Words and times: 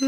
Ja, 0.00 0.06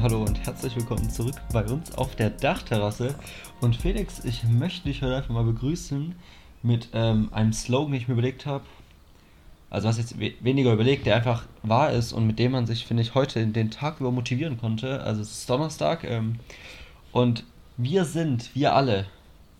hallo 0.00 0.22
und 0.22 0.46
herzlich 0.46 0.74
willkommen 0.76 1.10
zurück 1.10 1.34
bei 1.52 1.62
uns 1.66 1.92
auf 1.92 2.16
der 2.16 2.30
Dachterrasse. 2.30 3.14
Und 3.60 3.76
Felix, 3.76 4.24
ich 4.24 4.44
möchte 4.44 4.88
dich 4.88 5.02
heute 5.02 5.16
einfach 5.16 5.34
mal 5.34 5.44
begrüßen 5.44 6.14
mit 6.68 6.90
ähm, 6.92 7.30
einem 7.32 7.52
Slogan, 7.52 7.92
den 7.92 8.02
ich 8.02 8.08
mir 8.08 8.14
überlegt 8.14 8.46
habe. 8.46 8.64
Also 9.70 9.88
was 9.88 9.98
jetzt 9.98 10.20
we 10.20 10.32
weniger 10.40 10.72
überlegt, 10.72 11.06
der 11.06 11.16
einfach 11.16 11.44
wahr 11.62 11.92
ist 11.92 12.12
und 12.12 12.26
mit 12.26 12.38
dem 12.38 12.52
man 12.52 12.66
sich, 12.66 12.86
finde 12.86 13.02
ich, 13.02 13.14
heute 13.14 13.40
in 13.40 13.52
den 13.52 13.70
Tag 13.70 14.00
über 14.00 14.12
motivieren 14.12 14.58
konnte. 14.58 15.02
Also 15.02 15.20
es 15.22 15.32
ist 15.32 15.50
Donnerstag 15.50 16.04
ähm, 16.04 16.38
und 17.10 17.44
wir 17.76 18.04
sind, 18.04 18.54
wir 18.54 18.74
alle 18.74 19.06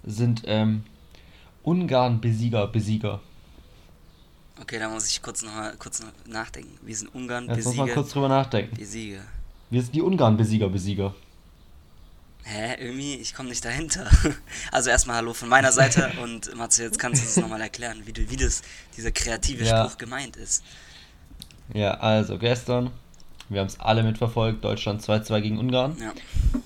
sind 0.05 0.43
ähm, 0.47 0.85
Ungarn-Besieger, 1.63 2.69
Besieger. 2.69 3.21
Okay, 4.61 4.79
da 4.79 4.89
muss 4.89 5.09
ich 5.09 5.21
kurz 5.23 5.43
noch 5.43 5.55
mal 5.55 5.75
kurz 5.79 6.01
noch 6.01 6.13
nachdenken. 6.27 6.79
Wir 6.83 6.97
sind 6.97 7.15
Ungarn, 7.15 7.47
Jetzt 7.47 7.57
muss 7.57 7.65
Besieger, 7.65 7.87
man 7.87 7.95
kurz 7.95 8.11
drüber 8.11 8.29
nachdenken. 8.29 8.77
Besieger. 8.77 9.21
Wir 9.71 9.83
sind 9.83 9.95
die 9.95 10.03
Ungarn-Besieger, 10.03 10.69
Besieger. 10.69 11.15
Hä, 12.51 12.77
irgendwie, 12.83 13.17
ich 13.17 13.35
komme 13.35 13.51
nicht 13.51 13.65
dahinter. 13.65 14.07
Also 14.73 14.89
erstmal 14.91 15.17
Hallo 15.17 15.35
von 15.35 15.49
meiner 15.51 15.71
Seite 15.73 16.11
und 16.23 16.55
Matze, 16.57 16.83
jetzt 16.85 16.99
kannst 16.99 17.23
du 17.23 17.27
es 17.27 17.37
nochmal 17.37 17.61
erklären, 17.61 18.03
wie, 18.07 18.13
du, 18.13 18.31
wie 18.31 18.37
das, 18.37 18.63
dieser 18.97 19.11
kreative 19.11 19.65
Ja. 19.65 19.85
Spruch 19.85 19.99
gemeint 19.99 20.37
ist. 20.37 20.65
Ja, 21.75 21.93
also 22.01 22.39
gestern, 22.39 22.91
wir 23.51 23.61
haben 23.61 23.67
es 23.67 23.79
alle 23.81 24.03
mitverfolgt, 24.03 24.65
Deutschland 24.65 25.03
2-2 25.03 25.41
gegen 25.43 25.59
Ungarn. 25.59 25.97
Ja, 26.01 26.13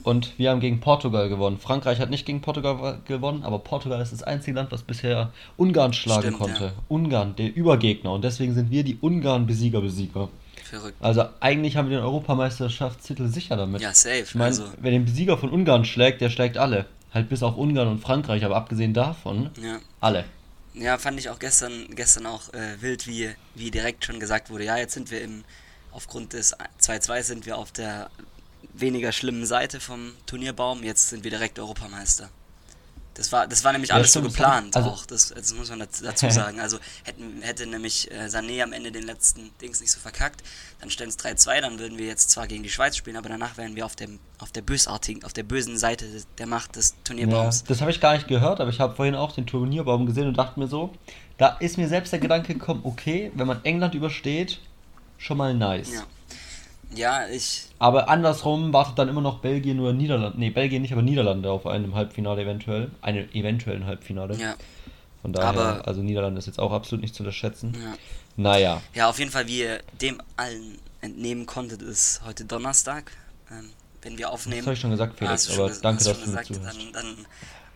Und 0.05 0.39
wir 0.39 0.51
haben 0.51 0.61
gegen 0.61 0.79
Portugal 0.81 1.29
gewonnen. 1.29 1.59
Frankreich 1.59 1.99
hat 1.99 2.11
nicht 2.11 2.27
gegen 2.27 2.41
Portugal 2.43 3.01
gewonnen, 3.05 3.43
aber 3.43 3.59
Portugal 3.59 4.01
ist 4.01 4.13
das 4.13 4.23
einzige 4.23 4.57
Land, 4.57 4.71
was 4.71 4.83
bisher 4.83 5.33
Ungarn 5.57 5.93
schlagen 5.93 6.23
Stimmt, 6.23 6.39
konnte. 6.39 6.65
ja. 6.67 6.73
Ungarn, 6.89 7.35
der 7.35 7.55
Übergegner. 7.55 8.13
Und 8.13 8.23
deswegen 8.23 8.55
sind 8.55 8.71
wir 8.71 8.85
die 8.85 8.99
Ungarn-Besieger, 9.01 9.81
Besieger. 9.81 10.29
Verrückt. 10.73 10.97
Also 11.01 11.25
eigentlich 11.41 11.77
haben 11.77 11.91
wir 11.91 11.99
den 11.99 12.05
Europameisterschaftstitel 12.05 13.29
sicher 13.29 13.57
damit. 13.57 13.83
Ja, 13.83 13.95
safe. 13.95 14.21
Ich 14.21 14.35
meine, 14.35 14.49
also, 14.49 14.65
wer 14.79 14.91
den 14.91 15.05
Besieger 15.05 15.37
von 15.39 15.51
Ungarn 15.51 15.85
schlägt, 15.85 16.21
der 16.21 16.31
schlägt 16.31 16.57
alle. 16.57 16.87
Halt 17.13 17.29
bis 17.29 17.43
auf 17.43 17.57
Ungarn 17.57 17.89
und 17.89 18.01
Frankreich, 18.01 18.45
aber 18.45 18.57
abgesehen 18.57 18.95
davon, 18.95 19.51
ja. 19.61 19.79
alle. 20.01 20.25
ja, 20.73 20.97
fand 20.97 21.19
ich 21.21 21.29
auch 21.29 21.39
gestern, 21.39 21.95
gestern 21.95 22.25
auch 22.25 22.53
äh, 22.55 22.81
wild, 22.81 23.07
wie, 23.07 23.31
wie 23.55 23.71
direkt 23.71 24.07
schon 24.07 24.19
gesagt 24.19 24.49
wurde, 24.49 24.65
ja, 24.65 24.79
jetzt 24.79 24.95
sind 24.95 25.11
wir 25.11 25.21
im, 25.21 25.45
aufgrund 25.91 26.33
des 26.33 26.57
2-2 26.81 27.23
sind 27.23 27.47
wir 27.47 27.59
auf 27.59 27.71
der 27.71 28.09
weniger 28.73 29.13
schlimmen 29.13 29.45
Seite 29.45 29.79
vom 29.79 30.13
Turnierbaum, 30.25 30.83
jetzt 30.83 31.11
sind 31.11 31.23
wir 31.23 31.31
direkt 31.31 31.59
Europameister. 31.59 32.31
Das 33.15 33.31
war, 33.31 33.47
das 33.47 33.63
war 33.63 33.73
nämlich 33.73 33.91
Ja, 33.91 33.97
alles 33.97 34.13
so 34.13 34.21
stimmt, 34.21 34.33
das 34.33 34.37
geplant 34.39 34.77
also- 34.77 34.89
auch, 34.91 35.05
das, 35.07 35.29
das 35.29 35.53
muss 35.55 35.69
man 35.69 35.81
daz- 35.81 36.01
dazu 36.03 36.31
sagen. 36.31 36.61
Also 36.61 36.79
hätten, 37.05 37.43
hätte 37.43 37.67
nämlich 37.67 38.11
äh, 38.11 38.27
Sané 38.27 38.63
am 38.63 38.73
Ende 38.73 38.91
den 38.91 39.05
letzten 39.05 39.51
Dings 39.61 39.81
nicht 39.81 39.91
so 39.93 40.01
verkackt, 40.01 40.43
dann 40.81 40.89
stellen 40.91 41.11
es 41.11 41.19
3-2, 41.19 41.61
dann 41.61 41.79
würden 41.79 41.99
wir 41.99 42.07
jetzt 42.07 42.31
zwar 42.31 42.47
gegen 42.47 42.63
die 42.63 42.71
Schweiz 42.71 42.97
spielen, 42.97 43.17
aber 43.17 43.29
danach 43.29 43.57
wären 43.59 43.77
wir 43.77 43.85
auf, 43.85 43.97
dem, 43.97 44.19
auf 44.39 44.51
der 44.51 44.63
bösartigen, 44.63 45.25
auf 45.25 45.33
der 45.35 45.43
bösen 45.43 45.77
Seite 45.77 46.07
der 46.39 46.47
Macht 46.47 46.77
des 46.77 46.91
Ja, 46.91 46.97
Turnierbaums. 47.05 47.65
das 47.65 47.81
habe 47.83 47.91
ich 47.91 48.01
gar 48.01 48.15
nicht 48.15 48.29
gehört, 48.29 48.61
aber 48.61 48.71
ich 48.71 48.81
habe 48.81 48.95
vorhin 48.97 49.15
auch 49.15 49.33
den 49.33 49.47
Turnierbaum 49.47 50.07
gesehen 50.07 50.29
und 50.29 50.39
dachte 50.39 50.59
mir 50.59 50.67
so, 50.69 50.93
da 51.37 51.49
ist 51.61 51.77
mir 51.77 51.89
selbst 51.89 52.13
der 52.13 52.19
Gedanke 52.21 52.55
gekommen, 52.55 52.81
okay, 52.85 53.31
wenn 53.35 53.47
man 53.47 53.63
England 53.65 53.95
übersteht, 53.95 54.59
schon 55.19 55.37
mal 55.37 55.53
nice. 55.55 55.93
Ja. 55.93 56.03
Ja, 56.95 57.27
ich, 57.29 57.67
Aber 57.79 58.09
andersrum 58.09 58.73
wartet 58.73 58.99
dann 58.99 59.09
immer 59.09 59.21
noch 59.23 59.39
Belgien 59.39 59.81
oder 59.81 59.93
Niederlande. 59.93 60.39
Nee, 60.39 60.51
Belgien 60.51 60.83
nicht, 60.83 60.93
aber 60.93 61.03
Niederlande 61.03 61.51
auf 61.51 61.67
einem 61.67 61.95
Halbfinale 61.95 62.43
eventuell. 62.43 62.91
Einem 63.01 63.29
eventuellen 63.33 63.87
Halbfinale. 63.87 64.37
ja, 64.37 64.55
Von 65.23 65.33
daher, 65.33 65.49
Aber- 65.49 65.87
also 65.89 66.03
Niederlande 66.03 66.39
ist 66.39 66.47
jetzt 66.47 66.59
auch 66.59 66.73
absolut 66.73 67.03
nicht 67.03 67.15
zu 67.15 67.23
unterschätzen. 67.23 67.75
ja. 67.83 67.95
Naja. 68.37 68.81
Ja, 68.95 69.09
auf 69.11 69.19
jeden 69.19 69.31
Fall, 69.31 69.47
wie 69.47 69.61
ihr 69.61 69.81
dem 70.01 70.21
allen 70.37 70.79
entnehmen 71.03 71.45
konntet, 71.47 71.83
ist 71.83 72.23
heute 72.25 72.45
Donnerstag. 72.47 73.13
Ähm, 73.51 73.71
wenn 74.01 74.17
wir 74.19 74.25
Das 74.27 74.35
aufnehmen. 74.35 74.63
habe 74.65 74.73
ich 74.75 74.81
schon 74.81 74.91
gesagt, 74.91 75.15
Ah, 75.15 75.19
Felix, 75.19 75.47
schon 75.47 75.59
aber 75.65 75.69
ges- 75.73 75.81
danke, 75.83 76.05
dass 76.05 76.13
schon 76.17 76.21
du 76.25 76.31
gesagt, 76.31 76.47
zuhörst. 76.47 76.77
Dann, 76.79 76.93
dann 76.93 77.17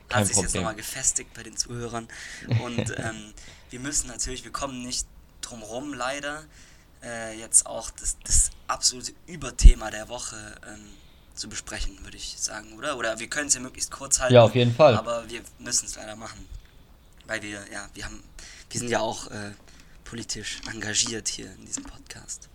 Kein 0.09 0.21
hat 0.21 0.27
sich 0.29 0.37
jetzt 0.39 0.55
nochmal 0.55 0.75
gefestigt 0.75 1.33
bei 1.35 1.43
den 1.43 1.57
Zuhörern. 1.57 2.09
Und 2.65 2.79
ähm, 2.99 3.33
wir 3.71 3.81
müssen 3.81 4.09
natürlich, 4.09 4.45
wir 4.45 4.51
kommen 4.53 4.83
nicht 4.83 5.07
drum 5.43 5.63
rum, 5.63 5.93
leider, 5.95 6.43
äh, 7.07 7.39
jetzt 7.39 7.67
auch 7.67 7.91
das, 7.91 8.17
das 8.25 8.51
absolute 8.67 9.13
Überthema 9.27 9.91
der 9.91 10.09
Woche 10.09 10.37
ähm, 10.67 10.81
zu 11.35 11.49
besprechen, 11.49 11.99
würde 12.03 12.17
ich 12.17 12.35
sagen, 12.39 12.73
oder? 12.77 12.97
Oder 12.97 13.19
wir 13.19 13.29
können 13.29 13.49
es 13.49 13.55
ja 13.55 13.61
möglichst 13.61 13.91
kurz 13.91 14.21
halten. 14.21 14.35
Ja, 14.35 14.43
auf 14.43 14.55
jeden 14.55 14.75
Fall. 14.75 14.97
Aber 14.97 15.29
wir 15.29 15.41
müssen 15.59 15.87
es 15.87 15.97
leider 15.97 16.17
machen. 16.17 16.47
Weil 17.27 17.43
wir, 17.43 17.61
ja, 17.73 17.89
wir 17.95 18.05
haben, 18.05 18.23
wir 18.71 18.81
sind 18.81 18.89
ja 18.89 19.01
auch 19.01 19.31
äh, 19.31 19.53
politisch 20.05 20.61
engagiert 20.73 21.29
hier 21.29 21.53
in 21.53 21.67
diesem 21.67 21.85
Podcast. 21.85 22.49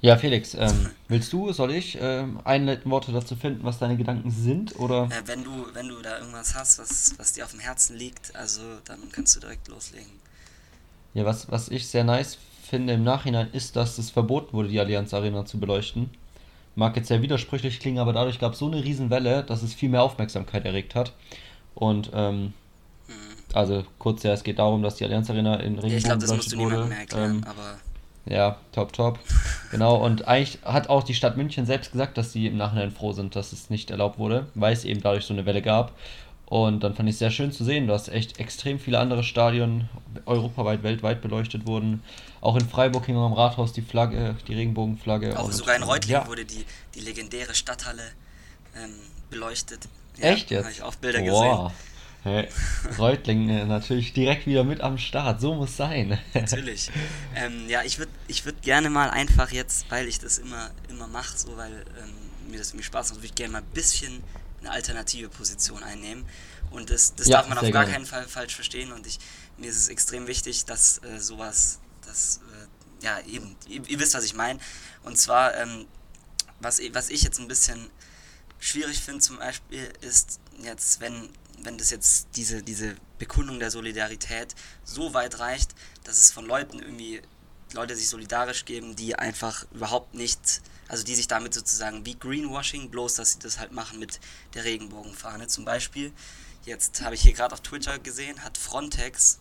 Ja, 0.00 0.18
Felix, 0.18 0.54
ähm, 0.54 0.90
willst 1.08 1.32
du, 1.32 1.52
soll 1.52 1.72
ich 1.72 1.96
ähm, 1.98 2.38
einleitende 2.44 2.90
Worte 2.90 3.10
dazu 3.10 3.36
finden, 3.36 3.64
was 3.64 3.78
deine 3.78 3.96
Gedanken 3.96 4.30
sind? 4.30 4.78
Oder? 4.78 5.04
Äh, 5.10 5.26
wenn 5.26 5.42
du, 5.42 5.66
wenn 5.72 5.88
du 5.88 6.00
da 6.02 6.18
irgendwas 6.18 6.54
hast, 6.54 6.78
was, 6.78 7.14
was 7.18 7.32
dir 7.32 7.44
auf 7.44 7.52
dem 7.52 7.60
Herzen 7.60 7.96
liegt, 7.96 8.36
also 8.36 8.60
dann 8.84 9.00
kannst 9.12 9.34
du 9.34 9.40
direkt 9.40 9.66
loslegen. 9.68 10.12
Ja, 11.14 11.24
was, 11.24 11.50
was 11.50 11.68
ich 11.68 11.88
sehr 11.88 12.04
nice 12.04 12.38
finde 12.74 12.92
im 12.94 13.04
Nachhinein 13.04 13.48
ist, 13.52 13.76
dass 13.76 13.98
es 13.98 14.10
verboten 14.10 14.52
wurde, 14.52 14.68
die 14.68 14.80
Allianz 14.80 15.14
Arena 15.14 15.46
zu 15.46 15.60
beleuchten. 15.60 16.10
Mag 16.74 16.96
jetzt 16.96 17.06
sehr 17.06 17.22
widersprüchlich 17.22 17.78
klingen, 17.78 17.98
aber 18.00 18.12
dadurch 18.12 18.40
gab 18.40 18.54
es 18.54 18.58
so 18.58 18.66
eine 18.66 18.82
Riesenwelle, 18.82 19.44
dass 19.44 19.62
es 19.62 19.74
viel 19.74 19.88
mehr 19.88 20.02
Aufmerksamkeit 20.02 20.64
erregt 20.64 20.96
hat. 20.96 21.12
Und, 21.76 22.10
ähm, 22.12 22.52
Mhm. 23.06 23.12
also 23.52 23.84
kurz 24.00 24.24
ja, 24.24 24.32
es 24.32 24.42
geht 24.42 24.58
darum, 24.58 24.82
dass 24.82 24.96
die 24.96 25.04
Allianz 25.04 25.30
Arena 25.30 25.54
in 25.56 25.74
Ja, 25.76 25.82
Regenbogen 25.82 25.96
ich 25.98 26.04
glaube, 26.04 26.20
das 26.22 26.32
musst 26.34 26.52
du 26.52 26.56
beleuchtet 26.56 26.58
niemandem 26.58 26.88
mehr 26.88 26.98
erklären, 26.98 27.30
Ähm, 27.36 27.44
aber 27.44 27.78
ja, 28.26 28.56
top, 28.72 28.92
top. 28.92 29.18
Genau, 29.70 29.96
und 29.96 30.26
eigentlich 30.26 30.58
hat 30.64 30.88
auch 30.88 31.02
die 31.04 31.14
Stadt 31.14 31.36
München 31.36 31.66
selbst 31.66 31.92
gesagt, 31.92 32.16
dass 32.18 32.32
sie 32.32 32.46
im 32.46 32.56
Nachhinein 32.56 32.90
froh 32.90 33.12
sind, 33.12 33.36
dass 33.36 33.52
es 33.52 33.70
nicht 33.70 33.90
erlaubt 33.90 34.18
wurde, 34.18 34.46
weil 34.54 34.72
es 34.72 34.84
eben 34.84 35.00
dadurch 35.00 35.26
so 35.26 35.34
eine 35.34 35.46
Welle 35.46 35.62
gab. 35.62 35.92
Und 36.46 36.84
dann 36.84 36.94
fand 36.94 37.08
ich 37.08 37.14
es 37.14 37.18
sehr 37.18 37.30
schön 37.30 37.52
zu 37.52 37.64
sehen, 37.64 37.86
dass 37.86 38.08
echt 38.08 38.38
extrem 38.38 38.78
viele 38.78 38.98
andere 38.98 39.24
Stadien 39.24 39.88
europaweit, 40.26 40.82
weltweit 40.82 41.22
beleuchtet 41.22 41.66
wurden. 41.66 42.02
Auch 42.44 42.56
in 42.56 42.68
Freiburg 42.68 43.06
hing 43.06 43.16
am 43.16 43.32
Rathaus 43.32 43.72
die 43.72 43.82
Flagge, 43.82 44.36
die 44.46 44.54
Regenbogenflagge. 44.54 45.38
auch 45.38 45.50
sogar 45.50 45.76
in 45.76 45.82
Reutlingen 45.82 46.22
ja. 46.22 46.28
wurde 46.28 46.44
die, 46.44 46.64
die 46.94 47.00
legendäre 47.00 47.54
Stadthalle 47.54 48.02
ähm, 48.76 48.94
beleuchtet. 49.30 49.88
Echt 50.18 50.50
Habe 50.50 50.66
jetzt? 50.66 50.70
ich 50.76 50.82
auch 50.82 50.94
Bilder 50.96 51.20
Boah. 51.22 51.72
Hey, 52.22 52.48
Reutlingen 52.98 53.50
äh, 53.50 53.64
natürlich 53.66 54.12
direkt 54.14 54.46
wieder 54.46 54.64
mit 54.64 54.80
am 54.80 54.96
Start, 54.98 55.40
so 55.40 55.54
muss 55.54 55.76
sein. 55.76 56.08
gesehen. 56.10 56.18
Natürlich. 56.34 56.90
ähm, 57.34 57.68
ja, 57.68 57.82
ich 57.82 57.98
würde 57.98 58.12
ich 58.28 58.44
würd 58.46 58.62
gerne 58.62 58.88
mal 58.88 59.10
einfach 59.10 59.50
jetzt, 59.50 59.90
weil 59.90 60.08
ich 60.08 60.20
das 60.20 60.38
immer, 60.38 60.70
immer 60.88 61.06
mache, 61.06 61.36
so 61.36 61.56
weil 61.56 61.84
ähm, 62.02 62.50
mir 62.50 62.58
das 62.58 62.68
irgendwie 62.70 62.84
Spaß 62.84 63.10
macht, 63.10 63.18
würde 63.18 63.26
ich 63.26 63.34
gerne 63.34 63.52
mal 63.52 63.58
ein 63.58 63.72
bisschen 63.74 64.22
eine 64.60 64.70
alternative 64.70 65.28
Position 65.28 65.82
einnehmen. 65.82 66.24
Und 66.70 66.90
das, 66.90 67.14
das 67.14 67.28
Ja, 67.28 67.38
darf 67.38 67.48
man 67.48 67.58
auf 67.58 67.64
gar 67.70 67.84
gerne. 67.84 67.92
keinen 67.92 68.06
Fall 68.06 68.26
falsch 68.26 68.54
verstehen. 68.54 68.92
Und 68.92 69.06
ich, 69.06 69.18
mir 69.58 69.68
ist 69.68 69.76
es 69.76 69.88
extrem 69.88 70.26
wichtig, 70.26 70.64
dass 70.64 71.02
äh, 71.04 71.18
sowas, 71.20 71.78
das, 72.06 72.40
äh, 72.52 73.04
ja, 73.04 73.20
eben, 73.20 73.56
ihr, 73.68 73.86
ihr 73.88 73.98
wisst, 73.98 74.14
was 74.14 74.24
ich 74.24 74.34
meine. 74.34 74.58
Und 75.02 75.18
zwar, 75.18 75.54
ähm, 75.56 75.86
was, 76.60 76.80
was 76.92 77.10
ich 77.10 77.22
jetzt 77.22 77.38
ein 77.38 77.48
bisschen 77.48 77.90
schwierig 78.58 79.00
finde 79.00 79.20
zum 79.20 79.38
Beispiel, 79.38 79.92
ist 80.00 80.40
jetzt, 80.62 81.00
wenn, 81.00 81.28
wenn 81.62 81.78
das 81.78 81.90
jetzt 81.90 82.28
diese, 82.36 82.62
diese 82.62 82.96
Bekundung 83.18 83.58
der 83.58 83.70
Solidarität 83.70 84.54
so 84.84 85.14
weit 85.14 85.38
reicht, 85.38 85.74
dass 86.04 86.18
es 86.18 86.30
von 86.30 86.46
Leuten 86.46 86.78
irgendwie 86.78 87.22
Leute 87.74 87.96
sich 87.96 88.08
solidarisch 88.08 88.64
geben, 88.64 88.96
die 88.96 89.16
einfach 89.16 89.66
überhaupt 89.72 90.14
nicht, 90.14 90.62
also 90.88 91.04
die 91.04 91.14
sich 91.14 91.28
damit 91.28 91.54
sozusagen 91.54 92.06
wie 92.06 92.18
Greenwashing, 92.18 92.90
bloß 92.90 93.14
dass 93.14 93.32
sie 93.32 93.38
das 93.40 93.58
halt 93.58 93.72
machen 93.72 93.98
mit 93.98 94.20
der 94.54 94.64
Regenbogenfahne. 94.64 95.48
Zum 95.48 95.64
Beispiel, 95.64 96.12
jetzt 96.64 97.02
habe 97.02 97.14
ich 97.14 97.22
hier 97.22 97.32
gerade 97.32 97.52
auf 97.52 97.60
Twitter 97.60 97.98
gesehen, 97.98 98.42
hat 98.44 98.56
Frontex, 98.56 99.40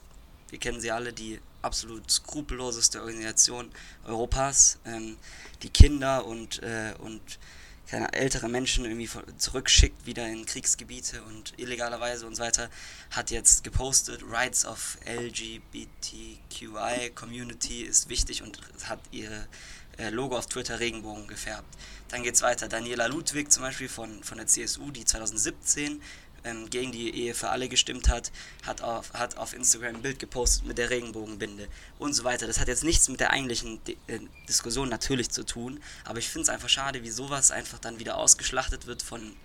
wir 0.54 0.60
kennen 0.60 0.80
sie 0.80 0.92
alle, 0.92 1.12
die 1.12 1.42
absolut 1.64 2.12
skrupelloseste 2.12 3.02
Organisation 3.02 3.72
Europas, 4.06 4.78
ähm, 4.86 5.18
die 5.64 5.70
Kinder 5.70 6.28
und, 6.28 6.62
äh, 6.62 6.94
und 7.00 7.40
keine 7.88 8.14
ältere 8.14 8.50
Menschen 8.50 8.86
irgendwie 8.86 9.10
zurückschickt, 9.40 10.06
wieder 10.06 10.28
in 10.28 10.46
Kriegsgebiete 10.46 11.24
und 11.24 11.54
illegalerweise 11.58 12.28
und 12.28 12.36
so 12.36 12.44
weiter, 12.44 12.70
hat 13.10 13.32
jetzt 13.32 13.64
gepostet, 13.64 14.22
Rights 14.30 14.64
of 14.64 15.00
LGBTQI 15.08 17.10
Community 17.16 17.82
ist 17.82 18.10
wichtig 18.10 18.44
und 18.44 18.60
hat 18.84 19.00
ihre 19.10 19.48
äh, 19.98 20.12
Logo 20.12 20.38
auf 20.38 20.46
Twitter 20.46 20.80
Regenbogen 20.80 21.28
gefärbt. 21.28 21.76
Dann 22.10 22.22
geht's 22.22 22.44
weiter. 22.44 22.68
Daniela 22.68 23.08
Ludwig 23.08 23.52
zum 23.52 23.64
Beispiel 23.64 23.90
von, 23.90 24.24
von 24.24 24.38
der 24.38 24.46
CSU, 24.46 24.92
die 24.92 25.04
2017 25.04 26.00
ähm, 26.44 26.70
gegen 26.70 26.92
die 26.92 27.16
Ehe 27.16 27.34
für 27.34 27.50
alle 27.50 27.70
gestimmt 27.70 28.10
hat, 28.10 28.32
hat 28.66 28.82
auf, 28.82 29.14
hat 29.14 29.38
auf 29.38 29.54
Instagram 29.54 29.96
ein 29.96 30.02
Bild 30.02 30.20
gepostet 30.20 30.66
mit 30.66 30.78
der 30.78 30.90
Regenbogenbinde 30.90 31.68
und 32.00 32.14
so 32.14 32.24
weiter. 32.24 32.48
Das 32.48 32.60
hat 32.60 32.68
jetzt 32.68 32.84
nichts 32.84 33.10
mit 33.10 33.20
der 33.20 33.32
eigentlichen 33.32 33.84
D 33.86 33.98
äh, 34.08 34.20
Diskussion 34.48 34.90
natürlich 34.90 35.30
zu 35.30 35.44
tun, 35.44 35.82
aber 36.06 36.20
ich 36.20 36.30
finde 36.30 36.44
es 36.44 36.50
einfach 36.50 36.70
schade, 36.70 37.04
wie 37.04 37.10
sowas 37.10 37.52
einfach 37.52 37.80
dann 37.80 38.00
wieder 38.00 38.18
ausgeschlachtet 38.18 38.88
wird 38.88 39.02
von, 39.02 39.36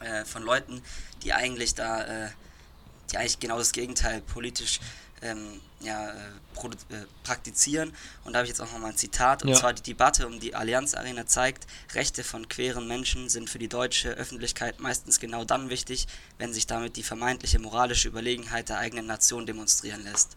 äh, 0.00 0.24
von 0.24 0.42
Leuten, 0.42 0.82
die 1.22 1.32
eigentlich 1.32 1.74
da, 1.74 2.26
äh, 2.26 2.30
die 3.10 3.18
eigentlich 3.18 3.40
genau 3.40 3.58
das 3.58 3.72
Gegenteil 3.72 4.20
politisch 4.20 4.80
ähm, 5.24 5.60
ja, 5.80 6.10
äh, 6.10 6.14
äh, 6.14 7.06
praktizieren. 7.24 7.92
Und 8.24 8.32
da 8.32 8.38
habe 8.38 8.44
ich 8.44 8.50
jetzt 8.50 8.60
auch 8.60 8.70
nochmal 8.70 8.90
ein 8.90 8.96
Zitat, 8.96 9.42
und 9.42 9.48
ja. 9.48 9.56
zwar 9.56 9.72
die 9.72 9.82
Debatte 9.82 10.26
um 10.26 10.38
die 10.38 10.54
Allianz 10.54 10.94
Arena 10.94 11.26
zeigt, 11.26 11.66
Rechte 11.94 12.22
von 12.22 12.48
queeren 12.48 12.86
Menschen 12.86 13.28
sind 13.28 13.50
für 13.50 13.58
die 13.58 13.68
deutsche 13.68 14.10
Öffentlichkeit 14.10 14.80
meistens 14.80 15.18
genau 15.18 15.44
dann 15.44 15.70
wichtig, 15.70 16.06
wenn 16.38 16.52
sich 16.52 16.66
damit 16.66 16.96
die 16.96 17.02
vermeintliche 17.02 17.58
moralische 17.58 18.08
Überlegenheit 18.08 18.68
der 18.68 18.78
eigenen 18.78 19.06
Nation 19.06 19.46
demonstrieren 19.46 20.04
lässt. 20.04 20.36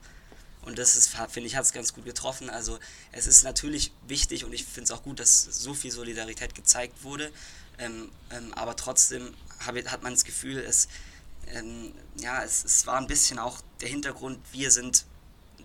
Und 0.62 0.78
das 0.78 0.96
ist, 0.98 1.16
finde 1.30 1.48
ich, 1.48 1.56
hat 1.56 1.64
es 1.64 1.72
ganz 1.72 1.94
gut 1.94 2.04
getroffen. 2.04 2.50
Also 2.50 2.78
es 3.14 3.26
ist 3.26 3.44
natürlich 3.44 3.94
wichtig 4.08 4.44
und 4.44 4.54
ich 4.54 4.66
finde 4.66 4.84
es 4.84 4.92
auch 4.92 5.04
gut, 5.04 5.20
dass 5.20 5.44
so 5.44 5.74
viel 5.74 5.92
Solidarität 5.92 6.56
gezeigt 6.56 7.04
wurde. 7.04 7.32
Ähm, 7.78 8.10
ähm, 8.32 8.54
aber 8.54 8.76
trotzdem 8.76 9.34
hab, 9.66 9.76
hat 9.76 10.04
man 10.04 10.14
das 10.14 10.26
Gefühl, 10.26 10.58
es, 10.58 10.90
ähm, 11.54 11.92
ja, 12.20 12.44
es, 12.44 12.64
es 12.64 12.88
war 12.88 12.98
ein 12.98 13.08
bisschen 13.08 13.40
auch 13.40 13.62
der 13.82 13.90
Hintergrund, 13.90 14.40
wir 14.52 14.72
sind 14.72 15.06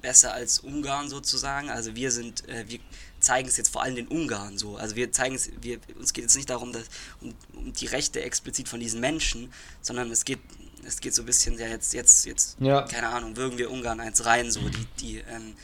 besser 0.03 0.35
als 0.35 0.59
Ungarn 0.59 1.09
sozusagen. 1.09 1.71
Also 1.71 1.95
wir 1.95 2.11
sind, 2.11 2.47
äh, 2.49 2.65
wir 2.69 2.81
zeigen 3.21 3.49
es 3.49 3.57
jetzt 3.57 3.71
vor 3.71 3.83
allem 3.83 3.95
den 3.95 4.09
Ungarn 4.09 4.59
so. 4.59 4.77
Also 4.77 4.97
wir 4.97 5.13
zeigen 5.13 5.37
es, 5.37 5.51
wir, 5.61 5.79
uns 5.99 6.13
geht 6.13 6.25
jetzt 6.25 6.37
nicht 6.37 6.51
darum, 6.51 6.73
dass, 6.73 6.85
um, 7.21 7.35
um 7.55 7.73
die 7.73 7.87
Rechte 7.87 8.21
explizit 8.23 8.69
von 8.69 8.81
diesen 8.81 9.01
Menschen, 9.01 9.53
sondern 9.81 10.11
es 10.11 10.25
geht, 10.25 10.41
es 10.85 11.01
geht 11.01 11.15
so 11.15 11.23
ein 11.23 11.27
bisschen, 11.27 11.59
ja 11.59 11.69
jetzt, 11.69 11.95
jetzt, 11.95 12.27
jetzt, 12.27 12.57
ja. 12.61 12.83
keine 12.83 13.09
Ahnung, 13.09 13.37
würgen 13.37 13.57
wir 13.57 13.71
Ungarn 13.71 14.01
eins 14.01 14.25
rein, 14.25 14.51
so 14.51 14.61
die, 14.69 14.87
die, 15.01 15.19
ähm, 15.19 15.55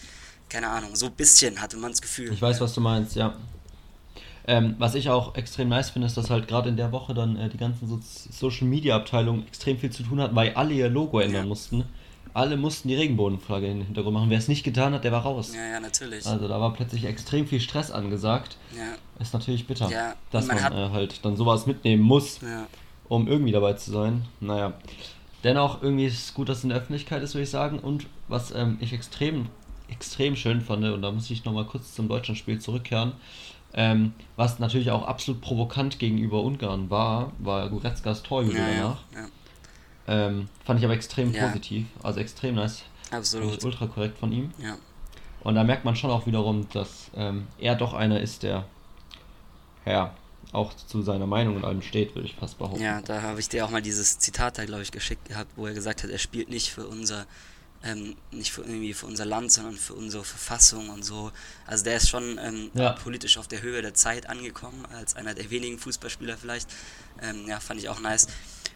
keine 0.48 0.68
Ahnung, 0.68 0.94
so 0.96 1.06
ein 1.06 1.14
bisschen 1.14 1.60
hatte 1.60 1.76
man 1.76 1.90
das 1.90 2.00
Gefühl. 2.00 2.32
Ich 2.32 2.40
weiß, 2.40 2.60
was 2.60 2.72
du 2.72 2.80
meinst, 2.80 3.16
ja. 3.16 3.36
Ähm, 4.48 4.76
was 4.78 4.94
ich 4.94 5.10
auch 5.10 5.34
extrem 5.34 5.68
nice 5.68 5.90
finde, 5.90 6.06
ist, 6.06 6.16
dass 6.16 6.30
halt 6.30 6.48
gerade 6.48 6.70
in 6.70 6.78
der 6.78 6.90
Woche 6.90 7.12
dann 7.12 7.36
äh, 7.36 7.50
die 7.50 7.58
ganzen 7.58 7.86
so 7.86 8.00
Social 8.02 8.66
Media 8.66 8.96
Abteilungen 8.96 9.46
extrem 9.46 9.76
viel 9.76 9.90
zu 9.90 10.02
tun 10.02 10.22
hatten, 10.22 10.34
weil 10.34 10.54
alle 10.54 10.72
ihr 10.72 10.88
Logo 10.88 11.20
ändern 11.20 11.42
ja. 11.42 11.48
mussten. 11.48 11.84
Alle 12.32 12.56
mussten 12.56 12.88
die 12.88 12.94
Regenbogenflagge 12.94 13.66
in 13.66 13.78
den 13.78 13.86
Hintergrund 13.86 14.14
machen. 14.14 14.30
Wer 14.30 14.38
es 14.38 14.48
nicht 14.48 14.64
getan 14.64 14.94
hat, 14.94 15.04
der 15.04 15.12
war 15.12 15.22
raus. 15.22 15.52
Ja, 15.54 15.72
ja, 15.72 15.80
natürlich. 15.80 16.24
Also 16.26 16.48
da 16.48 16.58
war 16.60 16.72
plötzlich 16.72 17.04
extrem 17.04 17.46
viel 17.46 17.60
Stress 17.60 17.90
angesagt. 17.90 18.56
Ja. 18.74 18.94
Ist 19.20 19.34
natürlich 19.34 19.66
bitter, 19.66 19.90
ja. 19.90 20.14
dass 20.30 20.46
man, 20.46 20.62
man 20.62 20.72
äh, 20.72 20.90
halt 20.92 21.24
dann 21.26 21.36
sowas 21.36 21.66
mitnehmen 21.66 22.02
muss, 22.02 22.40
ja. 22.40 22.66
um 23.08 23.28
irgendwie 23.28 23.52
dabei 23.52 23.74
zu 23.74 23.90
sein. 23.90 24.24
Naja. 24.40 24.72
Dennoch, 25.44 25.82
irgendwie 25.82 26.06
ist 26.06 26.24
es 26.24 26.32
gut, 26.32 26.48
dass 26.48 26.58
es 26.58 26.64
in 26.64 26.70
der 26.70 26.78
Öffentlichkeit 26.78 27.22
ist, 27.22 27.34
würde 27.34 27.42
ich 27.42 27.50
sagen. 27.50 27.80
Und 27.80 28.06
was 28.28 28.50
ähm, 28.52 28.78
ich 28.80 28.94
extrem, 28.94 29.48
extrem 29.88 30.36
schön 30.36 30.62
fand, 30.62 30.84
und 30.84 31.02
da 31.02 31.10
muss 31.10 31.30
ich 31.30 31.44
nochmal 31.44 31.66
kurz 31.66 31.94
zum 31.94 32.08
Deutschlandspiel 32.08 32.58
zurückkehren, 32.60 33.12
ähm, 33.74 34.12
was 34.36 34.58
natürlich 34.58 34.90
auch 34.90 35.06
absolut 35.06 35.40
provokant 35.40 35.98
gegenüber 35.98 36.42
Ungarn 36.42 36.90
war, 36.90 37.32
war 37.38 37.68
Goretzkas 37.68 38.22
Torjubel 38.22 38.58
ja, 38.58 38.66
danach. 38.66 39.00
Ja, 39.12 39.20
ja. 39.20 40.26
Ähm, 40.26 40.48
fand 40.64 40.78
ich 40.78 40.84
aber 40.84 40.94
extrem 40.94 41.32
positiv, 41.32 41.86
also 42.02 42.20
extrem 42.20 42.54
nice. 42.54 42.82
Absolut. 43.10 43.62
Ultra 43.64 43.86
korrekt 43.86 44.18
von 44.18 44.32
ihm. 44.32 44.52
Ja. 44.58 44.76
Und 45.40 45.54
da 45.54 45.64
merkt 45.64 45.84
man 45.84 45.96
schon 45.96 46.10
auch 46.10 46.26
wiederum, 46.26 46.68
dass 46.72 47.10
ähm, 47.14 47.46
er 47.58 47.74
doch 47.74 47.94
einer 47.94 48.20
ist, 48.20 48.42
der 48.42 48.64
ja 49.86 50.14
auch 50.52 50.74
zu 50.74 51.02
seiner 51.02 51.26
Meinung 51.26 51.56
und 51.56 51.64
allem 51.64 51.82
steht, 51.82 52.14
würde 52.14 52.26
ich 52.26 52.34
fast 52.34 52.58
behaupten. 52.58 52.82
Ja, 52.82 53.02
da 53.02 53.22
habe 53.22 53.38
ich 53.38 53.48
dir 53.48 53.64
auch 53.64 53.70
mal 53.70 53.82
dieses 53.82 54.18
Zitat 54.18 54.58
da, 54.58 54.64
glaube 54.64 54.82
ich, 54.82 54.92
geschickt 54.92 55.26
gehabt, 55.28 55.50
wo 55.56 55.66
er 55.66 55.74
gesagt 55.74 56.02
hat, 56.02 56.10
er 56.10 56.18
spielt 56.18 56.48
nicht 56.48 56.70
für 56.70 56.86
unser 56.86 57.26
ähm, 57.84 58.16
nicht 58.30 58.52
für 58.52 58.62
irgendwie 58.62 58.92
für 58.92 59.06
unser 59.06 59.24
Land, 59.24 59.52
sondern 59.52 59.76
für 59.76 59.94
unsere 59.94 60.24
Verfassung 60.24 60.90
und 60.90 61.04
so. 61.04 61.30
Also 61.66 61.84
der 61.84 61.96
ist 61.96 62.08
schon 62.08 62.38
ähm, 62.38 62.70
ja. 62.74 62.92
politisch 62.92 63.38
auf 63.38 63.48
der 63.48 63.62
Höhe 63.62 63.80
der 63.82 63.94
Zeit 63.94 64.28
angekommen, 64.28 64.84
als 64.92 65.16
einer 65.16 65.34
der 65.34 65.50
wenigen 65.50 65.78
Fußballspieler 65.78 66.36
vielleicht. 66.36 66.68
Ähm, 67.22 67.46
ja, 67.46 67.60
fand 67.60 67.80
ich 67.80 67.88
auch 67.88 68.00
nice. 68.00 68.26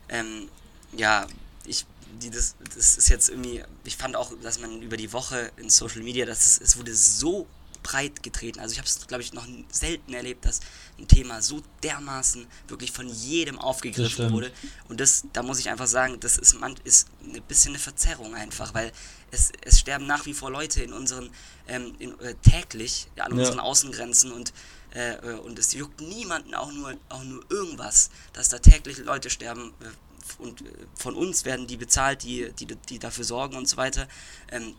Ähm, 0.08 0.48
ja, 0.96 1.26
ich, 1.64 1.84
die, 2.20 2.30
das, 2.30 2.54
das 2.74 2.96
ist 2.96 3.08
jetzt 3.08 3.28
irgendwie, 3.28 3.62
ich 3.84 3.96
fand 3.96 4.14
auch, 4.14 4.32
dass 4.42 4.60
man 4.60 4.82
über 4.82 4.96
die 4.96 5.12
Woche 5.12 5.50
in 5.56 5.68
Social 5.68 6.02
Media, 6.02 6.26
dass 6.26 6.46
es, 6.46 6.60
es 6.60 6.76
wurde 6.76 6.94
so 6.94 7.46
breit 7.82 8.22
getreten. 8.22 8.60
Also 8.60 8.72
ich 8.72 8.78
habe 8.78 8.88
es, 8.88 9.06
glaube 9.06 9.22
ich, 9.22 9.32
noch 9.32 9.46
selten 9.70 10.14
erlebt, 10.14 10.44
dass 10.44 10.60
ein 10.98 11.08
Thema 11.08 11.42
so 11.42 11.62
dermaßen 11.82 12.46
wirklich 12.68 12.92
von 12.92 13.08
jedem 13.08 13.58
aufgegriffen 13.58 14.32
wurde. 14.32 14.52
Und 14.88 15.00
das, 15.00 15.24
da 15.32 15.42
muss 15.42 15.58
ich 15.58 15.70
einfach 15.70 15.86
sagen, 15.86 16.20
das 16.20 16.38
ist, 16.38 16.58
man, 16.60 16.74
ist 16.84 17.08
ein 17.22 17.42
bisschen 17.42 17.72
eine 17.72 17.78
Verzerrung 17.78 18.34
einfach, 18.34 18.74
weil 18.74 18.92
es, 19.30 19.52
es 19.62 19.80
sterben 19.80 20.06
nach 20.06 20.26
wie 20.26 20.34
vor 20.34 20.50
Leute 20.50 20.82
in 20.82 20.92
unseren, 20.92 21.30
ähm, 21.66 21.94
in, 21.98 22.18
äh, 22.20 22.34
täglich 22.42 23.08
an 23.18 23.32
unseren 23.32 23.58
ja. 23.58 23.62
Außengrenzen 23.62 24.32
und 24.32 24.52
äh, 24.94 25.14
äh, 25.14 25.38
und 25.38 25.58
es 25.58 25.72
juckt 25.72 26.00
niemanden 26.00 26.54
auch 26.54 26.70
nur, 26.70 26.94
auch 27.08 27.24
nur 27.24 27.42
irgendwas, 27.50 28.10
dass 28.34 28.50
da 28.50 28.58
täglich 28.58 28.98
Leute 28.98 29.30
sterben 29.30 29.72
äh, 29.80 30.42
und 30.42 30.62
äh, 30.62 30.64
von 30.94 31.14
uns 31.14 31.44
werden 31.44 31.66
die 31.66 31.76
bezahlt, 31.76 32.22
die, 32.22 32.52
die, 32.58 32.66
die 32.66 32.98
dafür 32.98 33.24
sorgen 33.24 33.56
und 33.56 33.68
so 33.68 33.76
weiter. 33.76 34.06
Ähm, 34.50 34.74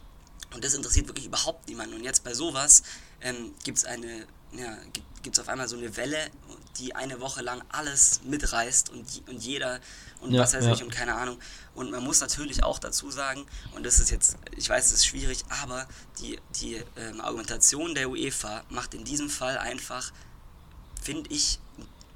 und 0.54 0.64
das 0.64 0.74
interessiert 0.74 1.08
wirklich 1.08 1.26
überhaupt 1.26 1.68
niemanden. 1.68 1.96
Und 1.96 2.04
jetzt 2.04 2.24
bei 2.24 2.34
sowas 2.34 2.84
ähm, 3.22 3.54
gibt 3.64 3.80
es 3.80 3.86
eine, 3.86 4.28
ja, 4.52 4.78
gibt 5.24 5.40
auf 5.40 5.50
einmal 5.50 5.68
so 5.68 5.78
eine 5.78 5.96
Welle, 5.98 6.30
die 6.78 6.96
eine 6.96 7.20
Woche 7.20 7.42
lang 7.42 7.64
alles 7.70 8.22
mitreißt 8.24 8.90
und, 8.90 9.06
und 9.28 9.44
jeder 9.44 9.80
und 10.22 10.32
ja, 10.32 10.42
was 10.42 10.54
weiß 10.54 10.66
ja. 10.66 10.74
ich 10.74 10.84
und 10.84 10.92
keine 10.92 11.16
Ahnung. 11.16 11.40
Und 11.76 11.92
man 11.92 12.04
muss 12.04 12.20
natürlich 12.20 12.64
auch 12.64 12.80
dazu 12.80 13.10
sagen, 13.12 13.46
und 13.74 13.86
das 13.86 14.00
ist 14.00 14.12
jetzt, 14.12 14.38
ich 14.56 14.70
weiß, 14.70 14.88
es 14.88 14.94
ist 14.94 15.06
schwierig, 15.06 15.44
aber 15.50 15.88
die, 16.20 16.40
die 16.62 16.82
ähm, 16.98 17.22
Argumentation 17.22 17.96
der 17.96 18.10
UEFA 18.10 18.64
macht 18.70 18.94
in 18.94 19.04
diesem 19.04 19.30
Fall 19.30 19.58
einfach, 19.58 20.12
finde 21.02 21.30
ich, 21.32 21.60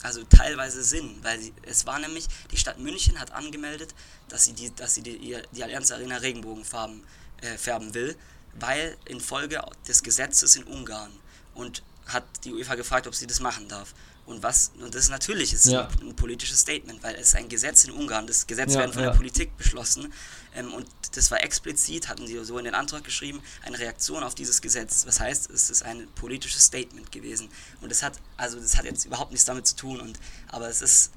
also 0.04 0.24
teilweise 0.24 0.84
Sinn, 0.84 1.18
weil 1.24 1.39
sie, 1.39 1.54
es 1.63 1.86
war 1.86 2.00
nämlich, 2.00 2.28
die 2.51 2.57
Stadt 2.57 2.80
München 2.80 3.19
hat 3.19 3.31
angemeldet, 3.31 3.95
dass 4.30 4.45
sie 4.45 4.54
die, 4.54 4.74
dass 4.75 4.94
sie 4.94 5.01
die, 5.01 5.42
die 5.51 5.63
Allianz 5.63 5.92
Arena 5.92 6.18
Regenbogenfarben 6.18 7.04
äh, 7.42 7.57
färben 7.57 7.94
will, 7.94 8.16
weil 8.60 8.98
infolge 9.06 9.62
des 9.88 10.04
Gesetzes 10.04 10.56
in 10.56 10.63
Ungarn 10.63 11.12
und 11.54 11.84
hat 12.07 12.24
die 12.44 12.54
UEFA 12.54 12.75
gefragt, 12.75 13.07
ob 13.07 13.16
sie 13.16 13.28
das 13.28 13.39
machen 13.39 13.68
darf. 13.68 13.94
Und 14.25 14.44
was, 14.44 14.74
und 14.78 14.94
das 14.94 15.04
ist 15.04 15.10
natürlich 15.10 15.54
ist 15.54 15.68
ja. 15.68 15.88
ein, 15.88 16.10
ein, 16.10 16.16
politisches 16.16 16.60
Statement, 16.60 17.01
weil 17.01 17.16
es 17.16 17.34
ein 17.34 17.48
Gesetz 17.48 17.86
in 17.86 17.92
Ungarn, 17.92 18.28
das 18.28 18.45
Gesetz 18.45 18.74
ja, 18.74 18.81
werden 18.81 18.92
von 18.92 19.04
ja. 19.04 19.12
der 19.12 19.18
Politik 19.18 19.56
beschlossen. 19.57 20.12
Ähm, 20.54 20.74
und 20.74 20.86
das 21.13 21.31
war 21.31 21.42
explizit, 21.42 22.10
hatten 22.10 22.28
sie 22.28 22.44
so 22.44 22.57
in 22.57 22.66
den 22.66 22.75
Antrag 22.75 23.06
geschrieben, 23.06 23.42
eine 23.63 23.80
Reaktion 23.80 24.24
auf 24.24 24.36
dieses 24.36 24.62
Gesetz. 24.62 25.06
Was 25.06 25.22
heißt, 25.22 25.50
es 25.50 25.70
ist 25.70 25.84
ein 25.84 26.10
politisches 26.15 26.65
Statement 26.65 27.10
gewesen. 27.13 27.48
Und 27.79 27.89
das 27.89 28.03
hat, 28.03 28.20
also 28.36 28.60
das 28.60 28.77
hat 28.77 28.84
jetzt 28.84 29.06
überhaupt 29.06 29.32
nichts 29.32 29.46
damit 29.46 29.65
zu 29.65 29.77
tun, 29.77 30.01
und, 30.01 30.20
aber 30.50 30.67
es 30.67 30.82
ist, 30.82 31.12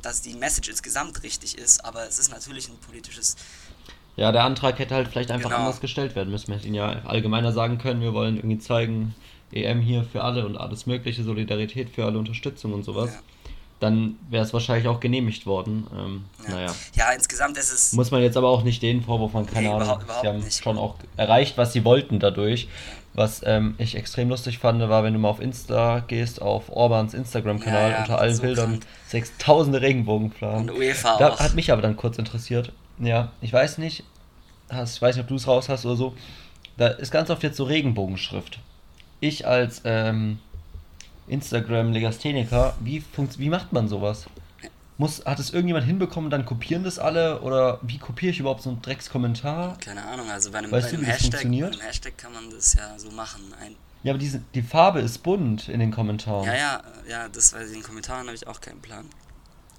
dass 0.00 0.22
die 0.22 0.32
Message 0.32 0.70
insgesamt 0.70 1.22
richtig 1.22 1.58
ist, 1.58 1.84
aber 1.84 2.08
es 2.08 2.18
ist 2.18 2.30
natürlich 2.30 2.70
ein 2.70 2.78
politisches 2.78 3.36
ja, 4.16 4.32
der 4.32 4.44
Antrag 4.44 4.78
hätte 4.78 4.94
halt 4.94 5.08
vielleicht 5.08 5.30
einfach 5.30 5.50
genau. 5.50 5.62
anders 5.62 5.80
gestellt 5.80 6.16
werden 6.16 6.30
müssen. 6.30 6.50
Man 6.50 6.58
hätte 6.58 6.68
ihn 6.68 6.74
ja 6.74 7.02
allgemeiner 7.04 7.52
sagen 7.52 7.78
können, 7.78 8.00
wir 8.00 8.14
wollen 8.14 8.36
irgendwie 8.36 8.58
zeigen, 8.58 9.14
EM 9.52 9.80
hier 9.80 10.04
für 10.04 10.24
alle 10.24 10.46
und 10.46 10.56
alles 10.56 10.86
Mögliche, 10.86 11.22
Solidarität 11.22 11.90
für 11.90 12.04
alle, 12.04 12.18
Unterstützung 12.18 12.72
und 12.72 12.84
sowas. 12.84 13.14
Ja. 13.14 13.20
Dann 13.78 14.16
wäre 14.30 14.42
es 14.42 14.54
wahrscheinlich 14.54 14.88
auch 14.88 15.00
genehmigt 15.00 15.44
worden. 15.44 15.86
Ähm, 15.94 16.24
ja. 16.44 16.50
Naja. 16.50 16.74
Ja, 16.94 17.12
insgesamt 17.12 17.58
ist 17.58 17.70
es. 17.70 17.92
Muss 17.92 18.10
man 18.10 18.22
jetzt 18.22 18.38
aber 18.38 18.48
auch 18.48 18.62
nicht 18.62 18.82
den 18.82 19.02
Vorwurf 19.02 19.34
machen, 19.34 19.46
keine 19.46 19.68
nee, 19.68 19.74
Ahnung. 19.74 19.82
Überhaupt, 19.82 20.04
überhaupt 20.04 20.22
sie 20.22 20.28
haben 20.28 20.38
nicht. 20.38 20.62
schon 20.62 20.78
auch 20.78 20.96
erreicht, 21.18 21.58
was 21.58 21.74
sie 21.74 21.84
wollten 21.84 22.18
dadurch. 22.18 22.68
Was 23.12 23.42
ähm, 23.46 23.74
ich 23.78 23.96
extrem 23.96 24.28
lustig 24.28 24.58
fand, 24.58 24.80
war, 24.80 25.02
wenn 25.04 25.14
du 25.14 25.18
mal 25.18 25.28
auf 25.28 25.40
Insta 25.40 26.00
gehst, 26.00 26.40
auf 26.42 26.70
Orbans 26.70 27.14
Instagram-Kanal, 27.14 27.90
ja, 27.90 27.98
unter 28.00 28.18
allen 28.18 28.34
so 28.34 28.42
Bildern 28.42 28.70
krank. 28.72 28.86
6000 29.08 29.80
Regenbogenflagen. 29.80 30.70
Und 30.70 30.76
UEFA 30.78 31.16
da 31.18 31.30
auch. 31.30 31.40
Hat 31.40 31.54
mich 31.54 31.72
aber 31.72 31.80
dann 31.80 31.96
kurz 31.96 32.18
interessiert, 32.18 32.72
ja, 32.98 33.32
ich 33.40 33.52
weiß 33.52 33.78
nicht, 33.78 34.04
hast, 34.70 34.96
ich 34.96 35.02
weiß 35.02 35.16
nicht, 35.16 35.22
ob 35.24 35.28
du 35.28 35.36
es 35.36 35.46
raus 35.46 35.68
hast 35.68 35.84
oder 35.86 35.96
so. 35.96 36.16
Da 36.76 36.88
ist 36.88 37.10
ganz 37.10 37.30
oft 37.30 37.42
jetzt 37.42 37.56
so 37.56 37.64
Regenbogenschrift. 37.64 38.58
Ich 39.20 39.46
als 39.46 39.82
ähm, 39.84 40.38
Instagram-Legastheniker, 41.28 42.74
wie, 42.80 43.02
wie 43.38 43.48
macht 43.48 43.72
man 43.72 43.88
sowas? 43.88 44.26
Muss, 44.98 45.24
hat 45.26 45.38
es 45.38 45.50
irgendjemand 45.50 45.84
hinbekommen, 45.84 46.30
dann 46.30 46.46
kopieren 46.46 46.82
das 46.84 46.98
alle? 46.98 47.40
Oder 47.42 47.80
wie 47.82 47.98
kopiere 47.98 48.30
ich 48.30 48.40
überhaupt 48.40 48.62
so 48.62 48.70
einen 48.70 48.80
Dreckskommentar? 48.80 49.76
Keine 49.78 50.04
Ahnung, 50.04 50.30
also 50.30 50.50
bei 50.50 50.58
einem, 50.58 50.70
weißt 50.70 50.90
bei 50.90 50.96
einem, 50.96 51.04
du, 51.04 51.12
Hashtag, 51.12 51.42
bei 51.42 51.48
einem 51.48 51.80
Hashtag 51.80 52.18
kann 52.18 52.32
man 52.32 52.50
das 52.50 52.74
ja 52.74 52.98
so 52.98 53.10
machen. 53.10 53.42
Ein 53.60 53.76
ja, 54.02 54.12
aber 54.12 54.18
diese, 54.18 54.40
die 54.54 54.62
Farbe 54.62 55.00
ist 55.00 55.18
bunt 55.24 55.68
in 55.68 55.80
den 55.80 55.90
Kommentaren. 55.90 56.44
Ja, 56.44 56.54
ja, 56.54 56.82
ja, 57.08 57.28
das 57.28 57.52
ich, 57.52 57.66
in 57.66 57.72
den 57.72 57.82
Kommentaren 57.82 58.26
habe 58.26 58.36
ich 58.36 58.46
auch 58.46 58.60
keinen 58.60 58.80
Plan. 58.80 59.06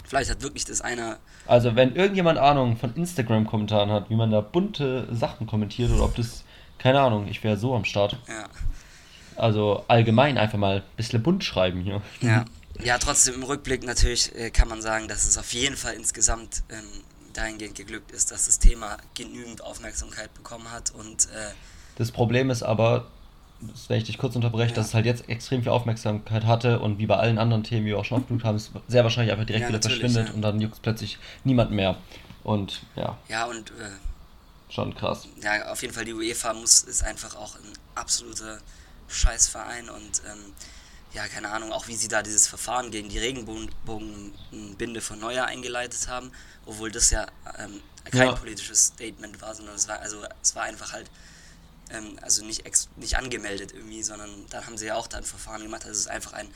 Vielleicht 0.07 0.29
hat 0.31 0.41
wirklich 0.41 0.65
das 0.65 0.81
einer. 0.81 1.17
Also, 1.45 1.75
wenn 1.75 1.95
irgendjemand 1.95 2.39
Ahnung 2.39 2.77
von 2.77 2.95
Instagram-Kommentaren 2.95 3.91
hat, 3.91 4.09
wie 4.09 4.15
man 4.15 4.31
da 4.31 4.41
bunte 4.41 5.07
Sachen 5.13 5.47
kommentiert 5.47 5.91
oder 5.91 6.05
ob 6.05 6.15
das. 6.15 6.43
Keine 6.79 7.01
Ahnung, 7.01 7.27
ich 7.27 7.43
wäre 7.43 7.57
so 7.57 7.75
am 7.75 7.85
Start. 7.85 8.17
Ja. 8.27 8.45
Also 9.35 9.83
allgemein 9.87 10.37
einfach 10.37 10.59
mal 10.59 10.77
ein 10.77 10.83
bisschen 10.95 11.23
bunt 11.23 11.43
schreiben 11.43 11.81
hier. 11.81 12.01
Ja. 12.21 12.45
Ja, 12.83 12.99
trotzdem 12.99 13.35
im 13.35 13.43
Rückblick 13.43 13.83
natürlich 13.83 14.35
äh, 14.35 14.51
kann 14.51 14.67
man 14.67 14.81
sagen, 14.81 15.07
dass 15.07 15.25
es 15.27 15.37
auf 15.39 15.51
jeden 15.53 15.75
Fall 15.75 15.95
insgesamt 15.95 16.61
ähm, 16.69 16.83
dahingehend 17.33 17.75
geglückt 17.75 18.11
ist, 18.11 18.31
dass 18.31 18.45
das 18.45 18.59
Thema 18.59 18.97
genügend 19.15 19.63
Aufmerksamkeit 19.63 20.33
bekommen 20.33 20.71
hat 20.71 20.91
und 20.91 21.25
äh, 21.25 21.51
Das 21.95 22.11
Problem 22.11 22.49
ist 22.49 22.61
aber, 22.63 23.07
wenn 23.87 23.97
ich 23.97 24.03
dich 24.03 24.17
kurz 24.17 24.35
unterbreche, 24.35 24.69
Ja. 24.71 24.75
dass 24.75 24.87
es 24.87 24.93
halt 24.93 25.05
jetzt 25.05 25.27
extrem 25.29 25.63
viel 25.63 25.71
Aufmerksamkeit 25.71 26.45
hatte 26.45 26.79
und 26.79 26.99
wie 26.99 27.05
bei 27.07 27.15
allen 27.17 27.37
anderen 27.37 27.63
Themen, 27.63 27.85
wie 27.85 27.89
wir 27.89 27.99
auch 27.99 28.05
schon 28.05 28.25
genug 28.27 28.43
haben, 28.43 28.55
es 28.55 28.71
sehr 28.87 29.03
wahrscheinlich 29.03 29.31
einfach 29.31 29.45
direkt 29.45 29.63
Ja, 29.63 29.69
wieder 29.69 29.81
verschwindet 29.81 30.27
ja. 30.29 30.33
und 30.33 30.41
dann 30.41 30.61
juckt 30.61 30.75
es 30.75 30.79
plötzlich 30.79 31.17
niemand 31.43 31.71
mehr. 31.71 31.97
Und 32.43 32.81
ja, 32.95 33.17
ja 33.27 33.45
und 33.45 33.71
äh, 33.71 33.89
schon 34.69 34.93
krass. 34.95 35.27
ja, 35.41 35.71
auf 35.71 35.81
jeden 35.81 35.93
Fall 35.93 36.05
die 36.05 36.13
UEFA 36.13 36.53
muss 36.53 36.81
ist 36.81 37.03
einfach 37.03 37.35
auch 37.35 37.55
ein 37.55 37.73
absoluter 37.95 38.59
Scheißverein 39.07 39.89
und 39.89 40.21
ähm, 40.29 40.53
ja, 41.13 41.25
keine 41.27 41.49
Ahnung, 41.49 41.71
auch 41.71 41.87
wie 41.87 41.95
sie 41.95 42.09
da 42.09 42.21
dieses 42.21 42.47
Verfahren 42.47 42.91
gegen 42.91 43.09
die 43.09 43.17
Regenbogenbinde 43.17 45.01
von 45.01 45.19
Neuer 45.19 45.45
eingeleitet 45.45 46.07
haben, 46.07 46.31
obwohl 46.65 46.91
das 46.91 47.09
ja 47.11 47.25
ähm, 47.57 47.81
kein 48.11 48.35
politisches 48.35 48.87
Statement 48.87 49.41
war, 49.41 49.53
sondern 49.55 49.75
es 49.75 49.87
war 49.87 49.99
also 49.99 50.17
es 50.41 50.55
war 50.55 50.63
einfach 50.63 50.93
halt 50.93 51.09
ähm, 51.91 52.17
also 52.21 52.45
nicht 52.45 52.65
ex 52.65 52.89
nicht 52.95 53.17
angemeldet 53.17 53.73
irgendwie, 53.73 54.03
sondern 54.03 54.29
dann 54.49 54.65
haben 54.65 54.77
sie 54.77 54.87
ja 54.87 54.95
auch 54.95 55.07
da 55.07 55.17
ein 55.17 55.23
Verfahren 55.23 55.61
gemacht. 55.61 55.83
Also 55.83 55.91
es 55.91 55.99
ist 55.99 56.07
einfach 56.09 56.33
ein 56.33 56.47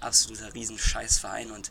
absoluter 0.00 0.54
Riesenscheißverein 0.54 1.50
und 1.50 1.70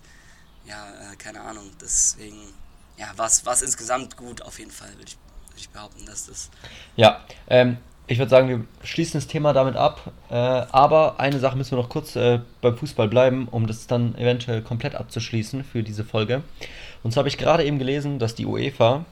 ja, 0.65 0.89
äh, 0.89 1.15
keine 1.15 1.41
Ahnung, 1.41 1.71
deswegen 1.81 2.53
ja, 2.97 3.07
war 3.17 3.27
es 3.27 3.61
insgesamt 3.61 4.17
gut 4.17 4.41
auf 4.41 4.59
jeden 4.59 4.71
Fall, 4.71 4.89
würde 4.89 5.05
ich, 5.05 5.17
würd 5.49 5.59
ich 5.59 5.69
behaupten, 5.69 6.05
dass 6.05 6.25
das 6.25 6.49
Ja, 6.95 7.23
ähm, 7.47 7.77
ich 8.07 8.19
würde 8.19 8.29
sagen, 8.29 8.49
wir 8.49 8.65
schließen 8.83 9.19
das 9.19 9.27
Thema 9.27 9.51
damit 9.51 9.75
ab. 9.75 10.13
Äh, 10.29 10.33
aber 10.33 11.19
eine 11.19 11.39
Sache 11.39 11.57
müssen 11.57 11.71
wir 11.71 11.77
noch 11.77 11.89
kurz 11.89 12.15
äh, 12.15 12.39
beim 12.61 12.77
Fußball 12.77 13.09
bleiben, 13.09 13.47
um 13.49 13.67
das 13.67 13.85
dann 13.85 14.15
eventuell 14.15 14.61
komplett 14.61 14.95
abzuschließen 14.95 15.65
für 15.65 15.83
diese 15.83 16.05
Folge. 16.05 16.41
Und 17.03 17.11
zwar 17.11 17.21
habe 17.21 17.29
ich 17.29 17.37
gerade 17.37 17.65
eben 17.65 17.79
gelesen, 17.79 18.17
dass 18.17 18.33
die 18.33 18.45
UEFA 18.45 19.05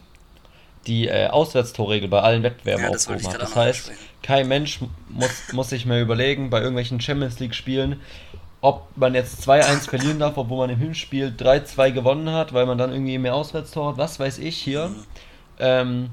die 0.87 1.07
äh, 1.07 1.27
Auswärtstorregel 1.27 2.09
bei 2.09 2.21
allen 2.21 2.43
Wettbewerben 2.43 2.85
Ja, 2.85 2.91
das 2.91 3.07
aufgehoben 3.07 3.25
ich 3.27 3.33
hat. 3.33 3.41
Das 3.41 3.55
heißt, 3.55 3.91
kein 4.21 4.47
Mensch 4.47 4.79
muss, 5.09 5.53
muss 5.53 5.69
sich 5.69 5.85
mehr 5.85 6.01
überlegen, 6.01 6.49
bei 6.49 6.59
irgendwelchen 6.59 6.99
Champions 7.01 7.39
League-Spielen, 7.39 8.01
ob 8.61 8.87
man 8.95 9.13
jetzt 9.13 9.47
2-1 9.47 9.89
verlieren 9.89 10.19
darf, 10.19 10.37
obwohl 10.37 10.59
man 10.59 10.69
im 10.69 10.79
Hinspiel 10.79 11.33
3-2 11.37 11.91
gewonnen 11.91 12.31
hat, 12.31 12.53
weil 12.53 12.65
man 12.65 12.77
dann 12.77 12.91
irgendwie 12.91 13.17
mehr 13.17 13.35
Auswärtstor 13.35 13.91
hat, 13.91 13.97
was 13.97 14.19
weiß 14.19 14.39
ich 14.39 14.57
hier. 14.57 14.89
Mhm. 14.89 15.05
Ähm, 15.59 16.09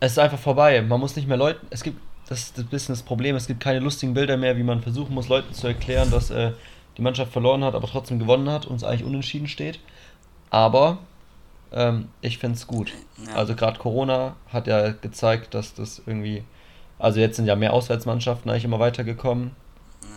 es 0.00 0.12
ist 0.12 0.18
einfach 0.18 0.38
vorbei. 0.38 0.82
Man 0.82 1.00
muss 1.00 1.16
nicht 1.16 1.26
mehr 1.26 1.36
Leuten. 1.36 1.66
Es 1.70 1.82
gibt, 1.82 2.00
das 2.28 2.42
ist 2.42 2.58
ein 2.58 2.66
bisschen 2.66 2.94
das 2.94 3.02
Problem, 3.02 3.36
es 3.36 3.46
gibt 3.46 3.60
keine 3.60 3.80
lustigen 3.80 4.14
Bilder 4.14 4.36
mehr, 4.36 4.56
wie 4.56 4.62
man 4.62 4.82
versuchen 4.82 5.14
muss, 5.14 5.28
Leuten 5.28 5.52
zu 5.52 5.66
erklären, 5.66 6.10
dass 6.10 6.30
äh, 6.30 6.52
die 6.96 7.02
Mannschaft 7.02 7.32
verloren 7.32 7.64
hat, 7.64 7.74
aber 7.74 7.88
trotzdem 7.88 8.18
gewonnen 8.18 8.48
hat 8.48 8.66
und 8.66 8.76
es 8.76 8.84
eigentlich 8.84 9.04
unentschieden 9.04 9.48
steht. 9.48 9.80
Aber 10.50 10.98
ähm, 11.74 12.10
ich 12.22 12.38
finde 12.38 12.56
es 12.56 12.66
gut. 12.66 12.94
Ja. 13.26 13.34
Also 13.34 13.54
gerade 13.56 13.78
Corona 13.78 14.36
hat 14.48 14.66
ja 14.68 14.92
gezeigt, 14.92 15.54
dass 15.54 15.74
das 15.74 16.02
irgendwie. 16.06 16.44
Also 16.98 17.20
jetzt 17.20 17.36
sind 17.36 17.46
ja 17.46 17.56
mehr 17.56 17.72
Auswärtsmannschaften 17.74 18.50
eigentlich 18.50 18.64
immer 18.64 18.80
weitergekommen, 18.80 19.56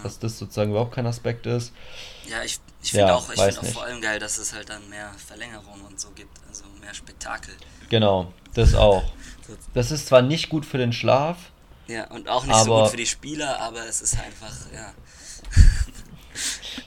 dass 0.04 0.20
das 0.20 0.38
sozusagen 0.40 0.72
überhaupt 0.72 0.94
kein 0.96 1.08
Aspekt 1.08 1.46
ist. 1.48 1.74
Ja, 2.24 2.44
ich, 2.44 2.60
ich 2.82 2.92
Ja, 2.94 3.00
finde 3.00 3.16
auch, 3.16 3.30
ich 3.32 3.38
weiß 3.38 3.58
find 3.58 3.60
auch 3.60 3.66
vor 3.66 3.84
allem 3.84 4.02
geil, 4.02 4.20
dass 4.20 4.38
es 4.38 4.54
halt 4.54 4.70
dann 4.70 4.88
mehr 4.90 5.12
Verlängerung 5.18 5.82
und 5.86 6.00
so 6.00 6.12
gibt, 6.12 6.40
also 6.48 6.66
mehr 6.82 6.94
Spektakel. 6.94 7.54
Genau, 7.90 8.34
das 8.54 8.76
auch. 8.76 9.14
Das 9.74 9.92
ist 9.92 10.08
zwar 10.08 10.22
nicht 10.22 10.50
gut 10.50 10.66
für 10.66 10.78
den 10.78 10.94
Schlaf, 10.94 11.52
Ja, 11.88 12.06
und 12.12 12.28
auch 12.30 12.46
nicht 12.46 12.64
so 12.64 12.74
gut 12.74 12.90
für 12.90 12.98
die 12.98 13.06
Spieler, 13.06 13.60
aber 13.62 13.86
es 13.88 14.02
ist 14.02 14.14
einfach, 14.20 14.54
ja. 14.74 14.94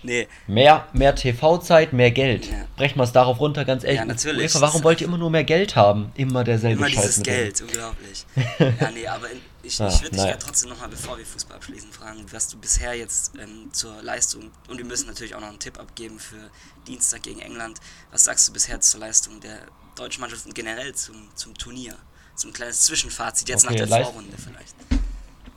Nee, 0.03 0.29
Mehr, 0.47 0.87
mehr 0.93 1.15
TV-Zeit, 1.15 1.93
mehr 1.93 2.11
Geld. 2.11 2.47
Ja. 2.47 2.67
Brechen 2.77 2.99
wir 2.99 3.05
es 3.05 3.13
darauf 3.13 3.41
runter, 3.41 3.65
ganz 3.65 3.85
ehrlich. 3.85 4.01
Ja, 4.01 4.05
natürlich. 4.05 4.43
UEFA, 4.43 4.61
warum 4.61 4.85
wollt 4.85 5.01
ihr 5.01 5.07
immer 5.07 5.19
nur 5.19 5.31
mehr 5.31 5.45
Geld 5.45 5.77
haben? 5.77 6.13
Immer 6.15 6.45
derselbe 6.45 6.79
immer 6.79 6.89
Scheiß 6.89 7.03
dieses 7.03 7.17
mit 7.19 7.27
dem. 7.27 7.35
Geld, 7.35 7.61
unglaublich. 7.63 8.27
ja, 8.59 8.91
nee, 8.93 9.07
aber 9.07 9.31
in, 9.31 9.41
ich, 9.63 9.81
Ah, 9.81 9.89
ich 9.89 10.03
würde 10.03 10.17
dich 10.17 10.25
ja 10.25 10.37
trotzdem 10.37 10.71
nochmal, 10.71 10.89
bevor 10.89 11.19
wir 11.19 11.27
Fußball 11.27 11.57
abschließen, 11.57 11.93
fragen, 11.93 12.25
was 12.31 12.49
du 12.49 12.59
bisher 12.59 12.95
jetzt 12.95 13.33
ähm, 13.39 13.69
zur 13.73 14.03
Leistung, 14.03 14.51
und 14.69 14.79
wir 14.79 14.85
müssen 14.85 15.07
natürlich 15.07 15.35
auch 15.35 15.41
noch 15.41 15.49
einen 15.49 15.59
Tipp 15.59 15.79
abgeben 15.79 16.19
für 16.19 16.51
Dienstag 16.87 17.23
gegen 17.23 17.41
England. 17.41 17.79
Was 18.11 18.25
sagst 18.25 18.49
du 18.49 18.53
bisher 18.53 18.81
zur 18.81 19.01
Leistung 19.01 19.41
der 19.41 19.59
deutschen 19.97 20.23
Mannschaft 20.23 20.47
und 20.47 20.55
generell 20.55 20.95
zum, 20.95 21.29
zum 21.35 21.55
Turnier? 21.55 21.95
So 22.35 22.49
ein 22.49 22.55
kleines 22.55 22.81
Zwischenfazit 22.83 23.49
jetzt 23.51 23.67
Okay, 23.67 23.81
nach 23.81 23.89
der 23.89 24.05
Vorrunde 24.05 24.37
vielleicht. 24.39 24.75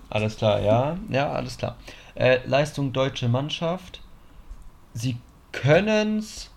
Alles 0.09 0.35
klar, 0.35 0.59
ja. 0.59 0.97
Ja, 1.09 1.31
alles 1.31 1.57
klar. 1.57 1.77
Äh, 2.15 2.45
Leistung 2.45 2.93
deutsche 2.93 3.27
Mannschaft. 3.29 4.02
Sie 4.93 5.17
können's. 5.51 6.49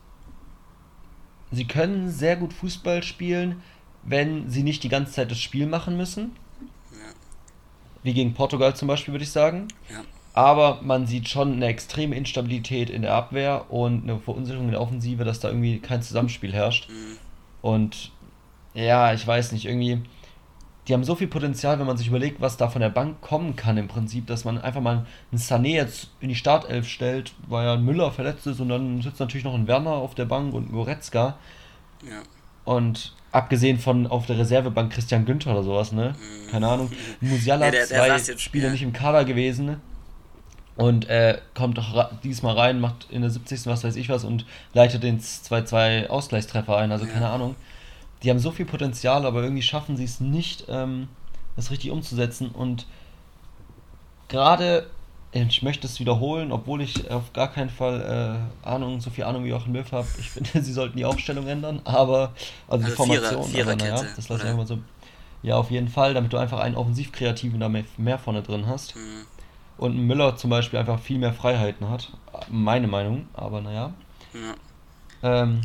Sie 1.53 1.67
können 1.67 2.11
sehr 2.11 2.37
gut 2.37 2.53
Fußball 2.53 3.03
spielen, 3.03 3.63
wenn 4.03 4.51
sie 4.51 4.63
nicht 4.63 4.83
die 4.83 4.89
ganze 4.89 5.13
Zeit 5.13 5.31
das 5.31 5.41
Spiel 5.41 5.67
machen 5.67 5.97
müssen. 5.97 6.37
Ja, 6.93 7.15
Wie 8.03 8.15
gegen 8.15 8.35
Portugal 8.35 8.75
zum 8.75 8.89
Beispiel, 8.89 9.13
würde 9.15 9.25
ich 9.25 9.31
sagen. 9.31 9.69
ja. 9.91 10.03
Aber 10.35 10.83
man 10.83 11.07
sieht 11.07 11.31
schon 11.31 11.55
eine 11.55 11.67
extreme 11.67 12.15
Instabilität 12.15 12.91
in 12.91 13.01
der 13.01 13.15
Abwehr 13.15 13.71
und 13.71 14.03
eine 14.03 14.19
Verunsicherung 14.19 14.67
in 14.67 14.73
der 14.73 14.83
Offensive, 14.83 15.25
dass 15.25 15.41
da 15.41 15.49
irgendwie 15.49 15.79
kein 15.79 16.03
Zusammenspiel 16.03 16.53
herrscht. 16.53 16.91
Mhm. 16.91 17.17
Und 17.63 18.13
ja, 18.75 19.15
ich 19.15 19.27
weiß 19.27 19.53
nicht, 19.53 19.65
irgendwie, 19.65 20.03
die 20.89 20.95
haben 20.95 21.05
so 21.05 21.15
viel 21.17 21.27
Potenzial, 21.27 21.79
wenn 21.79 21.87
man 21.87 21.97
sich 21.97 22.07
überlegt, 22.09 22.41
was 22.41 22.57
da 22.57 22.69
von 22.69 22.81
der 22.81 22.91
Bank 22.91 23.21
kommen 23.21 23.57
kann 23.57 23.77
im 23.77 23.89
Prinzip, 23.89 24.27
dass 24.27 24.45
man 24.45 24.59
einfach 24.59 24.81
mal 24.81 25.05
einen 25.33 25.41
Sané 25.41 25.75
jetzt 25.75 26.11
in 26.21 26.29
die 26.29 26.35
Startelf 26.37 26.89
stellt, 26.89 27.33
weil 27.49 27.65
ja 27.67 27.75
ein 27.75 27.85
Müller 27.85 28.13
verletzt 28.13 28.47
ist 28.47 28.61
und 28.61 28.69
dann 28.69 29.03
sitzt 29.03 29.19
natürlich 29.21 29.45
noch 29.45 29.55
ein 29.55 29.67
Werner 29.67 29.91
auf 29.93 30.15
der 30.15 30.27
Bank 30.27 30.55
und 30.55 30.69
ein 30.69 30.73
Goretzka. 30.73 31.37
Ja. 32.03 32.23
Und 32.65 33.15
abgesehen 33.33 33.79
von 33.79 34.07
auf 34.07 34.27
der 34.27 34.39
Reservebank 34.39 34.93
Christian 34.93 35.25
Günther 35.25 35.53
oder 35.53 35.63
sowas, 35.63 35.93
ne? 35.93 36.15
Mhm. 36.19 36.51
Keine 36.51 36.69
Ahnung. 36.69 36.91
Musiala 37.21 37.71
der- 37.71 37.87
der 37.87 37.87
zwei 37.87 38.09
jetzt- 38.09 38.41
Spiele 38.41 38.67
ja. 38.67 38.73
nicht 38.73 38.83
im 38.83 38.93
Kader 38.93 39.25
gewesen. 39.25 39.81
Und 40.77 41.09
äh, 41.09 41.39
kommt 41.55 41.81
diesmal 42.23 42.55
rein, 42.55 42.81
macht 42.81 43.07
in 43.11 43.23
der 43.23 43.31
70. 43.31 43.65
was 43.67 43.83
weiß 43.83 43.97
ich 43.97 44.11
was 44.11 44.25
und 44.25 44.45
leitet 44.75 45.03
den 45.03 45.21
2-2 45.21 46.09
Ausgleichstreffer 46.09 46.77
ein. 46.77 46.93
Also 46.93 47.07
Ja. 47.07 47.13
keine 47.13 47.29
Ahnung. 47.31 47.57
Die 48.23 48.31
haben 48.31 48.39
so 48.39 48.51
viel 48.51 48.67
Potenzial, 48.67 49.27
aber 49.27 49.43
irgendwie 49.43 49.63
schaffen 49.63 49.97
sie 49.97 50.05
es 50.05 50.21
nicht, 50.21 50.65
ähm, 50.69 51.09
das 51.55 51.71
richtig 51.71 51.91
umzusetzen. 51.91 52.49
Und 52.51 52.87
gerade, 54.29 54.87
ich 55.33 55.63
möchte 55.63 55.87
es 55.87 56.01
wiederholen, 56.01 56.51
obwohl 56.53 56.81
ich 56.81 57.11
auf 57.11 57.33
gar 57.33 57.49
keinen 57.53 57.71
Fall 57.71 58.41
äh, 58.65 58.67
Ahnung, 58.69 59.01
so 59.01 59.11
viel 59.11 59.25
Ahnung 59.25 59.45
wie 59.45 59.49
Jochen 59.51 59.75
Löw 59.75 59.91
habe. 59.93 60.07
Ich 60.19 60.31
finde, 60.31 60.51
sie 60.63 60.73
sollten 60.73 60.97
die 60.97 61.05
Aufstellung 61.05 61.47
ändern, 61.47 61.81
aber 61.85 62.33
also, 62.69 62.85
die 62.87 62.91
Also 62.93 63.05
Vierer- 63.05 63.23
Formation, 63.23 63.41
aber 63.43 63.49
Viererkette, 63.51 63.91
naja, 63.95 64.07
das 64.17 64.29
lasse 64.29 64.45
ich 64.45 64.51
einfach 64.51 64.67
so. 64.67 64.79
Ja, 65.43 65.57
auf 65.57 65.71
jeden 65.71 65.89
Fall, 65.89 66.15
damit 66.15 66.33
du 66.33 66.39
einfach 66.39 66.59
einen 66.59 66.75
Offensivkreativen 66.75 67.61
da 67.61 67.69
mehr, 67.69 67.85
mehr 67.99 68.19
vorne 68.19 68.43
drin 68.43 68.67
hast. 68.67 68.97
Mhm. 68.97 69.27
Und 69.79 69.95
ein 69.97 70.07
Müller 70.07 70.37
zum 70.37 70.49
Beispiel 70.51 70.79
einfach 70.79 70.99
viel 70.99 71.19
mehr 71.19 71.35
Freiheiten 71.35 71.89
hat. 71.91 72.11
Meine 72.49 72.87
Meinung, 72.89 73.29
aber 73.35 73.61
naja. 73.61 73.93
Ja. 74.33 74.55
Ähm, 75.43 75.61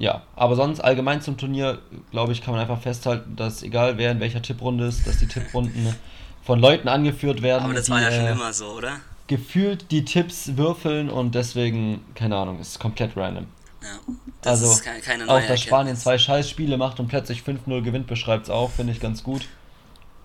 ja, 0.00 0.22
aber 0.34 0.56
sonst 0.56 0.80
allgemein 0.80 1.22
zum 1.22 1.36
Turnier, 1.36 1.78
glaube 2.10 2.32
ich, 2.32 2.42
kann 2.42 2.52
man 2.54 2.60
einfach 2.60 2.80
festhalten, 2.80 3.36
dass 3.36 3.62
egal 3.62 3.96
wer 3.98 4.10
in 4.10 4.18
welcher 4.18 4.42
Tipprunde 4.42 4.86
ist, 4.86 5.06
dass 5.06 5.18
die 5.18 5.28
Tipprunden 5.28 5.94
von 6.42 6.58
Leuten 6.58 6.88
angeführt 6.88 7.42
werden, 7.42 7.64
Aber 7.64 7.74
das 7.74 7.84
die 7.84 7.92
war 7.92 8.00
ja 8.02 8.10
schon 8.10 8.24
äh, 8.24 8.32
immer 8.32 8.52
so, 8.52 8.66
oder? 8.72 8.96
gefühlt 9.28 9.92
die 9.92 10.04
Tipps 10.04 10.56
würfeln 10.56 11.08
und 11.08 11.36
deswegen, 11.36 12.02
keine 12.16 12.36
Ahnung, 12.36 12.58
ist 12.58 12.80
komplett 12.80 13.16
random. 13.16 13.46
Ja. 13.80 14.14
Das 14.42 14.62
Also, 14.62 14.72
ist 14.72 14.84
keine, 14.84 15.00
keine 15.00 15.26
neue 15.26 15.44
Auch 15.44 15.46
dass 15.46 15.60
Spanien 15.60 15.96
zwei 15.96 16.18
Scheißspiele 16.18 16.76
macht 16.76 16.98
und 16.98 17.06
plötzlich 17.08 17.42
5-0 17.42 17.82
gewinnt, 17.82 18.06
beschreibt 18.08 18.44
es 18.44 18.50
auch, 18.50 18.70
finde 18.70 18.92
ich 18.92 19.00
ganz 19.00 19.22
gut. 19.22 19.46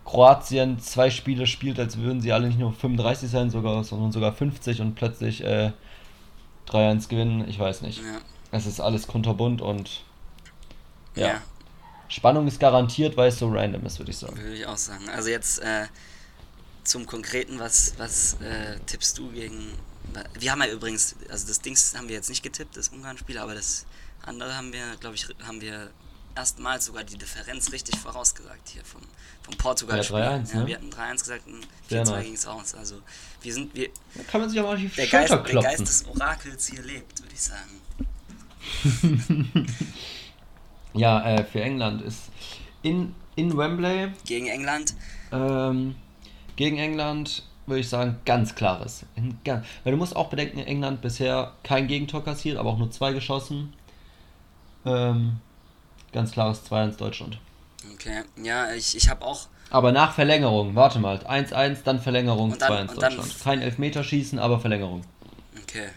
Kroatien 0.05 0.79
zwei 0.79 1.09
Spiele 1.09 1.47
spielt, 1.47 1.79
als 1.79 1.97
würden 1.97 2.21
sie 2.21 2.31
alle 2.31 2.47
nicht 2.47 2.59
nur 2.59 2.73
35 2.73 3.29
sein, 3.29 3.49
sogar, 3.49 3.83
sondern 3.83 4.11
sogar 4.11 4.33
50 4.33 4.81
und 4.81 4.95
plötzlich 4.95 5.43
äh, 5.43 5.71
3-1 6.69 7.09
gewinnen. 7.09 7.45
Ich 7.47 7.59
weiß 7.59 7.81
nicht. 7.81 7.99
Ja. 7.99 8.19
Es 8.55 8.65
ist 8.65 8.79
alles 8.79 9.07
kunterbunt 9.07 9.61
und 9.61 10.03
ja. 11.15 11.27
ja. 11.27 11.41
Spannung 12.07 12.47
ist 12.47 12.59
garantiert, 12.59 13.17
weil 13.17 13.29
es 13.29 13.39
so 13.39 13.49
random 13.49 13.85
ist, 13.85 13.99
würde 13.99 14.11
ich 14.11 14.17
sagen. 14.17 14.37
Würde 14.37 14.55
ich 14.55 14.65
auch 14.65 14.77
sagen. 14.77 15.09
Also 15.09 15.29
jetzt 15.29 15.59
äh, 15.59 15.87
zum 16.83 17.05
Konkreten, 17.05 17.59
was, 17.59 17.95
was 17.97 18.35
äh, 18.41 18.79
tippst 18.85 19.17
du 19.17 19.29
gegen. 19.31 19.73
Wir 20.39 20.51
haben 20.51 20.61
ja 20.61 20.69
übrigens, 20.69 21.15
also 21.29 21.47
das 21.47 21.59
Dings 21.59 21.95
haben 21.97 22.07
wir 22.07 22.15
jetzt 22.15 22.29
nicht 22.29 22.43
getippt, 22.43 22.77
das 22.77 22.89
Ungarn-Spiel, 22.89 23.37
aber 23.37 23.55
das 23.55 23.85
andere 24.21 24.55
haben 24.55 24.71
wir, 24.71 24.95
glaube 24.99 25.15
ich, 25.15 25.27
haben 25.45 25.59
wir 25.59 25.89
erstmals 26.35 26.85
sogar 26.85 27.03
die 27.03 27.17
Differenz 27.17 27.71
richtig 27.71 27.97
vorausgesagt 27.97 28.69
hier 28.69 28.85
vom, 28.85 29.01
vom 29.41 29.55
portugal 29.57 29.97
Ja, 29.97 30.03
3-1, 30.03 30.53
ja, 30.53 30.59
ne? 30.59 30.67
Wir 30.67 30.75
hatten 30.75 30.89
3-1 30.89 31.19
gesagt 31.19 31.47
und 31.47 31.67
Sehr 31.89 32.05
4-2 32.05 32.11
nice. 32.11 32.23
ging 32.23 32.33
es 32.33 32.45
aus. 32.45 32.75
Also 32.75 33.01
wir 33.41 33.53
sind, 33.53 33.73
wir, 33.73 33.89
Da 34.13 34.23
kann 34.23 34.41
man 34.41 34.49
sich 34.49 34.59
auch 34.59 34.65
mal 34.65 34.75
auf 34.75 34.79
die 34.79 34.87
der, 34.89 35.07
Geist, 35.07 35.31
der 35.31 35.61
Geist 35.61 35.79
des 35.79 36.05
Orakels 36.05 36.67
hier 36.67 36.83
lebt, 36.83 37.19
würde 37.21 37.33
ich 37.33 37.41
sagen. 37.41 37.81
Ja, 40.93 41.21
äh, 41.25 41.43
für 41.43 41.61
England 41.61 42.01
ist 42.01 42.29
in, 42.81 43.13
in 43.35 43.57
Wembley 43.57 44.11
Gegen 44.25 44.47
England, 44.47 44.93
Ähm, 45.31 45.95
gegen 46.55 46.77
England 46.77 47.43
würde 47.65 47.81
ich 47.81 47.89
sagen, 47.89 48.17
ganz 48.25 48.55
klares. 48.55 49.05
Ein 49.17 49.37
ga- 49.43 49.63
Weil 49.83 49.91
du 49.91 49.97
musst 49.97 50.15
auch 50.15 50.29
bedenken, 50.29 50.59
England 50.59 51.01
bisher 51.01 51.51
kein 51.63 51.87
Gegentor 51.87 52.23
kassiert, 52.23 52.57
aber 52.57 52.69
auch 52.69 52.77
nur 52.77 52.91
zwei 52.91 53.11
geschossen. 53.11 53.73
Ähm, 54.85 55.37
ganz 56.13 56.31
klares 56.31 56.63
2-1 56.69 56.95
Deutschland. 56.97 57.39
Okay, 57.95 58.21
ja, 58.41 58.71
ich, 58.73 58.95
ich 58.95 59.09
habe 59.09 59.25
auch. 59.25 59.47
Aber 59.71 59.91
nach 59.91 60.13
Verlängerung, 60.13 60.75
warte 60.75 60.99
mal, 60.99 61.17
1-1, 61.17 61.79
dann 61.83 61.99
Verlängerung, 61.99 62.51
2-1 62.51 62.53
Und 62.53 62.61
dann- 62.61 62.71
und 62.89 63.01
dann- 63.01 63.15
Deutschland. 63.17 63.39
Kein 63.43 63.61
Elfmeterschießen, 63.63 64.37
aber 64.39 64.59
Verlängerung. 64.59 65.01
Okay, 65.63 65.89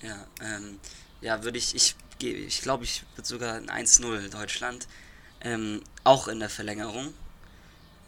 ja, 0.00 0.14
ähm, 0.40 0.78
ja, 1.20 1.42
würde 1.42 1.58
ich, 1.58 1.74
ich 1.74 1.96
ich 2.22 2.62
glaube, 2.62 2.84
ich 2.84 3.02
würde 3.14 3.28
sogar 3.28 3.54
ein 3.54 3.68
1-0 3.68 4.28
Deutschland, 4.30 4.86
ähm, 5.42 5.82
auch 6.04 6.28
in 6.28 6.40
der 6.40 6.50
Verlängerung. 6.50 7.12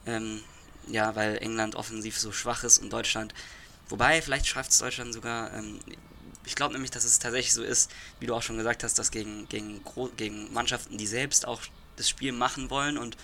Ähm, 0.06 0.42
ja, 0.86 1.14
weil 1.14 1.38
England 1.38 1.74
offensiv 1.74 2.18
so 2.18 2.32
schwach 2.32 2.64
ist 2.64 2.78
und 2.78 2.90
Deutschland, 2.92 3.34
wobei, 3.88 4.22
vielleicht 4.22 4.46
schafft 4.46 4.70
es 4.70 4.78
Deutschland 4.78 5.12
sogar, 5.12 5.52
ähm, 5.52 5.80
ich 6.46 6.54
glaube 6.54 6.72
nämlich, 6.72 6.90
dass 6.90 7.04
es 7.04 7.18
tatsächlich 7.18 7.52
so 7.52 7.62
ist, 7.62 7.90
wie 8.20 8.26
du 8.26 8.34
auch 8.34 8.42
schon 8.42 8.56
gesagt 8.56 8.82
hast, 8.82 8.98
dass 8.98 9.10
gegen, 9.10 9.48
gegen, 9.48 9.82
gegen 10.16 10.52
Mannschaften, 10.52 10.96
die 10.96 11.06
selbst 11.06 11.46
auch 11.46 11.60
das 11.96 12.08
Spiel 12.08 12.32
machen 12.32 12.70
wollen 12.70 12.96
und 12.96 13.16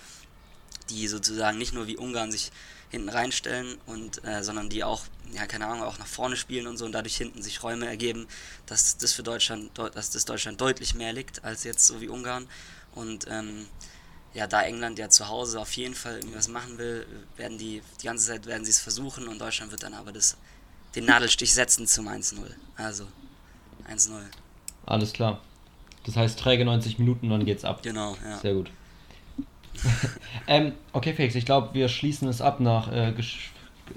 die 0.89 1.07
sozusagen 1.07 1.57
nicht 1.57 1.73
nur 1.73 1.87
wie 1.87 1.97
Ungarn 1.97 2.31
sich 2.31 2.51
hinten 2.91 3.09
reinstellen 3.09 3.79
und 3.87 4.23
äh, 4.25 4.43
sondern 4.43 4.69
die 4.69 4.83
auch 4.83 5.03
ja 5.33 5.45
keine 5.45 5.67
Ahnung 5.67 5.83
auch 5.83 5.97
nach 5.99 6.07
vorne 6.07 6.35
spielen 6.37 6.67
und 6.67 6.77
so 6.77 6.85
und 6.85 6.91
dadurch 6.91 7.17
hinten 7.17 7.41
sich 7.41 7.63
Räume 7.63 7.85
ergeben, 7.87 8.27
dass 8.65 8.97
das 8.97 9.13
für 9.13 9.23
Deutschland 9.23 9.77
deut- 9.77 9.95
dass 9.95 10.09
das 10.11 10.25
Deutschland 10.25 10.59
deutlich 10.61 10.95
mehr 10.95 11.13
liegt 11.13 11.43
als 11.43 11.63
jetzt 11.63 11.85
so 11.87 11.99
wie 12.01 12.07
Ungarn 12.09 12.47
und 12.93 13.25
ähm, 13.29 13.65
ja 14.33 14.47
da 14.47 14.61
England 14.63 14.99
ja 14.99 15.09
zu 15.09 15.27
Hause 15.27 15.59
auf 15.59 15.71
jeden 15.73 15.95
Fall 15.95 16.17
irgendwie 16.17 16.35
was 16.37 16.47
machen 16.47 16.77
will, 16.77 17.05
werden 17.37 17.57
die 17.57 17.81
die 18.01 18.05
ganze 18.05 18.27
Zeit 18.27 18.45
werden 18.45 18.63
sie 18.65 18.71
es 18.71 18.79
versuchen 18.79 19.27
und 19.27 19.39
Deutschland 19.39 19.71
wird 19.71 19.83
dann 19.83 19.93
aber 19.93 20.11
das 20.11 20.37
den 20.95 21.05
Nadelstich 21.05 21.53
setzen 21.53 21.87
zum 21.87 22.07
1-0. 22.07 22.37
Also 22.77 23.05
1-0. 23.89 24.11
Alles 24.85 25.11
klar. 25.11 25.41
Das 26.05 26.15
heißt, 26.15 26.39
träge 26.39 26.63
90 26.63 26.99
Minuten, 26.99 27.29
dann 27.29 27.43
geht's 27.45 27.65
ab. 27.65 27.81
Genau, 27.83 28.15
ja. 28.23 28.37
Sehr 28.39 28.53
gut. 28.53 28.69
ähm, 30.47 30.73
okay, 30.93 31.13
Felix, 31.13 31.35
ich 31.35 31.45
glaube, 31.45 31.73
wir 31.73 31.89
schließen 31.89 32.27
es 32.27 32.39
ab 32.41 32.59
nach 32.59 32.91
äh, 32.91 33.09
gesch- 33.17 33.49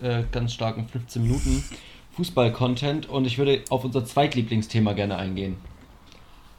äh, 0.02 0.25
ganz 0.30 0.52
starken 0.52 0.88
15 0.88 1.23
Minuten 1.23 1.64
Fußball-Content 2.12 3.09
und 3.09 3.25
ich 3.25 3.38
würde 3.38 3.62
auf 3.71 3.85
unser 3.85 4.04
Zweitlieblingsthema 4.04 4.92
gerne 4.92 5.16
eingehen. 5.16 5.57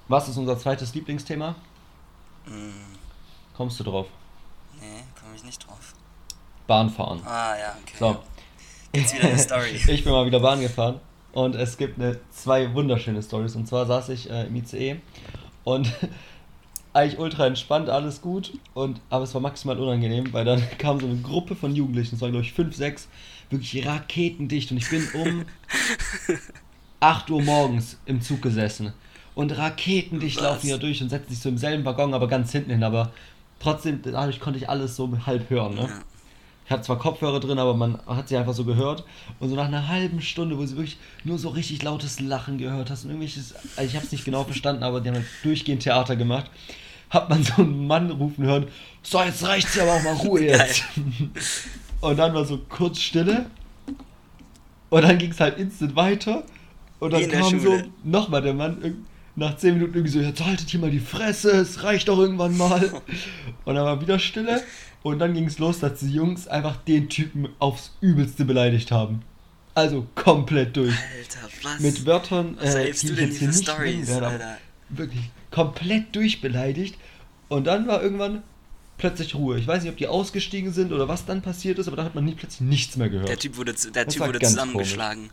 Was 0.07 0.27
ist 0.29 0.37
unser 0.37 0.57
zweites 0.57 0.93
Lieblingsthema? 0.95 1.55
Mm, 2.45 2.51
Kommst 3.55 3.79
du 3.79 3.83
drauf? 3.83 4.07
nee, 4.79 5.03
komme 5.21 5.35
ich 5.35 5.43
nicht 5.43 5.67
drauf. 5.67 5.93
Bahnfahren. 6.65 7.21
Ah 7.25 7.57
ja, 7.57 7.75
okay. 7.83 7.95
So, 7.99 8.17
Jetzt 8.93 9.13
wieder 9.15 9.27
eine 9.27 9.37
Story. 9.37 9.69
ich 9.87 10.03
bin 10.03 10.11
mal 10.13 10.25
wieder 10.25 10.39
Bahn 10.39 10.61
gefahren 10.61 10.99
und 11.33 11.55
es 11.55 11.77
gibt 11.77 11.99
eine, 11.99 12.19
zwei 12.31 12.73
wunderschöne 12.73 13.21
Stories. 13.21 13.55
Und 13.55 13.67
zwar 13.67 13.85
saß 13.85 14.09
ich 14.09 14.29
äh, 14.29 14.45
im 14.47 14.55
ICE 14.55 14.99
und 15.63 15.93
eigentlich 16.93 17.19
ultra 17.19 17.47
entspannt, 17.47 17.89
alles 17.89 18.21
gut. 18.21 18.53
Und, 18.73 19.01
aber 19.09 19.23
es 19.23 19.33
war 19.33 19.41
maximal 19.41 19.77
unangenehm, 19.79 20.31
weil 20.33 20.45
dann 20.45 20.61
kam 20.77 20.99
so 20.99 21.05
eine 21.05 21.21
Gruppe 21.21 21.55
von 21.55 21.75
Jugendlichen, 21.75 22.15
es 22.15 22.21
waren 22.21 22.31
glaube 22.31 22.45
ich 22.45 22.53
5, 22.53 22.75
6, 22.75 23.07
wirklich 23.49 23.85
raketendicht. 23.85 24.71
Und 24.71 24.77
ich 24.77 24.89
bin 24.89 25.07
um 25.13 25.45
8 26.99 27.29
Uhr 27.29 27.41
morgens 27.41 27.99
im 28.05 28.21
Zug 28.21 28.41
gesessen. 28.41 28.93
Und 29.35 29.57
raketendicht 29.57 30.37
Was? 30.37 30.43
laufen 30.43 30.67
die 30.67 30.71
da 30.71 30.77
durch 30.77 31.01
und 31.01 31.09
setzen 31.09 31.29
sich 31.29 31.39
so 31.39 31.49
im 31.49 31.57
selben 31.57 31.85
Waggon, 31.85 32.13
aber 32.13 32.27
ganz 32.27 32.51
hinten 32.51 32.71
hin. 32.71 32.83
Aber 32.83 33.11
trotzdem, 33.59 34.01
dadurch 34.01 34.39
konnte 34.39 34.59
ich 34.59 34.67
alles 34.67 34.95
so 34.95 35.09
halb 35.25 35.49
hören. 35.49 35.75
Ne? 35.75 35.81
Ja. 35.81 36.01
Ich 36.69 36.71
hatte 36.71 36.83
zwar 36.83 36.99
Kopfhörer 36.99 37.39
drin, 37.39 37.57
aber 37.57 37.73
man 37.73 37.97
hat 38.05 38.29
sie 38.29 38.37
einfach 38.37 38.53
so 38.53 38.63
gehört. 38.63 39.03
Und 39.39 39.49
so 39.49 39.55
nach 39.55 39.65
einer 39.65 39.87
halben 39.87 40.21
Stunde, 40.21 40.55
wo 40.55 40.63
sie 40.67 40.77
wirklich 40.77 40.99
nur 41.23 41.39
so 41.39 41.49
richtig 41.49 41.81
lautes 41.81 42.19
Lachen 42.19 42.59
gehört 42.59 42.91
hast 42.91 43.05
und 43.05 43.09
irgendwelches, 43.09 43.55
also 43.75 43.89
ich 43.89 43.95
habe 43.95 44.05
es 44.05 44.11
nicht 44.11 44.23
genau 44.23 44.43
verstanden, 44.43 44.83
aber 44.83 45.01
die 45.01 45.09
haben 45.09 45.15
halt 45.15 45.25
durchgehend 45.41 45.81
Theater 45.81 46.15
gemacht, 46.15 46.51
hat 47.09 47.27
man 47.27 47.43
so 47.43 47.63
einen 47.63 47.87
Mann 47.87 48.11
rufen 48.11 48.45
hören, 48.45 48.67
so 49.01 49.19
jetzt 49.19 49.43
reicht's 49.47 49.73
ja 49.73 49.81
aber 49.81 49.93
auch 49.93 50.03
mal 50.03 50.13
Ruhe 50.13 50.41
jetzt. 50.41 50.83
und 52.01 52.19
dann 52.19 52.35
war 52.35 52.45
so 52.45 52.59
kurz 52.69 52.99
Stille 52.99 53.47
und 54.91 55.01
dann 55.01 55.17
ging 55.17 55.31
es 55.31 55.39
halt 55.39 55.57
instant 55.57 55.95
weiter 55.95 56.43
und 56.99 57.11
dann 57.11 57.27
kam 57.29 57.45
so 57.45 57.59
Schule. 57.61 57.89
nochmal 58.03 58.43
der 58.43 58.53
Mann 58.53 59.07
nach 59.35 59.55
10 59.57 59.75
Minuten 59.75 59.93
irgendwie 59.95 60.11
so, 60.11 60.19
jetzt 60.19 60.43
haltet 60.43 60.69
hier 60.69 60.79
mal 60.79 60.91
die 60.91 60.99
Fresse, 60.99 61.51
es 61.51 61.83
reicht 61.83 62.07
doch 62.07 62.17
irgendwann 62.19 62.57
mal. 62.57 62.81
Und 63.65 63.75
dann 63.75 63.85
war 63.85 64.01
wieder 64.01 64.19
Stille 64.19 64.61
und 65.01 65.19
dann 65.19 65.33
ging 65.33 65.45
es 65.45 65.59
los, 65.59 65.79
dass 65.79 65.99
die 65.99 66.11
Jungs 66.11 66.47
einfach 66.47 66.75
den 66.77 67.07
Typen 67.07 67.47
aufs 67.59 67.91
Übelste 68.01 68.43
beleidigt 68.43 68.91
haben. 68.91 69.21
Also 69.75 70.07
komplett 70.15 70.75
durch. 70.75 70.93
Alter, 70.93 71.47
was? 71.63 71.79
Mit 71.79 72.05
Wörtern, 72.05 72.57
Was 72.59 72.75
äh, 72.75 72.91
die 72.91 73.07
du 73.07 73.13
denn 73.15 73.29
jetzt 73.29 73.39
hier 73.39 73.47
nicht 73.47 73.69
aber 73.69 74.27
Alter? 74.27 74.57
wirklich 74.89 75.29
komplett 75.51 76.13
durchbeleidigt. 76.15 76.97
Und 77.47 77.65
dann 77.67 77.87
war 77.87 78.01
irgendwann 78.03 78.43
plötzlich 78.97 79.35
Ruhe. 79.35 79.57
Ich 79.57 79.67
weiß 79.67 79.83
nicht, 79.83 79.91
ob 79.91 79.97
die 79.97 80.07
ausgestiegen 80.07 80.73
sind 80.73 80.91
oder 80.91 81.07
was 81.07 81.25
dann 81.25 81.41
passiert 81.41 81.79
ist, 81.79 81.87
aber 81.87 81.95
da 81.97 82.03
hat 82.03 82.13
man 82.15 82.25
nie, 82.25 82.33
plötzlich 82.35 82.61
nichts 82.61 82.97
mehr 82.97 83.09
gehört. 83.09 83.29
Der 83.29 83.39
Typ 83.39 83.55
wurde, 83.55 83.75
zu- 83.75 83.91
der 83.91 84.03
Das 84.05 84.13
typ 84.15 84.27
wurde 84.27 84.39
zusammengeschlagen 84.39 85.29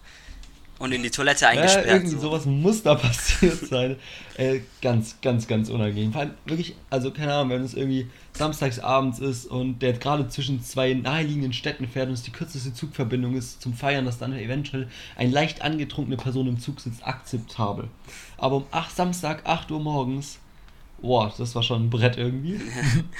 und 0.79 0.93
in 0.93 1.03
die 1.03 1.11
Toilette 1.11 1.45
Ja, 1.45 1.51
eingesperrt. 1.51 1.87
irgendwie 1.87 2.15
so. 2.17 2.21
sowas 2.21 2.45
muss 2.45 2.83
da 2.83 2.95
passiert 2.97 3.67
sein. 3.67 3.97
Äh, 4.37 4.61
ganz, 4.83 5.17
ganz, 5.23 5.47
ganz 5.47 5.71
unangenehm. 5.71 6.13
Vor 6.13 6.21
allem 6.23 6.33
wirklich, 6.45 6.75
also 6.91 7.11
keine 7.11 7.33
Ahnung, 7.35 7.51
wenn 7.51 7.63
es 7.63 7.75
irgendwie 7.75 8.09
samstags 8.35 8.79
abends 8.79 9.19
ist 9.19 9.47
und 9.47 9.81
der 9.81 9.95
gerade 9.95 10.29
zwischen 10.29 10.63
zwei 10.63 10.93
naheliegenden 10.93 11.53
Städten 11.55 11.89
fährt 11.89 12.09
und 12.09 12.15
es 12.15 12.23
die 12.23 12.33
kürzeste 12.33 12.75
Zugverbindung 12.75 13.35
ist 13.35 13.63
zum 13.63 13.73
Feiern, 13.73 14.05
dass 14.05 14.19
dann 14.19 14.33
eventuell 14.35 14.89
eine 15.17 15.31
leicht 15.31 15.63
angetrunkene 15.63 16.19
Person 16.19 16.47
im 16.47 16.61
Zug 16.61 16.81
sitzt, 16.81 17.07
akzeptabel. 17.07 17.89
Aber 18.37 18.57
um 18.57 18.65
8, 18.71 18.95
Samstag, 18.95 19.43
8 19.45 19.71
Uhr 19.71 19.81
morgens, 19.81 20.39
boah, 21.01 21.33
das 21.39 21.55
war 21.55 21.63
schon 21.63 21.85
ein 21.87 21.91
Brett 21.91 22.19
irgendwie. 22.19 22.61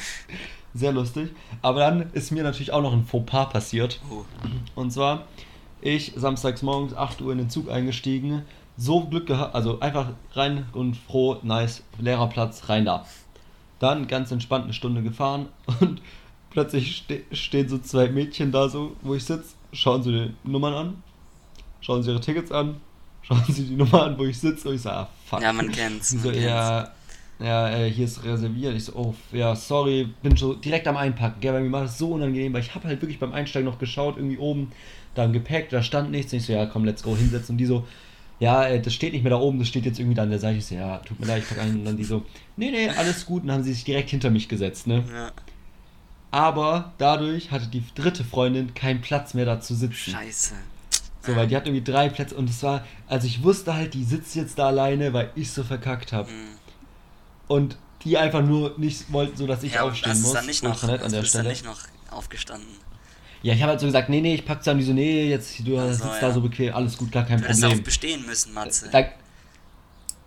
Sehr 0.75 0.93
lustig. 0.93 1.31
Aber 1.63 1.81
dann 1.81 2.13
ist 2.13 2.33
mir 2.33 2.43
natürlich 2.43 2.73
auch 2.73 2.83
noch 2.83 2.93
ein 2.93 3.07
Fauxpas 3.07 3.47
passiert. 3.49 3.99
Oh. 4.11 4.27
Und 4.75 4.91
zwar, 4.93 5.27
ich 5.87 6.13
samstags 6.17 6.63
morgens 6.63 6.95
8 6.95 7.21
Uhr 7.23 7.33
in 7.33 7.39
den 7.39 7.51
Zug 7.51 7.71
eingestiegen, 7.71 8.43
so 8.77 9.01
Glück 9.05 9.27
gehabt, 9.27 9.55
also 9.55 9.81
einfach 9.81 10.09
rein 10.33 10.67
und 10.73 10.97
froh, 10.97 11.39
nice, 11.43 11.83
leerer 11.99 12.29
Platz, 12.29 12.69
rein 12.69 12.85
da. 12.85 13.07
Dann 13.79 14.07
ganz 14.07 14.31
entspannt 14.31 14.65
eine 14.65 14.73
Stunde 14.73 15.03
gefahren 15.03 15.49
und 15.81 16.03
plötzlich 16.51 16.97
ste 16.97 17.23
stehen 17.33 17.69
so 17.69 17.79
zwei 17.79 18.09
Mädchen 18.09 18.53
da 18.53 18.69
so, 18.69 18.97
wo 19.03 19.15
ich 19.15 19.25
sitze, 19.25 19.55
schauen 19.73 20.03
sie 20.03 20.13
die 20.13 20.51
Nummern 20.51 20.75
an, 20.75 21.03
schauen 21.81 22.03
sie 22.03 22.11
ihre 22.11 22.21
Tickets 22.21 22.53
an, 22.53 22.81
schauen 23.23 23.45
sie 23.49 23.65
die 23.65 23.77
Nummer 23.77 24.05
an, 24.05 24.19
wo 24.19 24.25
ich 24.25 24.39
sitze 24.39 24.69
und 24.69 24.77
ich 24.77 24.83
sage, 24.83 24.97
ah, 24.97 25.09
fuck. 25.27 25.43
Ja, 25.43 25.53
man 25.53 25.71
kennt's. 25.71 26.15
Man 26.15 26.23
so, 26.23 26.31
kennt's. 26.31 26.45
ja, 26.47 26.91
ja, 27.39 27.85
hier 27.85 28.05
ist 28.05 28.25
reserviert. 28.25 28.75
Ich 28.75 28.85
so, 28.85 28.93
oh, 28.95 29.15
ja, 29.33 29.55
sorry, 29.55 30.09
bin 30.23 30.37
schon 30.37 30.61
direkt 30.61 30.89
am 30.89 30.97
Einpacken. 30.97 31.41
Gell, 31.41 31.53
weil 31.53 31.63
mir 31.63 31.73
war 31.73 31.83
das 31.83 31.99
so 31.99 32.13
unangenehm, 32.13 32.55
weil 32.55 32.63
ich 32.63 32.75
habe 32.75 32.89
halt 32.89 33.03
wirklich 33.03 33.19
beim 33.19 33.33
Einsteigen 33.33 33.69
noch 33.69 33.79
geschaut, 33.79 34.17
irgendwie 34.17 34.39
oben, 34.39 34.73
da 35.17 35.25
im 35.25 35.33
Gepäck, 35.33 35.71
da 35.71 35.83
stand 35.83 36.11
nichts. 36.11 36.33
Und 36.33 36.39
ich 36.39 36.47
so, 36.47 36.53
ja, 36.53 36.67
komm, 36.67 36.85
let's 36.85 37.03
go, 37.03 37.17
hinsetzen. 37.17 37.55
Und 37.55 37.59
die 37.59 37.67
so, 37.67 37.87
ja, 38.39 38.67
äh, 38.67 38.81
das 38.81 38.95
steht 38.95 39.13
nicht 39.13 39.23
mehr 39.23 39.31
da 39.31 39.39
oben, 39.39 39.59
das 39.59 39.69
steht 39.69 39.87
jetzt 39.87 39.99
irgendwie 39.99 40.15
da 40.15 40.23
an 40.23 40.31
der 40.31 40.39
Seite. 40.39 40.59
Ich 40.59 40.67
so, 40.67 40.75
ja, 40.75 40.99
tut 40.99 41.19
mir 41.19 41.27
leid, 41.27 41.43
ich 41.43 41.49
pack 41.49 41.59
ein. 41.59 41.75
Und 41.77 41.85
dann 41.85 41.97
die 41.97 42.05
so, 42.05 42.25
nee, 42.57 42.71
nee, 42.71 42.89
alles 42.89 43.27
gut. 43.27 43.43
Und 43.43 43.49
dann 43.49 43.57
haben 43.59 43.65
sie 43.65 43.73
sich 43.73 43.85
direkt 43.85 44.11
hinter 44.11 44.31
mich 44.31 44.49
gesetzt, 44.49 44.87
ne? 44.87 45.05
Ja, 45.13 45.33
Aber 46.31 46.93
dadurch 46.99 47.51
hatte 47.51 47.67
die 47.67 47.83
dritte 47.95 48.25
Freundin 48.25 48.75
keinen 48.75 49.01
Platz 49.01 49.35
mehr 49.35 49.47
da 49.47 49.61
zu 49.61 49.75
sitzen. 49.75 50.11
scheiße. 50.13 50.55
So, 51.23 51.35
weil 51.35 51.49
die 51.49 51.57
hat 51.57 51.67
irgendwie 51.67 51.83
drei 51.83 52.09
Plätze 52.09 52.37
und 52.37 52.49
es 52.49 52.63
war, 52.63 52.85
also 53.09 53.27
ich 53.27 53.43
wusste 53.43 53.75
halt, 53.75 53.95
die 53.95 54.05
sitzt 54.05 54.37
jetzt 54.37 54.61
da 54.61 54.69
alleine, 54.69 55.13
weil 55.13 55.33
ich 55.35 55.51
so 55.51 55.65
verkackt 55.65 56.13
habe. 56.13 56.29
Hm. 56.29 56.35
Und 57.49 57.77
die 58.05 58.17
einfach 58.17 58.43
nur 58.43 58.75
nicht 58.79 59.13
wollten, 59.13 59.37
so 59.37 59.47
dass 59.49 59.65
ich 59.65 59.75
ja, 59.75 59.83
aufstehen 59.83 60.21
muss. 60.23 60.33
dann 60.33 60.47
nicht 60.47 60.63
noch, 60.63 60.81
an 60.85 60.89
der 60.89 60.99
bist 60.99 61.15
dann 61.15 61.25
Stelle. 61.25 61.49
nicht 61.49 61.65
noch 61.65 61.81
aufgestanden. 62.11 62.69
Ja, 63.47 63.55
ich 63.55 63.63
habe 63.63 63.71
halt 63.71 63.81
so 63.81 63.87
gesagt, 63.87 64.09
nee, 64.09 64.21
nee, 64.21 64.35
ich 64.35 64.45
pack's 64.45 64.65
dann 64.65 64.77
die 64.77 64.83
so, 64.83 64.93
nee, 64.93 65.29
jetzt 65.31 65.57
du 65.65 65.79
Ach 65.79 65.85
so, 65.87 65.93
sitzt 65.93 66.05
ja. 66.05 66.21
da 66.21 66.33
so 66.33 66.41
bequem, 66.41 66.75
alles 66.75 66.99
gut, 66.99 67.13
gar 67.13 67.25
kein 67.25 67.39
Du 67.39 67.45
hättest 67.45 67.63
darauf 67.63 67.75
Problem. 67.75 67.85
bestehen 67.85 68.27
müssen, 68.27 68.53
Matze. 68.53 68.89
Da, 68.91 68.99
Oder 68.99 69.11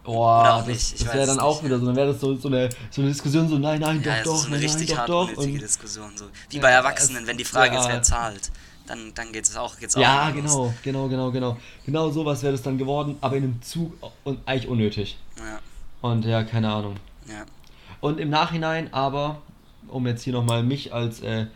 boah, 0.05 0.53
auch 0.53 0.57
das, 0.59 0.67
nicht, 0.67 0.93
ich 0.95 1.03
das 1.03 1.13
wäre 1.13 1.27
dann 1.27 1.39
auch 1.41 1.55
nicht, 1.61 1.65
wieder 1.65 1.75
ja. 1.75 1.79
so, 1.81 1.85
dann 1.87 1.95
wäre 1.97 2.07
das 2.13 2.21
so, 2.21 2.35
so, 2.37 2.47
eine, 2.47 2.69
so 2.89 3.01
eine 3.01 3.09
Diskussion, 3.11 3.49
so 3.49 3.57
nein, 3.57 3.81
nein, 3.81 4.01
ja, 4.05 4.19
doch, 4.19 4.23
doch, 4.23 4.35
ist 4.35 4.41
so 4.43 4.47
eine 4.47 4.55
nein, 4.55 4.65
richtig 4.65 4.95
nein, 4.95 5.05
doch, 5.05 5.33
doch. 5.33 5.45
Diskussion. 5.45 6.11
So. 6.15 6.25
Wie 6.49 6.55
Ja, 6.55 6.61
bei 6.61 6.69
Erwachsenen, 6.69 7.27
wenn 7.27 7.35
die 7.37 7.43
Frage 7.43 7.75
ist, 7.77 7.87
ja. 7.87 7.91
wer 7.91 8.03
zahlt, 8.03 8.51
dann, 8.87 9.11
dann 9.15 9.33
geht 9.33 9.43
es 9.43 9.57
auch, 9.57 9.77
geht's 9.77 9.97
auch 9.97 10.01
ja, 10.01 10.29
los. 10.29 10.35
genau, 10.35 10.73
genau, 10.81 11.07
genau, 11.09 11.31
genau. 11.31 11.57
Genau 11.85 12.11
sowas 12.11 12.41
wäre 12.41 12.53
das 12.53 12.61
dann 12.61 12.77
geworden, 12.77 13.17
aber 13.19 13.35
in 13.35 13.43
einem 13.43 13.61
Zug 13.61 13.91
und 14.23 14.39
eigentlich 14.45 14.69
unnötig. 14.69 15.17
Ja, 15.37 15.59
Und 16.09 16.23
ja, 16.23 16.43
keine 16.45 16.71
Ahnung. 16.71 16.95
ja. 17.27 17.43
Und 17.99 18.17
im 18.21 18.29
Nachhinein 18.29 18.93
aber, 18.93 19.41
um 19.89 20.07
jetzt 20.07 20.23
hier 20.23 20.31
nochmal 20.31 20.63
mich 20.63 20.93
als, 20.93 21.19
äh, 21.19 21.47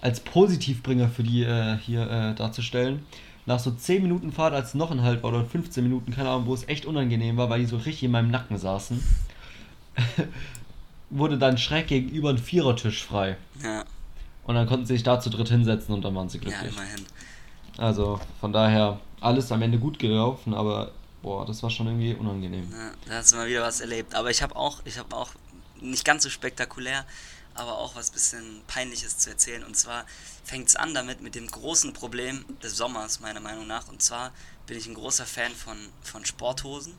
als 0.00 0.20
Positivbringer 0.20 1.08
für 1.08 1.22
die 1.22 1.42
äh, 1.42 1.76
hier 1.78 2.08
äh, 2.08 2.34
darzustellen, 2.34 3.04
nach 3.46 3.58
so 3.58 3.70
10 3.70 4.02
Minuten 4.02 4.30
Fahrt, 4.30 4.54
als 4.54 4.74
noch 4.74 4.90
ein 4.90 5.02
Halt 5.02 5.22
war, 5.22 5.30
oder 5.30 5.44
15 5.44 5.82
Minuten, 5.82 6.12
keine 6.12 6.28
Ahnung, 6.28 6.46
wo 6.46 6.54
es 6.54 6.68
echt 6.68 6.84
unangenehm 6.86 7.36
war, 7.36 7.48
weil 7.48 7.60
die 7.60 7.66
so 7.66 7.76
richtig 7.76 8.04
in 8.04 8.10
meinem 8.10 8.30
Nacken 8.30 8.58
saßen, 8.58 9.02
wurde 11.10 11.38
dann 11.38 11.56
schräg 11.56 11.86
gegenüber 11.88 12.30
ein 12.30 12.38
Vierertisch 12.38 13.04
frei. 13.04 13.36
Ja, 13.62 13.84
Und 14.44 14.54
dann 14.54 14.66
konnten 14.66 14.86
sie 14.86 14.94
sich 14.94 15.02
da 15.02 15.18
zu 15.18 15.30
dritt 15.30 15.48
hinsetzen 15.48 15.94
und 15.94 16.04
dann 16.04 16.14
waren 16.14 16.28
sie 16.28 16.38
ja, 16.38 16.44
glücklich. 16.44 16.76
immerhin. 16.76 17.06
also 17.78 18.20
von 18.40 18.52
daher, 18.52 19.00
alles 19.20 19.50
am 19.50 19.62
Ende 19.62 19.78
gut 19.78 19.98
gelaufen, 19.98 20.54
aber 20.54 20.92
boah, 21.22 21.46
das 21.46 21.62
war 21.62 21.70
schon 21.70 21.86
irgendwie 21.86 22.14
unangenehm. 22.14 22.70
Ja, 22.70 22.90
da 23.06 23.14
hast 23.14 23.32
du 23.32 23.36
mal 23.36 23.48
wieder 23.48 23.62
was 23.62 23.80
erlebt. 23.80 24.14
Aber 24.14 24.30
ich 24.30 24.42
habe 24.42 24.54
auch, 24.54 24.80
ich 24.84 24.98
habe 24.98 25.16
auch 25.16 25.30
nicht 25.80 26.04
ganz 26.04 26.22
so 26.22 26.30
spektakulär, 26.30 27.04
aber 27.58 27.78
auch 27.78 27.96
was 27.96 28.10
bisschen 28.10 28.62
Peinliches 28.66 29.18
zu 29.18 29.30
erzählen. 29.30 29.64
Und 29.64 29.76
zwar 29.76 30.06
fängt 30.44 30.68
es 30.68 30.76
an 30.76 30.94
damit 30.94 31.20
mit 31.20 31.34
dem 31.34 31.46
großen 31.46 31.92
Problem 31.92 32.44
des 32.62 32.76
Sommers, 32.76 33.20
meiner 33.20 33.40
Meinung 33.40 33.66
nach. 33.66 33.88
Und 33.88 34.02
zwar 34.02 34.32
bin 34.66 34.78
ich 34.78 34.86
ein 34.86 34.94
großer 34.94 35.26
Fan 35.26 35.52
von, 35.52 35.76
von 36.02 36.24
Sporthosen. 36.24 36.94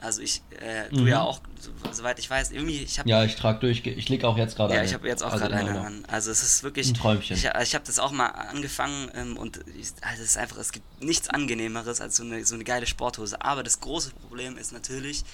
Also 0.00 0.20
ich, 0.20 0.42
äh, 0.60 0.90
du 0.90 1.02
Mhm. 1.02 1.06
ja 1.08 1.22
auch, 1.22 1.40
so, 1.58 1.70
soweit 1.92 2.18
ich 2.18 2.28
weiß, 2.28 2.50
irgendwie, 2.50 2.82
ich 2.82 2.98
habe 2.98 3.08
Ja, 3.08 3.24
ich 3.24 3.36
trage 3.36 3.60
durch. 3.60 3.86
Ich 3.86 4.08
lege 4.08 4.28
auch 4.28 4.36
jetzt 4.36 4.56
gerade 4.56 4.74
ja, 4.74 4.80
eine. 4.80 4.88
ich 4.88 4.92
habe 4.92 5.08
jetzt 5.08 5.22
auch 5.22 5.32
Also 5.32 5.44
gerade 5.46 5.56
eine 5.56 5.80
an. 5.80 6.04
Also 6.06 6.30
es 6.30 6.42
ist 6.42 6.62
wirklich 6.62 6.88
Ein 6.88 6.94
Träumchen. 6.94 7.36
Ich, 7.36 7.44
ich 7.44 7.74
habe 7.74 7.84
das 7.86 7.98
auch 7.98 8.10
mal 8.10 8.26
angefangen 8.26 9.10
ähm, 9.14 9.36
und 9.38 9.60
ich, 9.78 9.92
also 10.02 10.22
es 10.22 10.30
ist 10.30 10.36
einfach, 10.36 10.58
es 10.58 10.72
gibt 10.72 11.02
nichts 11.02 11.30
angenehmeres 11.30 12.00
als 12.02 12.16
so 12.16 12.22
eine, 12.24 12.44
so 12.44 12.54
eine 12.54 12.64
geile 12.64 12.86
Sporthose. 12.86 13.40
Aber 13.40 13.62
das 13.62 13.80
große 13.80 14.10
Problem 14.10 14.58
ist 14.58 14.72
natürlich, 14.72 15.24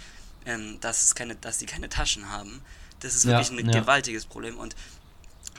ähm, 0.47 0.79
dass 0.81 1.03
es 1.03 1.15
keine, 1.17 1.35
dass 1.35 1.59
die 1.59 1.67
keine 1.67 1.89
Taschen 1.89 2.31
haben. 2.31 2.61
Das 3.01 3.15
ist 3.15 3.25
Ja, 3.25 3.39
wirklich 3.39 3.51
ein 3.51 3.71
ja. 3.71 3.81
gewaltiges 3.81 4.27
Problem 4.27 4.59
und 4.59 4.75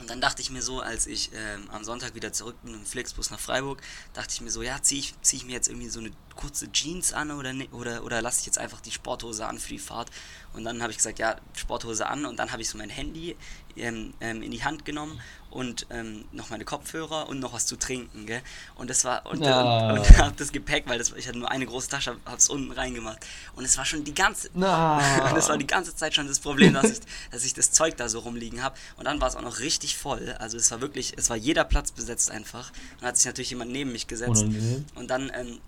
und 0.00 0.08
dann 0.10 0.20
dachte 0.20 0.42
ich 0.42 0.50
mir 0.50 0.62
so, 0.62 0.80
als 0.80 1.06
ich 1.06 1.30
ähm, 1.34 1.68
am 1.70 1.84
Sonntag 1.84 2.14
wieder 2.14 2.32
zurück 2.32 2.56
bin 2.64 2.74
im 2.74 2.84
Flixbus 2.84 3.30
nach 3.30 3.38
Freiburg, 3.38 3.80
dachte 4.14 4.32
ich 4.34 4.40
mir 4.40 4.50
so, 4.50 4.62
ja, 4.62 4.82
ziehe 4.82 5.00
ich, 5.00 5.14
zieh 5.20 5.36
ich 5.36 5.44
mir 5.44 5.52
jetzt 5.52 5.68
irgendwie 5.68 5.90
so 5.90 6.00
eine 6.00 6.10
kurze 6.34 6.72
Jeans 6.72 7.12
an 7.12 7.30
oder, 7.30 7.52
ne, 7.52 7.68
oder, 7.70 8.02
oder 8.02 8.20
lasse 8.22 8.40
ich 8.40 8.46
jetzt 8.46 8.58
einfach 8.58 8.80
die 8.80 8.90
Sporthose 8.90 9.46
an 9.46 9.58
für 9.58 9.68
die 9.68 9.78
Fahrt. 9.78 10.10
Und 10.54 10.64
dann 10.64 10.82
habe 10.82 10.90
ich 10.90 10.96
gesagt, 10.96 11.18
ja, 11.18 11.36
Sporthose 11.54 12.06
an 12.06 12.24
und 12.24 12.38
dann 12.38 12.50
habe 12.50 12.62
ich 12.62 12.68
so 12.70 12.78
mein 12.78 12.90
Handy 12.90 13.36
ähm, 13.76 14.14
ähm, 14.20 14.42
in 14.42 14.50
die 14.50 14.64
Hand 14.64 14.84
genommen 14.84 15.20
und 15.52 15.86
ähm, 15.90 16.24
noch 16.32 16.50
meine 16.50 16.64
Kopfhörer 16.64 17.28
und 17.28 17.38
noch 17.40 17.52
was 17.52 17.66
zu 17.66 17.76
trinken, 17.76 18.26
gell? 18.26 18.40
Und 18.74 18.88
das 18.90 19.04
war, 19.04 19.26
und, 19.26 19.46
Ah. 19.46 19.92
und, 19.92 19.98
und 20.00 20.18
habe 20.18 20.34
das 20.36 20.50
Gepäck, 20.50 20.84
weil 20.86 20.98
das, 20.98 21.12
ich 21.12 21.28
hatte 21.28 21.38
nur 21.38 21.50
eine 21.50 21.66
große 21.66 21.88
Tasche, 21.88 22.16
habe 22.24 22.36
es 22.36 22.48
unten 22.48 22.72
reingemacht. 22.72 23.18
Und 23.54 23.64
es 23.64 23.76
war 23.76 23.84
schon 23.84 24.02
die 24.04 24.14
ganze, 24.14 24.48
Na. 24.54 25.30
das 25.34 25.48
war 25.48 25.58
die 25.58 25.66
ganze 25.66 25.94
Zeit 25.94 26.14
schon 26.14 26.26
das 26.26 26.40
Problem, 26.40 26.74
dass 26.74 26.90
ich, 26.90 27.00
dass 27.30 27.44
ich 27.44 27.54
das 27.54 27.70
Zeug 27.70 27.96
da 27.96 28.08
so 28.08 28.20
rumliegen 28.20 28.62
habe. 28.62 28.74
Und 28.96 29.04
dann 29.04 29.20
war 29.20 29.28
es 29.28 29.36
auch 29.36 29.42
noch 29.42 29.58
richtig 29.60 29.96
voll. 29.96 30.34
Also 30.38 30.56
es 30.56 30.70
war 30.70 30.80
wirklich, 30.80 31.12
es 31.16 31.28
war 31.30 31.36
jeder 31.36 31.64
Platz 31.64 31.92
besetzt 31.92 32.30
einfach. 32.30 32.70
Und 32.70 33.02
dann 33.02 33.08
hat 33.08 33.16
sich 33.16 33.26
natürlich 33.26 33.50
jemand 33.50 33.70
neben 33.72 33.92
mich 33.92 34.06
gesetzt. 34.06 34.42
Unangenehm. 34.42 34.84
Und 34.94 35.08
dann 35.10 35.30
ähm, 35.34 35.58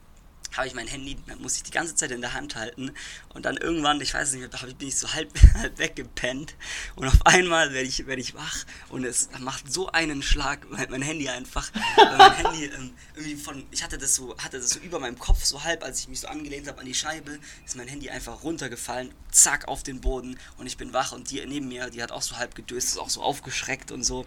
habe 0.56 0.66
ich 0.66 0.74
mein 0.74 0.86
Handy, 0.86 1.16
musste 1.38 1.58
ich 1.58 1.62
die 1.64 1.70
ganze 1.70 1.94
Zeit 1.94 2.10
in 2.10 2.20
der 2.20 2.32
Hand 2.32 2.56
halten. 2.56 2.92
Und 3.32 3.44
dann 3.44 3.56
irgendwann, 3.56 4.00
ich 4.00 4.14
weiß 4.14 4.32
nicht 4.34 4.52
ich- 4.52 4.76
bin 4.76 4.88
ich 4.88 4.96
so 4.96 5.12
halb, 5.12 5.30
halb 5.54 5.78
weggepennt. 5.78 6.54
Und 6.96 7.08
auf 7.08 7.24
einmal 7.26 7.72
werde 7.72 7.88
ich, 7.88 8.06
werd 8.06 8.18
ich 8.18 8.34
wach 8.34 8.64
und 8.88 9.04
es 9.04 9.28
macht 9.40 9.72
so 9.72 9.90
einen 9.90 10.22
Schlag, 10.22 10.66
mein, 10.70 10.90
mein 10.90 11.02
Handy 11.02 11.28
einfach. 11.28 11.70
Mein 11.96 12.32
Handy 12.36 12.64
ähm, 12.66 12.92
irgendwie 13.14 13.36
von, 13.36 13.64
ich 13.70 13.82
hatte 13.82 13.98
das 13.98 14.14
so, 14.14 14.36
hatte 14.38 14.58
das 14.58 14.70
so 14.70 14.78
über 14.80 14.98
meinem 15.00 15.18
Kopf, 15.18 15.44
so 15.44 15.62
halb, 15.64 15.82
als 15.84 16.00
ich 16.00 16.08
mich 16.08 16.20
so 16.20 16.28
angelehnt 16.28 16.68
habe 16.68 16.80
an 16.80 16.86
die 16.86 16.94
Scheibe, 16.94 17.38
ist 17.64 17.76
mein 17.76 17.88
Handy 17.88 18.10
einfach 18.10 18.42
runtergefallen, 18.42 19.12
zack, 19.30 19.68
auf 19.68 19.82
den 19.82 20.00
Boden 20.00 20.38
und 20.58 20.66
ich 20.66 20.76
bin 20.76 20.92
wach 20.92 21.12
und 21.12 21.30
die 21.30 21.44
neben 21.46 21.68
mir, 21.68 21.90
die 21.90 22.02
hat 22.02 22.12
auch 22.12 22.22
so 22.22 22.36
halb 22.36 22.54
gedöst, 22.54 22.88
ist 22.88 22.98
auch 22.98 23.10
so 23.10 23.22
aufgeschreckt 23.22 23.90
und 23.92 24.04
so. 24.04 24.24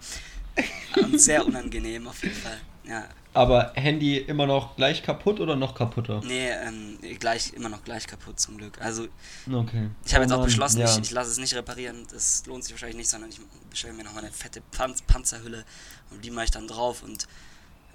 Und 1.01 1.19
sehr 1.19 1.45
unangenehm 1.45 2.07
auf 2.07 2.21
jeden 2.23 2.35
Fall. 2.35 2.57
Ja, 2.85 3.05
Aber 3.33 3.73
Handy 3.75 4.17
immer 4.17 4.45
noch 4.45 4.75
gleich 4.77 5.03
kaputt 5.03 5.39
oder 5.41 5.55
noch 5.57 5.75
kaputter? 5.75 6.21
Nee, 6.23 6.49
ähm, 6.49 6.97
gleich, 7.19 7.53
immer 7.53 7.67
noch 7.69 7.83
gleich 7.83 8.07
kaputt 8.07 8.39
zum 8.39 8.57
Glück. 8.57 8.79
Also 8.81 9.07
Okay. 9.51 9.89
ich 10.05 10.13
habe 10.13 10.23
jetzt 10.23 10.33
Oh 10.33 10.37
auch 10.37 10.43
beschlossen, 10.45 10.79
ja. 10.79 10.85
ich, 10.89 10.97
ich 10.99 11.11
lasse 11.11 11.31
es 11.31 11.37
nicht 11.37 11.53
reparieren. 11.53 12.07
Das 12.11 12.45
lohnt 12.45 12.63
sich 12.63 12.73
wahrscheinlich 12.73 12.97
nicht, 12.97 13.09
sondern 13.09 13.29
ich 13.29 13.39
bestelle 13.69 13.93
mir 13.93 14.03
nochmal 14.05 14.23
eine 14.23 14.31
fette 14.33 14.61
Panz 14.71 15.01
Panzerhülle 15.01 15.65
und 16.11 16.23
die 16.23 16.31
mache 16.31 16.45
ich 16.45 16.51
dann 16.51 16.67
drauf 16.67 17.03
und 17.03 17.27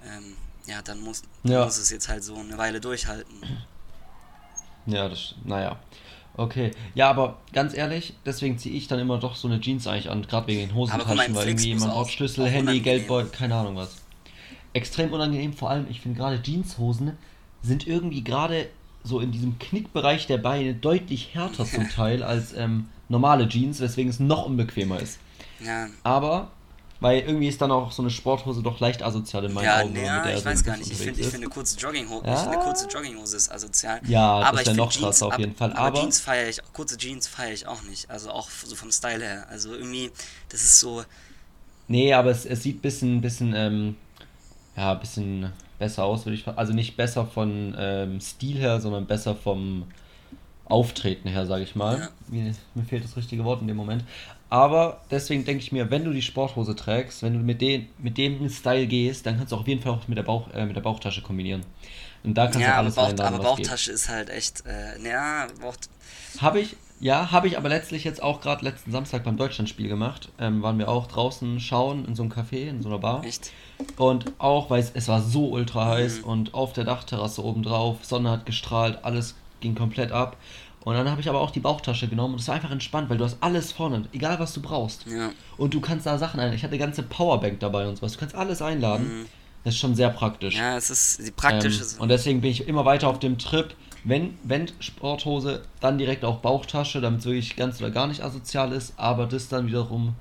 ähm, 0.05 0.35
ja, 0.67 0.81
dann 0.83 0.99
muss, 1.01 1.23
Ja. 1.43 1.65
muss 1.65 1.77
es 1.77 1.89
jetzt 1.89 2.07
halt 2.07 2.23
so 2.23 2.35
eine 2.35 2.57
Weile 2.57 2.79
durchhalten. 2.79 3.41
Ja, 4.85 5.09
das, 5.09 5.35
naja. 5.43 5.79
Okay. 6.35 6.71
Ja, 6.95 7.09
aber 7.09 7.37
ganz 7.53 7.75
ehrlich, 7.75 8.13
deswegen 8.25 8.57
ziehe 8.57 8.75
ich 8.75 8.87
dann 8.87 8.99
immer 8.99 9.19
doch 9.19 9.35
so 9.35 9.47
eine 9.47 9.61
Jeans 9.61 9.85
eigentlich 9.87 10.09
an, 10.09 10.23
gerade 10.23 10.47
wegen 10.47 10.61
den 10.61 10.73
Hosentaschen, 10.75 11.35
weil 11.35 11.47
irgendwie 11.47 11.75
man 11.75 11.89
auch- 11.89 11.93
braucht 11.93 12.11
Schlüssel, 12.11 12.47
Handy. 12.47 12.79
Geldbeutel, 12.79 13.29
keine 13.29 13.55
Ahnung 13.55 13.75
was. 13.75 13.97
Extrem 14.73 15.13
unangenehm, 15.13 15.53
vor 15.53 15.69
allem, 15.69 15.85
ich 15.89 16.01
finde 16.01 16.17
gerade 16.17 16.41
Jeanshosen 16.41 17.17
sind 17.61 17.85
irgendwie 17.87 18.23
gerade 18.23 18.67
so 19.03 19.19
in 19.19 19.31
diesem 19.31 19.59
Knickbereich 19.59 20.25
der 20.27 20.37
Beine 20.39 20.73
deutlich 20.73 21.35
härter 21.35 21.65
zum 21.65 21.87
Teil 21.95 22.23
als 22.23 22.53
ähm, 22.53 22.87
normale 23.09 23.47
Jeans, 23.47 23.79
weswegen 23.79 24.09
es 24.09 24.19
noch 24.19 24.45
unbequemer 24.47 24.99
ist. 24.99 25.19
Ja, 25.63 25.87
Aber, 26.03 26.49
weil 27.03 27.19
irgendwie 27.19 27.47
ist 27.49 27.61
dann 27.61 27.69
auch 27.69 27.91
so 27.91 28.01
eine 28.01 28.09
Sporthose 28.09 28.63
doch 28.63 28.79
leicht 28.79 29.03
asozial 29.03 29.43
in 29.43 29.53
meinen 29.53 29.65
ja, 29.65 29.81
Augen. 29.81 29.95
ja 29.95 30.29
ich 30.29 30.39
so 30.39 30.45
weiß 30.45 30.63
gar 30.63 30.77
nicht. 30.77 30.89
Ich 30.89 30.97
finde, 30.97 31.19
ist. 31.19 31.29
finde 31.31 31.45
eine 31.45 31.53
kurze 31.53 31.77
Jogginghose, 31.77 32.25
Ja. 32.25 32.43
eine 32.47 32.57
kurze 32.59 32.87
Jogginghose 32.87 33.35
ist 33.37 33.51
asozial. 33.51 33.99
Ja, 34.07 34.39
das 34.39 34.47
aber 34.47 34.55
wär 34.57 34.61
ich 34.61 34.67
finde 34.69 34.81
noch 34.83 34.93
krasser 34.93 35.27
auf 35.27 35.37
jeden 35.37 35.55
Fall, 35.55 35.71
Aber, 35.73 35.81
aber- 35.87 35.99
Jeans 35.99 36.19
feiere 36.21 36.49
ich, 36.49 36.61
kurze 36.71 36.97
Jeans 36.97 37.27
feiere 37.27 37.53
ich 37.53 37.67
auch 37.67 37.83
nicht. 37.83 38.09
Also 38.09 38.31
auch 38.31 38.49
so 38.49 38.75
vom 38.75 38.91
Style 38.91 39.23
her. 39.23 39.45
Also 39.49 39.73
irgendwie, 39.73 40.11
das 40.49 40.61
ist 40.61 40.79
so, 40.79 41.03
Nee, 41.89 42.13
aber 42.13 42.31
es, 42.31 42.45
es 42.45 42.63
sieht 42.63 42.77
ein 42.77 42.81
bisschen, 42.81 43.21
bisschen, 43.21 43.53
ähm, 43.53 43.95
ja, 44.77 44.93
bisschen 44.93 45.51
besser 45.77 46.05
aus, 46.05 46.25
würde 46.25 46.37
ich 46.37 46.47
Also 46.47 46.71
nicht 46.73 46.95
besser 46.95 47.25
von 47.25 47.75
ähm, 47.77 48.21
Stil 48.21 48.57
her, 48.57 48.79
sondern 48.79 49.05
besser 49.05 49.35
vom 49.35 49.83
Auftreten 50.65 51.27
her, 51.27 51.45
sage 51.45 51.63
ich 51.63 51.75
mal. 51.75 51.99
Ja. 51.99 52.09
Mir, 52.29 52.55
mir 52.73 52.83
fehlt 52.85 53.03
das 53.03 53.17
richtige 53.17 53.43
Wort 53.43 53.61
in 53.61 53.67
dem 53.67 53.75
Moment. 53.77 54.05
Aber 54.53 55.01
deswegen 55.09 55.45
denke 55.45 55.63
ich 55.63 55.71
mir, 55.71 55.89
wenn 55.89 56.05
du 56.05 56.11
die 56.13 56.21
Sporthose 56.21 56.75
trägst, 56.75 57.23
wenn 57.23 57.33
du 57.33 57.39
mit, 57.39 57.59
den, 57.59 57.87
mit 57.97 58.19
dem 58.19 58.47
Style 58.51 58.85
gehst, 58.85 59.25
dann 59.25 59.37
kannst 59.37 59.51
du 59.51 59.55
auf 59.55 59.67
jeden 59.67 59.81
Fall 59.81 59.93
auch 59.93 60.07
mit 60.07 60.15
der, 60.15 60.21
Bauch, 60.21 60.47
äh, 60.53 60.67
mit 60.67 60.75
der 60.75 60.81
Bauchtasche 60.81 61.23
kombinieren. 61.23 61.63
Und 62.23 62.35
da 62.35 62.43
kannst 62.43 62.59
ja, 62.59 62.67
du 62.67 62.71
aber, 62.73 62.79
alles 62.81 62.93
Bauch, 62.93 63.07
reinladen, 63.07 63.33
aber 63.33 63.43
was 63.43 63.55
geht. 63.55 63.65
Bauchtasche 63.65 63.91
ist 63.91 64.09
halt 64.09 64.29
echt, 64.29 64.63
äh, 64.67 64.99
naja, 64.99 65.47
Bauch, 65.59 65.73
Habe 66.37 66.59
ich, 66.59 66.75
ja, 66.99 67.31
habe 67.31 67.47
ich 67.47 67.57
aber 67.57 67.67
letztlich 67.67 68.03
jetzt 68.03 68.21
auch 68.21 68.41
gerade 68.41 68.63
letzten 68.63 68.91
Samstag 68.91 69.23
beim 69.23 69.37
Deutschlandspiel 69.37 69.87
gemacht. 69.87 70.29
Ähm, 70.37 70.61
waren 70.61 70.77
wir 70.77 70.87
auch 70.87 71.07
draußen 71.07 71.59
schauen 71.59 72.05
in 72.05 72.13
so 72.13 72.21
einem 72.21 72.31
Café, 72.31 72.67
in 72.67 72.83
so 72.83 72.89
einer 72.89 72.99
Bar. 72.99 73.23
echt. 73.23 73.51
Und 73.97 74.33
auch, 74.37 74.69
weil 74.69 74.81
es, 74.81 74.91
es 74.93 75.07
war 75.07 75.23
so 75.23 75.49
ultra 75.49 75.87
heiß 75.87 76.19
Mhm. 76.19 76.23
und 76.25 76.53
auf 76.53 76.73
der 76.73 76.83
Dachterrasse 76.83 77.43
oben 77.43 77.63
drauf, 77.63 78.05
Sonne 78.05 78.29
hat 78.29 78.45
gestrahlt, 78.45 78.99
alles 79.01 79.33
ging 79.61 79.73
komplett 79.73 80.11
ab. 80.11 80.37
Und 80.83 80.95
dann 80.95 81.09
habe 81.09 81.21
ich 81.21 81.29
aber 81.29 81.39
auch 81.39 81.51
die 81.51 81.61
Bauchtasche 81.61 82.07
genommen 82.07 82.33
und 82.33 82.41
es 82.41 82.47
war 82.47 82.55
einfach 82.55 82.71
entspannt, 82.71 83.09
weil 83.09 83.17
du 83.17 83.23
hast 83.23 83.37
alles 83.39 83.71
vorne, 83.71 84.03
egal 84.11 84.37
was 84.39 84.53
du 84.53 84.61
brauchst. 84.61 85.05
Ja. 85.07 85.31
Und 85.57 85.73
du 85.73 85.79
kannst 85.79 86.05
da 86.05 86.17
Sachen 86.17 86.39
ein. 86.39 86.53
Ich 86.53 86.63
hatte 86.63 86.73
eine 86.73 86.79
ganze 86.79 87.03
Powerbank 87.03 87.59
dabei 87.61 87.87
und 87.87 87.95
sowas. 87.95 88.13
Du 88.13 88.19
kannst 88.19 88.35
alles 88.35 88.61
einladen. 88.61 89.25
Das 89.63 89.75
ist 89.75 89.79
schon 89.79 89.95
sehr 89.95 90.09
praktisch. 90.09 90.55
Mhm. 90.55 90.61
Ja, 90.61 90.77
es 90.77 90.89
ist 90.89 91.25
die 91.25 91.31
praktische. 91.31 91.81
Ähm, 91.81 92.01
und 92.01 92.09
deswegen 92.09 92.41
bin 92.41 92.51
ich 92.51 92.67
immer 92.67 92.83
weiter 92.83 93.07
auf 93.07 93.19
dem 93.19 93.37
Trip. 93.37 93.73
Wenn, 94.03 94.37
wenn 94.43 94.69
Sporthose, 94.79 95.63
dann 95.79 95.97
direkt 95.97 96.25
auch 96.25 96.39
Bauchtasche, 96.39 96.99
damit 96.99 97.21
es 97.21 97.25
wirklich 97.25 97.55
ganz 97.55 97.79
oder 97.79 97.89
gar 97.89 98.07
nicht 98.07 98.21
asozial 98.21 98.73
ist, 98.73 98.93
aber 98.97 99.25
das 99.25 99.47
dann 99.47 99.67
wiederum 99.67 100.15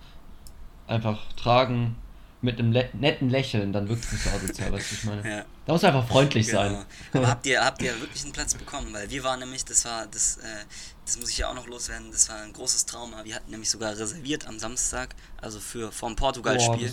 einfach 0.87 1.19
tragen 1.37 1.97
mit 2.43 2.59
einem 2.59 2.71
netten 2.71 3.31
Lächeln, 3.31 3.73
dann 3.73 3.89
wirkt 3.89 4.05
es 4.05 4.13
nicht 4.13 4.25
so 4.25 4.31
asozial, 4.31 4.73
weißt 4.73 4.91
du, 4.91 4.95
ich 4.97 5.05
meine. 5.05 5.31
Ja. 5.31 5.45
Da 5.65 5.73
muss 5.73 5.85
einfach 5.85 6.07
freundlich 6.09 6.47
Genau. 6.49 6.59
sein. 6.61 6.85
Aber 7.13 7.29
habt 7.29 7.47
ihr, 7.47 7.65
habt 7.65 7.81
ihr 7.83 7.99
wirklich 8.01 8.25
einen 8.25 8.33
Platz 8.33 8.55
bekommen? 8.55 8.93
Weil 8.93 9.09
wir 9.11 9.23
waren 9.23 9.39
nämlich, 9.39 9.65
das 9.65 9.85
war, 9.85 10.07
das, 10.09 10.39
äh, 10.39 10.65
das 11.07 11.19
muss 11.19 11.31
ich 11.31 11.39
ja 11.39 11.49
auch 11.49 11.55
noch 11.55 11.69
loswerden, 11.69 12.11
das 12.11 12.29
war 12.29 12.37
ein 12.43 12.53
großes 12.53 12.85
Trauma. 12.87 13.25
Wir 13.25 13.37
hatten 13.37 13.51
nämlich 13.51 13.71
sogar 13.71 13.97
reserviert 13.97 14.49
am 14.49 14.59
Samstag, 14.59 15.15
also 15.41 15.61
für 15.61 15.93
vom 15.93 16.17
Portugal-Spiel. 16.17 16.93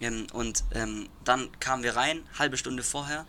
Ähm, 0.00 0.26
und 0.34 0.64
ähm, 0.74 1.08
dann 1.24 1.48
kamen 1.60 1.82
wir 1.82 1.96
rein, 1.96 2.20
halbe 2.38 2.58
Stunde 2.58 2.82
vorher, 2.82 3.24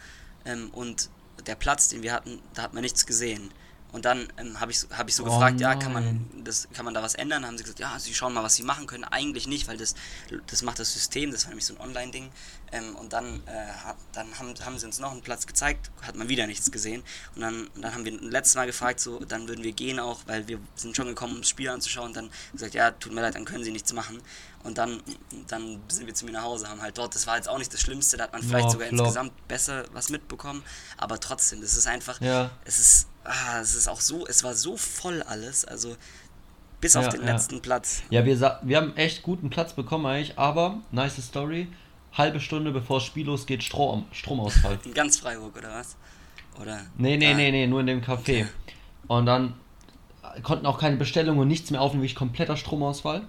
ähm, 0.46 0.70
und 0.72 1.10
der 1.48 1.56
Platz, 1.56 1.88
den 1.88 2.04
wir 2.04 2.12
hatten, 2.14 2.40
da 2.54 2.64
hat 2.64 2.74
man 2.74 2.84
nichts 2.84 3.06
gesehen. 3.06 3.50
Und 3.92 4.06
dann 4.06 4.32
ähm, 4.38 4.60
habe 4.60 4.72
ich, 4.72 4.80
so- 4.80 4.88
hab 4.90 5.10
ich 5.10 5.16
so 5.16 5.24
Oh 5.24 5.26
gefragt, 5.26 5.60
ja, 5.60 5.76
kann 5.76 5.92
man, 5.92 6.04
nein. 6.06 6.44
das, 6.46 6.68
kann 6.74 6.86
man 6.86 6.94
da 6.94 7.04
was 7.04 7.14
ändern? 7.16 7.46
Haben 7.46 7.58
sie 7.58 7.64
gesagt, 7.64 7.80
ja, 7.80 8.00
sie 8.00 8.14
schauen 8.14 8.34
mal, 8.34 8.42
was 8.44 8.56
sie 8.56 8.64
machen 8.64 8.88
können. 8.88 9.04
Eigentlich 9.04 9.48
nicht, 9.48 9.68
weil 9.68 9.76
das, 9.78 9.96
das 10.48 10.62
macht 10.62 10.80
das 10.80 10.94
System, 10.94 11.32
das 11.32 11.44
war 11.44 11.50
nämlich 11.50 11.66
so 11.66 11.76
ein 11.76 11.82
Online-Ding. 11.82 12.30
Ähm, 12.72 12.96
und 12.96 13.12
dann, 13.12 13.42
äh, 13.48 13.66
dann 14.14 14.40
haben, 14.40 14.54
haben 14.64 14.80
sie 14.80 14.86
uns 14.86 15.00
noch 15.00 15.12
einen 15.12 15.22
Platz 15.22 15.46
gezeigt, 15.46 15.92
hat 16.04 16.16
man 16.16 16.30
wieder 16.30 16.48
nichts 16.48 16.72
gesehen. 16.72 17.04
Und 17.36 17.42
dann, 17.42 17.70
dann 17.76 17.94
haben 17.94 18.06
wir 18.06 18.14
ein 18.14 18.32
letztes 18.32 18.56
Mal 18.56 18.66
gefragt, 18.66 19.02
so, 19.02 19.20
dann 19.26 19.50
würden 19.50 19.64
wir 19.64 19.74
gehen 19.74 20.00
auch, 20.00 20.22
weil 20.26 20.48
wir 20.48 20.60
sind 20.76 20.96
schon 20.96 21.08
gekommen, 21.08 21.34
um 21.36 21.42
das 21.42 21.50
Spiel 21.50 21.68
anzuschauen. 21.68 22.08
Und 22.08 22.16
dann 22.16 22.30
gesagt, 22.54 22.74
ja, 22.74 22.92
tut 22.92 23.12
mir 23.14 23.22
leid, 23.22 23.36
dann 23.36 23.44
können 23.44 23.66
sie 23.66 23.72
nichts 23.72 23.92
machen. 23.92 24.22
Und 24.64 24.78
dann, 24.78 25.02
dann 25.48 25.82
sind 25.90 26.06
wir 26.08 26.14
zu 26.14 26.24
mir 26.24 26.32
nach 26.32 26.44
Hause, 26.44 26.70
haben 26.70 26.82
halt 26.82 26.98
dort, 26.98 27.14
das 27.16 27.28
war 27.28 27.36
jetzt 27.36 27.50
auch 27.50 27.58
nicht 27.58 27.74
das 27.74 27.82
Schlimmste, 27.82 28.16
da 28.16 28.24
hat 28.26 28.32
man 28.32 28.42
vielleicht 28.44 28.66
Boah, 28.68 28.72
sogar 28.72 28.88
flop. 28.88 29.00
insgesamt 29.08 29.48
besser 29.50 29.84
was 29.92 30.10
mitbekommen. 30.10 30.64
Aber 30.98 31.20
trotzdem, 31.20 31.60
das 31.62 31.76
ist 31.76 31.88
einfach, 31.88 32.22
Ja. 32.22 32.52
es 32.64 32.80
ist, 32.80 33.08
ah, 33.24 33.60
es 33.62 33.76
ist 33.76 33.88
auch 33.88 34.02
so, 34.02 34.26
es 34.28 34.44
war 34.44 34.54
so 34.54 34.78
voll 34.78 35.22
alles, 35.24 35.66
also 35.66 35.96
bis 36.80 36.96
auf 36.96 37.06
Ja, 37.06 37.12
den 37.12 37.22
ja. 37.26 37.34
letzten 37.34 37.62
Platz. 37.62 38.02
Ja, 38.10 38.26
wir, 38.26 38.60
wir 38.64 38.78
haben 38.78 38.96
echt 38.98 39.24
guten 39.24 39.50
Platz 39.50 39.74
bekommen 39.74 40.06
eigentlich, 40.06 40.38
aber, 40.38 40.80
nice 40.92 41.22
Story, 41.22 41.68
halbe 42.14 42.40
Stunde 42.40 42.72
bevor 42.72 42.98
das 42.98 43.06
Spiel 43.06 43.26
losgeht, 43.28 43.64
Strom, 43.64 44.06
Stromausfall. 44.12 44.80
In 44.86 44.94
ganz 44.94 45.18
Freiburg, 45.18 45.56
oder 45.58 45.72
was? 45.74 45.96
Oder? 46.60 46.82
Nee, 46.98 47.18
nee, 47.18 47.32
Ah, 47.32 47.36
nee, 47.36 47.52
nee, 47.52 47.68
nur 47.68 47.80
in 47.80 47.88
dem 47.88 48.02
Café. 48.02 48.46
Und 49.08 49.26
dann 49.26 49.54
konnten 50.44 50.66
auch 50.66 50.80
keine 50.80 50.98
Bestellungen 50.98 51.40
und 51.40 51.48
nichts 51.48 51.72
mehr 51.72 51.82
aufnehmen, 51.82 52.04
wirklich 52.04 52.16
kompletter 52.16 52.58
Stromausfall. 52.58 53.22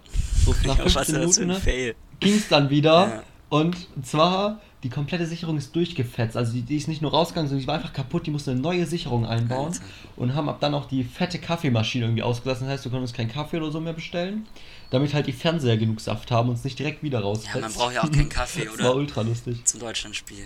So 0.44 0.54
nach 0.66 0.78
Was 0.78 0.86
ist 1.08 1.14
15 1.14 1.14
das 1.14 1.36
für 1.36 1.40
Minuten 1.40 1.68
ne, 1.88 1.94
ging 2.20 2.34
es 2.34 2.48
dann 2.48 2.70
wieder. 2.70 3.08
Ja. 3.08 3.22
Und 3.48 3.76
zwar, 4.04 4.60
die 4.82 4.88
komplette 4.90 5.26
Sicherung 5.26 5.56
ist 5.58 5.76
durchgefetzt. 5.76 6.36
Also 6.36 6.52
die, 6.52 6.62
die 6.62 6.76
ist 6.76 6.88
nicht 6.88 7.02
nur 7.02 7.12
rausgegangen, 7.12 7.48
sondern 7.48 7.62
die 7.62 7.66
war 7.68 7.76
einfach 7.76 7.92
kaputt. 7.92 8.26
Die 8.26 8.30
mussten 8.32 8.50
eine 8.50 8.60
neue 8.60 8.84
Sicherung 8.86 9.24
einbauen. 9.26 9.68
Alter. 9.72 9.80
Und 10.16 10.34
haben 10.34 10.48
ab 10.48 10.58
dann 10.60 10.74
auch 10.74 10.86
die 10.86 11.04
fette 11.04 11.38
Kaffeemaschine 11.38 12.04
irgendwie 12.06 12.22
ausgelassen. 12.24 12.64
Das 12.66 12.74
heißt, 12.74 12.86
du 12.86 12.90
konntest 12.90 13.14
keinen 13.14 13.30
Kaffee 13.30 13.58
oder 13.58 13.70
so 13.70 13.80
mehr 13.80 13.92
bestellen. 13.92 14.46
Damit 14.90 15.14
halt 15.14 15.26
die 15.28 15.32
Fernseher 15.32 15.76
genug 15.76 16.00
Saft 16.00 16.30
haben 16.32 16.48
und 16.48 16.56
es 16.56 16.64
nicht 16.64 16.78
direkt 16.78 17.02
wieder 17.02 17.20
rausfetzt. 17.20 17.54
Ja, 17.54 17.60
man 17.60 17.72
braucht 17.72 17.94
ja 17.94 18.02
auch 18.02 18.10
keinen 18.10 18.28
Kaffee, 18.28 18.64
Das 18.64 18.78
war 18.80 18.90
oder? 18.90 18.96
ultra 18.96 19.22
lustig. 19.22 19.64
Zum 19.64 19.80
Deutschlandspiel. 19.80 20.44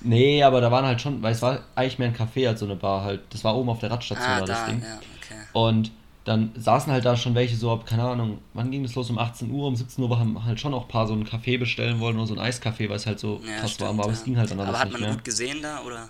Nee, 0.00 0.42
aber 0.42 0.60
da 0.60 0.70
waren 0.70 0.84
halt 0.84 1.00
schon, 1.00 1.22
weil 1.22 1.32
es 1.32 1.42
war 1.42 1.60
eigentlich 1.74 1.98
mehr 1.98 2.08
ein 2.08 2.16
Café 2.16 2.48
als 2.48 2.60
so 2.60 2.66
eine 2.66 2.76
Bar 2.76 3.02
halt. 3.04 3.22
Das 3.30 3.44
war 3.44 3.56
oben 3.56 3.68
auf 3.70 3.78
der 3.80 3.90
Radstation 3.90 4.26
Ah, 4.28 4.40
war 4.40 4.46
das 4.46 4.60
da, 4.60 4.66
Ding. 4.66 4.82
ja, 4.82 4.98
okay. 5.16 5.40
Und 5.52 5.90
dann 6.26 6.52
saßen 6.56 6.92
halt 6.92 7.04
da 7.04 7.16
schon 7.16 7.34
welche 7.34 7.56
so 7.56 7.70
ab, 7.72 7.86
keine 7.86 8.02
Ahnung, 8.04 8.38
wann 8.52 8.70
ging 8.70 8.82
das 8.82 8.94
los? 8.94 9.10
Um 9.10 9.18
18 9.18 9.50
Uhr, 9.50 9.66
um 9.68 9.76
17 9.76 10.04
Uhr 10.04 10.18
haben 10.18 10.44
halt 10.44 10.60
schon 10.60 10.74
auch 10.74 10.82
ein 10.82 10.88
paar 10.88 11.06
so 11.06 11.14
einen 11.14 11.24
Kaffee 11.24 11.56
bestellen 11.56 12.00
wollen 12.00 12.16
oder 12.16 12.26
so 12.26 12.34
ein 12.34 12.40
Eiskaffee, 12.40 12.88
weil 12.88 12.96
es 12.96 13.06
halt 13.06 13.20
so 13.20 13.40
Ja, 13.44 13.60
krass 13.60 13.72
stimmt, 13.72 13.80
warm 13.80 13.98
war, 13.98 14.04
aber 14.06 14.12
ja. 14.12 14.18
es 14.18 14.24
ging 14.24 14.36
halt 14.36 14.50
dann 14.50 14.60
Aber 14.60 14.78
hat 14.78 14.88
nicht 14.88 14.92
man 14.92 15.00
mehr. 15.02 15.12
gut 15.12 15.24
gesehen 15.24 15.62
da, 15.62 15.82
oder? 15.84 16.08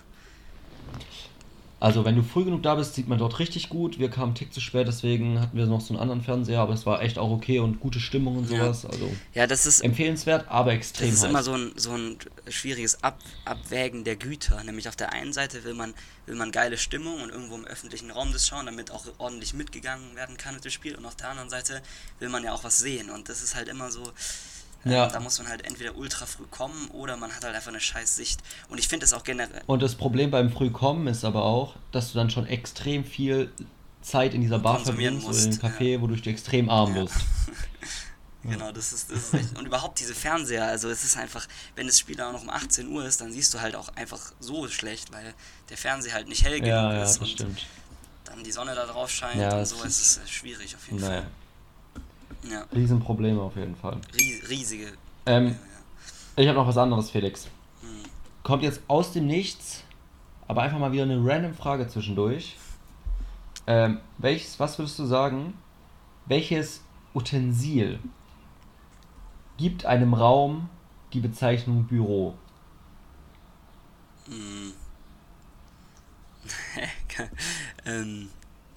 Also 1.79 2.05
wenn 2.05 2.15
du 2.15 2.23
früh 2.23 2.43
genug 2.43 2.63
da 2.63 2.73
bist, 2.73 2.95
sieht 2.95 3.07
man 3.07 3.19
dort 3.19 3.37
richtig 3.37 3.69
gut. 3.69 3.99
Wir 3.99 4.09
kamen 4.09 4.27
einen 4.29 4.35
Tick 4.35 4.51
zu 4.51 4.59
spät, 4.59 4.87
deswegen 4.87 5.39
hatten 5.39 5.55
wir 5.55 5.67
noch 5.67 5.79
so 5.79 5.93
einen 5.93 6.01
anderen 6.01 6.23
Fernseher, 6.23 6.59
aber 6.59 6.73
es 6.73 6.87
war 6.87 7.03
echt 7.03 7.19
auch 7.19 7.29
okay 7.29 7.59
und 7.59 7.79
gute 7.79 7.99
Stimmung 7.99 8.37
und 8.37 8.49
Ja. 8.49 8.57
sowas. 8.73 8.85
Also 8.85 9.15
Ja, 9.35 9.45
das 9.45 9.67
ist, 9.67 9.81
empfehlenswert, 9.81 10.47
aber 10.49 10.71
extrem 10.73 11.07
das 11.09 11.17
ist 11.19 11.23
heiß. 11.23 11.29
immer 11.29 11.43
so 11.43 11.53
ein, 11.53 11.73
so 11.75 11.91
ein 11.91 12.17
schwieriges 12.49 13.03
Ab 13.03 13.19
Abwägen 13.45 14.03
der 14.03 14.15
Güter. 14.15 14.63
Nämlich 14.63 14.89
auf 14.89 14.95
der 14.95 15.13
einen 15.13 15.33
Seite 15.33 15.63
will 15.65 15.75
man, 15.75 15.93
will 16.25 16.35
man 16.35 16.51
geile 16.51 16.79
Stimmung 16.79 17.21
und 17.21 17.29
irgendwo 17.29 17.55
im 17.55 17.65
öffentlichen 17.65 18.09
Raum 18.09 18.33
das 18.33 18.47
schauen, 18.47 18.65
damit 18.65 18.89
auch 18.89 19.05
ordentlich 19.19 19.53
mitgegangen 19.53 20.15
werden 20.15 20.35
kann 20.37 20.55
mit 20.55 20.65
dem 20.65 20.71
Spiel. 20.71 20.95
Und 20.95 21.05
auf 21.05 21.15
der 21.15 21.29
anderen 21.29 21.51
Seite 21.51 21.83
will 22.19 22.29
man 22.29 22.43
ja 22.43 22.53
auch 22.53 22.63
was 22.63 22.77
sehen. 22.79 23.11
Und 23.11 23.29
das 23.29 23.43
ist 23.43 23.53
halt 23.55 23.67
immer 23.67 23.91
so, 23.91 24.01
Ja. 24.85 25.07
da 25.07 25.19
muss 25.19 25.37
man 25.39 25.47
halt 25.49 25.65
entweder 25.65 25.95
ultra 25.97 26.25
früh 26.25 26.45
kommen 26.49 26.87
oder 26.89 27.17
man 27.17 27.31
hat 27.35 27.43
halt 27.43 27.55
einfach 27.55 27.69
eine 27.69 27.79
scheiß 27.81 28.15
Sicht. 28.15 28.39
Und 28.69 28.77
ich 28.77 28.87
finde 28.87 29.03
das 29.05 29.13
auch 29.13 29.23
generell. 29.23 29.61
Und 29.65 29.81
das 29.81 29.95
Problem 29.95 30.31
beim 30.31 30.51
Frühkommen 30.51 31.07
ist 31.07 31.25
aber 31.25 31.43
auch, 31.43 31.75
dass 31.91 32.11
du 32.11 32.17
dann 32.17 32.29
schon 32.29 32.45
extrem 32.47 33.03
viel 33.05 33.51
Zeit 34.01 34.33
in 34.33 34.41
dieser 34.41 34.59
Bar 34.59 34.79
verbringst 34.79 35.25
oder 35.27 35.37
in 35.37 35.45
musst, 35.49 35.63
einem 35.63 35.73
Café, 35.75 35.99
wodurch 36.01 36.21
du 36.21 36.29
extrem 36.29 36.69
arm 36.69 36.95
Ja. 36.95 37.01
wirst. 37.03 37.15
Genau, 38.43 38.71
das 38.71 38.93
ist, 38.93 39.11
das 39.11 39.17
ist 39.17 39.33
echt. 39.33 39.57
Und 39.57 39.65
überhaupt 39.65 39.99
diese 39.99 40.15
Fernseher, 40.15 40.65
also 40.65 40.89
es 40.89 41.03
ist 41.03 41.17
einfach, 41.17 41.45
wenn 41.75 41.85
das 41.87 41.99
Spiel 41.99 42.15
dann 42.15 42.27
auch 42.29 42.33
noch 42.33 42.43
um 42.43 42.49
18 42.49 42.87
Uhr 42.87 43.03
ist, 43.05 43.19
dann 43.19 43.33
siehst 43.33 43.53
du 43.53 43.59
halt 43.59 43.75
auch 43.75 43.89
einfach 43.95 44.31
so 44.39 44.69
schlecht, 44.69 45.11
weil 45.11 45.33
der 45.69 45.75
Fernseher 45.75 46.13
halt 46.13 46.29
nicht 46.29 46.45
hell 46.45 46.59
genug 46.61 46.67
Ja, 46.69 46.93
ja, 46.93 47.03
ist 47.03 47.15
das 47.15 47.19
und 47.19 47.27
stimmt. 47.27 47.65
dann 48.23 48.43
die 48.45 48.51
Sonne 48.53 48.73
da 48.73 48.85
drauf 48.85 49.11
scheint 49.11 49.41
Ja, 49.41 49.51
und 49.51 49.57
das 49.59 49.69
so, 49.71 49.83
ist- 49.83 49.99
es 49.99 50.17
ist 50.17 50.29
schwierig 50.29 50.75
auf 50.75 50.85
jeden 50.87 51.01
Naja, 51.01 51.21
Fall. 51.23 51.31
Ja, 52.49 52.65
Riesenprobleme 52.73 53.41
auf 53.41 53.55
jeden 53.55 53.75
Fall. 53.75 53.97
ries 54.15 54.49
riesige. 54.49 54.93
Ähm, 55.25 55.55
ja, 56.35 56.43
ich 56.43 56.47
habe 56.47 56.57
noch 56.57 56.67
was 56.67 56.77
anderes, 56.77 57.09
Felix. 57.09 57.45
Hm. 57.81 58.03
Kommt 58.43 58.63
jetzt 58.63 58.81
aus 58.87 59.11
dem 59.11 59.27
Nichts, 59.27 59.83
aber 60.47 60.61
einfach 60.61 60.79
mal 60.79 60.91
wieder 60.91 61.03
eine 61.03 61.17
random 61.23 61.53
Frage 61.53 61.87
zwischendurch. 61.87 62.55
Ähm, 63.65 63.99
welches, 64.17 64.59
was 64.59 64.77
würdest 64.79 64.97
du 64.99 65.05
sagen, 65.05 65.53
welches 66.25 66.81
Utensil 67.13 67.99
gibt 69.57 69.85
einem 69.85 70.13
Raum 70.13 70.69
die 71.13 71.19
Bezeichnung 71.19 71.85
Büro? 71.85 72.35
Hm. 74.27 74.73
ähm, 77.85 78.29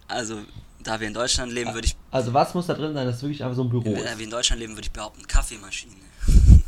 also, 0.08 0.40
da 0.82 0.98
wir 1.00 1.06
in 1.08 1.14
Deutschland 1.14 1.52
leben, 1.52 1.72
würde 1.74 1.86
ich, 1.86 1.96
Also 2.10 2.32
was 2.34 2.54
muss 2.54 2.66
da 2.66 2.74
drin 2.74 2.94
sein, 2.94 3.06
dass 3.06 3.16
es 3.16 3.22
wirklich 3.22 3.42
einfach 3.42 3.56
so 3.56 3.62
ein 3.64 3.70
Büro 3.70 3.84
da 3.94 4.00
ist? 4.00 4.18
wir 4.18 4.24
in 4.24 4.30
Deutschland 4.30 4.60
leben, 4.60 4.72
würde 4.74 4.82
ich 4.86 4.90
behaupten, 4.92 5.26
Kaffeemaschine. 5.26 5.92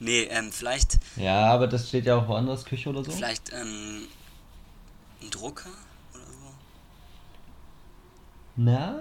nee, 0.00 0.22
ähm, 0.24 0.50
vielleicht, 0.52 0.98
Ja, 1.16 1.46
aber 1.52 1.66
das 1.66 1.88
steht 1.88 2.06
ja 2.06 2.16
auch 2.16 2.28
woanders, 2.28 2.64
Küche 2.64 2.88
oder 2.90 3.04
so. 3.04 3.10
vielleicht, 3.12 3.52
ähm, 3.52 4.02
ein 5.22 5.30
Drucker 5.30 5.70
oder 6.14 6.22
so. 6.24 6.54
Na, 8.56 8.96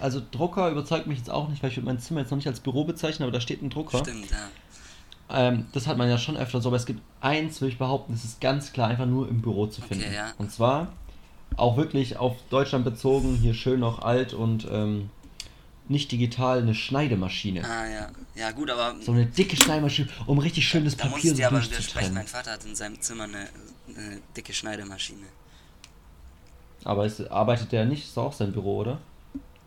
also 0.00 0.20
Drucker 0.30 0.70
überzeugt 0.70 1.06
mich 1.06 1.18
jetzt 1.18 1.30
auch 1.30 1.48
nicht, 1.48 1.62
weil 1.62 1.70
ich 1.70 1.76
würde 1.76 1.86
mein 1.86 1.98
Zimmer 2.00 2.20
jetzt 2.20 2.30
noch 2.30 2.36
nicht 2.36 2.46
als 2.48 2.60
Büro 2.60 2.84
bezeichnen, 2.84 3.24
aber 3.24 3.32
da 3.32 3.40
steht 3.40 3.62
ein 3.62 3.70
Drucker. 3.70 3.98
Stimmt, 3.98 4.30
ja. 4.30 4.48
Ähm, 5.28 5.66
das 5.72 5.86
hat 5.86 5.96
man 5.96 6.08
ja 6.08 6.18
schon 6.18 6.36
öfter 6.36 6.60
so, 6.60 6.68
aber 6.68 6.76
es 6.76 6.86
gibt 6.86 7.00
eins, 7.20 7.60
würde 7.60 7.72
ich 7.72 7.78
behaupten, 7.78 8.12
das 8.12 8.24
ist 8.24 8.40
ganz 8.40 8.72
klar 8.72 8.88
einfach 8.88 9.06
nur 9.06 9.28
im 9.28 9.42
Büro 9.42 9.66
zu 9.66 9.82
Okay, 9.82 9.94
finden. 9.94 10.14
ja. 10.14 10.32
Und 10.38 10.52
zwar 10.52 10.92
auch 11.56 11.76
wirklich 11.76 12.16
auf 12.16 12.36
Deutschland 12.50 12.84
bezogen, 12.84 13.36
hier 13.36 13.54
schön 13.54 13.80
noch 13.80 14.00
alt 14.00 14.34
und 14.34 14.66
ähm, 14.70 15.10
nicht 15.88 16.10
digital, 16.10 16.58
eine 16.58 16.74
Schneidemaschine. 16.74 17.64
Ah, 17.64 17.88
ja. 17.88 18.10
Ja, 18.34 18.50
gut, 18.50 18.70
aber 18.70 18.96
So 19.00 19.12
eine 19.12 19.26
dicke 19.26 19.56
Schneidemaschine, 19.56 20.08
um 20.26 20.38
richtig 20.38 20.66
schön 20.68 20.84
das 20.84 20.96
da 20.96 21.06
Papier 21.06 21.32
ich 21.32 21.38
so 21.38 21.44
aber 21.44 21.62
widersprechen. 21.62 22.14
Mein 22.14 22.26
Vater 22.26 22.52
hat 22.52 22.64
in 22.64 22.74
seinem 22.74 23.00
Zimmer 23.00 23.24
eine, 23.24 23.48
eine 23.88 24.20
dicke 24.36 24.52
Schneidemaschine. 24.52 25.26
Aber 26.84 27.04
es, 27.06 27.20
arbeitet 27.28 27.72
der 27.72 27.84
nicht, 27.84 28.04
ist 28.04 28.18
auch 28.18 28.32
sein 28.32 28.52
Büro, 28.52 28.78
oder? 28.78 29.00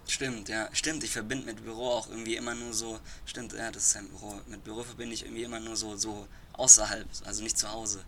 Stimmt, 0.08 0.50
ja. 0.50 0.70
Stimmt, 0.74 1.04
ich 1.04 1.12
verbinde 1.12 1.46
mit 1.46 1.64
Büro 1.64 1.90
auch 1.90 2.10
irgendwie 2.10 2.36
immer 2.36 2.56
nur 2.56 2.74
so. 2.74 3.00
Stimmt, 3.26 3.54
ja, 3.54 3.72
das 3.72 3.84
ist 3.84 3.92
sein 3.92 4.08
Büro. 4.08 4.34
Mit 4.48 4.64
Büro 4.64 4.84
verbinde 4.84 5.14
ich 5.14 5.24
irgendwie 5.24 5.44
immer 5.44 5.60
nur 5.60 5.76
so, 5.76 5.96
so 5.96 6.28
außerhalb, 6.54 7.06
also 7.26 7.44
nicht 7.44 7.58
zu 7.58 7.72
Hause. 7.72 8.04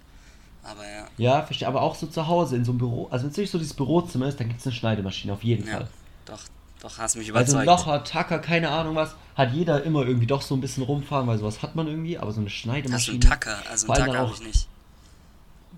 Aber 0.64 0.84
ja, 0.88 1.08
Ja, 1.18 1.42
verstehe, 1.44 1.68
aber 1.68 1.82
auch 1.82 1.96
so 1.96 2.08
zu 2.08 2.28
Hause 2.28 2.56
in 2.56 2.66
so 2.66 2.72
einem 2.72 2.80
Büro. 2.80 3.08
Also 3.10 3.24
wenn 3.24 3.32
es 3.32 3.38
wirklich 3.38 3.52
so 3.52 3.58
dieses 3.58 3.74
Bürozimmer 3.74 4.28
ist, 4.28 4.40
dann 4.40 4.48
gibt 4.48 4.60
es 4.60 4.66
eine 4.68 4.74
Schneidemaschine, 4.76 5.34
auf 5.34 5.44
jeden 5.44 5.68
ja. 5.68 5.78
Fall. 5.78 5.88
Doch, 6.26 6.40
doch, 6.82 6.98
hast 7.00 7.16
mich 7.16 7.34
Also 7.34 7.58
überzeugt. 7.60 7.66
Locher, 7.66 8.04
Tacker, 8.04 8.40
keine 8.40 8.70
Ahnung 8.70 8.96
was, 8.96 9.16
hat 9.36 9.54
jeder 9.54 9.84
immer 9.84 10.06
irgendwie 10.06 10.28
doch 10.28 10.42
so 10.42 10.56
ein 10.56 10.62
bisschen 10.62 10.84
rumfahren, 10.84 11.26
weil 11.28 11.38
sowas 11.40 11.62
hat 11.64 11.76
man 11.76 11.88
irgendwie, 11.88 12.18
aber 12.18 12.32
so 12.32 12.40
eine 12.40 12.48
Hast 12.48 12.56
du 12.56 12.60
Schneidemaschine. 12.60 13.14
einen 13.16 13.22
Tacker? 13.22 13.58
Also 13.70 13.88
einen 13.92 14.06
Tacker 14.06 14.18
habe 14.20 14.34
ich 14.34 14.44
nicht. 14.46 14.68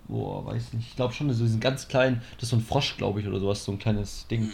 Boah, 0.07 0.45
weiß 0.45 0.73
nicht. 0.73 0.89
Ich 0.89 0.95
glaube 0.95 1.13
schon, 1.13 1.33
so 1.33 1.43
diesen 1.43 1.59
ganz 1.61 1.87
kleinen, 1.87 2.21
das 2.35 2.43
ist 2.43 2.49
so 2.49 2.57
ein 2.57 2.61
Frosch, 2.65 2.97
glaube 2.97 3.21
ich, 3.21 3.27
oder 3.27 3.39
sowas, 3.39 3.63
so 3.63 3.71
ein 3.71 3.79
kleines 3.79 4.27
Ding. 4.27 4.41
Hm. 4.43 4.51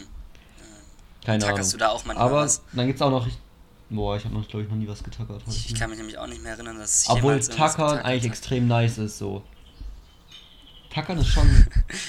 Keine 1.24 1.38
Tackerst 1.40 1.70
Ahnung. 1.70 1.72
du 1.72 1.76
da 1.78 1.88
auch 1.90 2.04
manchmal 2.04 2.26
Aber 2.26 2.36
was? 2.42 2.62
dann 2.72 2.86
gibt 2.86 2.98
es 2.98 3.02
auch 3.02 3.10
noch, 3.10 3.26
boah, 3.90 4.16
ich 4.16 4.24
habe 4.24 4.34
noch, 4.34 4.46
glaube 4.48 4.64
ich, 4.64 4.70
noch 4.70 4.76
nie 4.76 4.88
was 4.88 5.02
getackert. 5.02 5.42
Ich, 5.48 5.66
ich 5.70 5.74
kann 5.74 5.90
mich 5.90 5.98
nämlich 5.98 6.16
auch 6.18 6.26
nicht 6.26 6.42
mehr 6.42 6.52
erinnern, 6.52 6.78
dass 6.78 7.02
ich 7.04 7.10
Obwohl 7.10 7.38
Tackern 7.40 7.98
eigentlich 7.98 8.22
hab. 8.24 8.30
extrem 8.30 8.68
nice 8.68 8.98
ist, 8.98 9.18
so. 9.18 9.42
Tackern 10.92 11.18
ist 11.18 11.28
schon, 11.28 11.48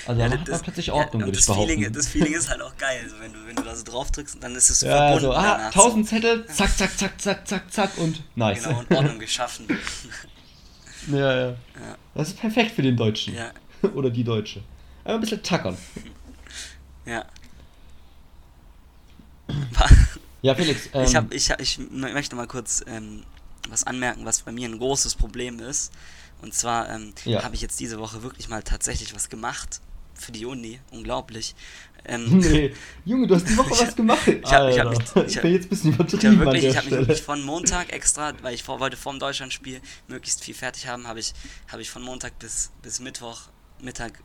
also 0.08 0.20
Ja, 0.22 0.28
da 0.28 0.38
hat 0.40 0.48
man 0.48 0.62
plötzlich 0.62 0.92
Ordnung, 0.92 1.22
und 1.22 1.28
würde 1.28 1.40
ich 1.40 1.46
das 1.46 1.56
Feeling, 1.56 1.80
behaupten. 1.82 1.94
das 1.98 2.08
Feeling 2.08 2.34
ist 2.34 2.50
halt 2.50 2.62
auch 2.62 2.76
geil, 2.78 3.08
so 3.10 3.20
wenn 3.20 3.32
du, 3.32 3.46
wenn 3.46 3.56
du 3.56 3.62
da 3.64 3.76
so 3.76 3.84
drauf 3.84 4.12
drückst 4.12 4.36
und 4.36 4.44
dann 4.44 4.56
ist 4.56 4.70
es 4.72 4.80
so 4.80 4.88
ja, 4.88 4.98
verbunden 4.98 5.22
so, 5.22 5.34
ah, 5.34 5.42
danach. 5.58 5.66
1000 5.68 6.08
Zettel, 6.10 6.46
zack, 6.48 6.78
zack, 6.78 6.98
zack, 6.98 7.22
zack, 7.22 7.48
zack, 7.48 7.72
zack 7.72 7.98
und 8.00 8.24
nice. 8.36 8.64
Genau, 8.64 8.80
und 8.80 8.92
Ordnung 8.92 9.20
geschaffen. 9.20 9.68
Ja, 11.08 11.18
ja. 11.36 11.48
Ja. 11.50 11.56
Das 12.14 12.28
ist 12.28 12.40
perfekt 12.40 12.72
für 12.76 12.84
den 12.84 12.96
Deutschen. 12.96 13.34
Ja, 13.34 13.52
Oder 13.96 14.12
die 14.12 14.24
Deutsche. 14.24 14.62
Aber 15.04 15.16
ein 15.16 15.22
bisschen 15.22 15.42
tackern. 15.42 15.76
ja. 17.06 17.26
Ja, 20.44 20.56
Felix, 20.56 20.90
ähm, 20.94 21.04
Ich, 21.04 21.16
hab, 21.16 21.34
ich, 21.34 21.50
ich 21.60 21.80
möchte 21.90 22.36
mal 22.36 22.48
kurz 22.48 22.84
ähm, 22.88 23.24
was 23.70 23.84
anmerken, 23.84 24.26
was 24.26 24.42
bei 24.42 24.52
mir 24.52 24.68
ein 24.68 24.78
großes 24.80 25.14
Problem 25.16 25.60
ist. 25.60 25.92
Und 26.42 26.54
zwar 26.54 26.90
ähm, 26.90 27.14
Ja. 27.26 27.44
habe 27.44 27.56
ich 27.56 27.62
jetzt 27.62 27.80
diese 27.80 28.00
Woche 28.00 28.24
wirklich 28.24 28.50
mal 28.50 28.64
tatsächlich 28.64 29.14
was 29.16 29.30
gemacht 29.30 29.82
für 30.16 30.32
die 30.32 30.46
Uni. 30.46 30.80
Unglaublich. 30.92 31.56
Ähm, 32.06 32.40
Nee, 32.40 32.74
Junge, 33.06 33.28
du 33.28 33.36
hast 33.36 33.48
die 33.48 33.56
Woche 33.58 33.72
was 33.72 33.96
gemacht. 33.96 34.28
Ich 34.28 34.52
hab- 34.52 34.70
ich 34.70 34.80
hab 34.80 34.90
mich- 34.90 35.00
ich 35.00 35.16
ich 35.28 35.36
hab- 35.38 35.42
bin 35.44 35.54
jetzt 35.54 35.66
ein 35.66 35.70
bisschen 35.70 35.92
Ich 35.92 35.98
habe 36.00 36.10
übertrieben 36.18 36.40
wirklich, 36.40 36.78
hab 36.78 36.84
mich 36.86 36.94
wirklich 36.94 37.22
von 37.22 37.44
Montag 37.44 37.92
extra, 37.94 38.34
weil 38.42 38.54
ich 38.56 38.64
vor, 38.64 38.80
wollte 38.80 38.98
vor 38.98 39.14
dem 39.14 39.20
Deutschlandspiel 39.20 39.82
möglichst 40.08 40.44
viel 40.44 40.56
fertig 40.56 40.88
haben, 40.88 41.08
habe 41.08 41.20
ich, 41.20 41.34
habe 41.72 41.82
ich 41.82 41.90
von 41.90 42.02
Montag 42.02 42.38
bis, 42.40 42.72
bis 42.82 43.00
Mittwoch 43.00 43.42
Mittag 43.80 44.20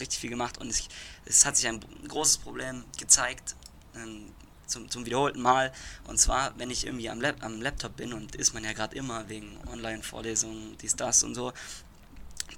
richtig 0.00 0.20
viel 0.20 0.30
gemacht 0.30 0.56
und 0.58 0.68
es, 0.70 0.88
es 1.26 1.44
hat 1.44 1.56
sich 1.56 1.68
ein 1.68 1.80
großes 2.08 2.38
Problem 2.38 2.84
gezeigt 2.98 3.56
ähm, 3.94 4.26
zum, 4.72 4.90
zum 4.90 5.06
wiederholten 5.06 5.40
Mal. 5.40 5.72
Und 6.08 6.18
zwar, 6.18 6.58
wenn 6.58 6.70
ich 6.70 6.86
irgendwie 6.86 7.08
am, 7.10 7.20
Lab, 7.20 7.36
am 7.44 7.60
Laptop 7.62 7.96
bin 7.96 8.12
und 8.12 8.34
ist 8.36 8.54
man 8.54 8.64
ja 8.64 8.72
gerade 8.72 8.96
immer 8.96 9.28
wegen 9.28 9.56
Online-Vorlesungen, 9.70 10.76
dies, 10.78 10.96
das 10.96 11.22
und 11.22 11.34
so, 11.34 11.52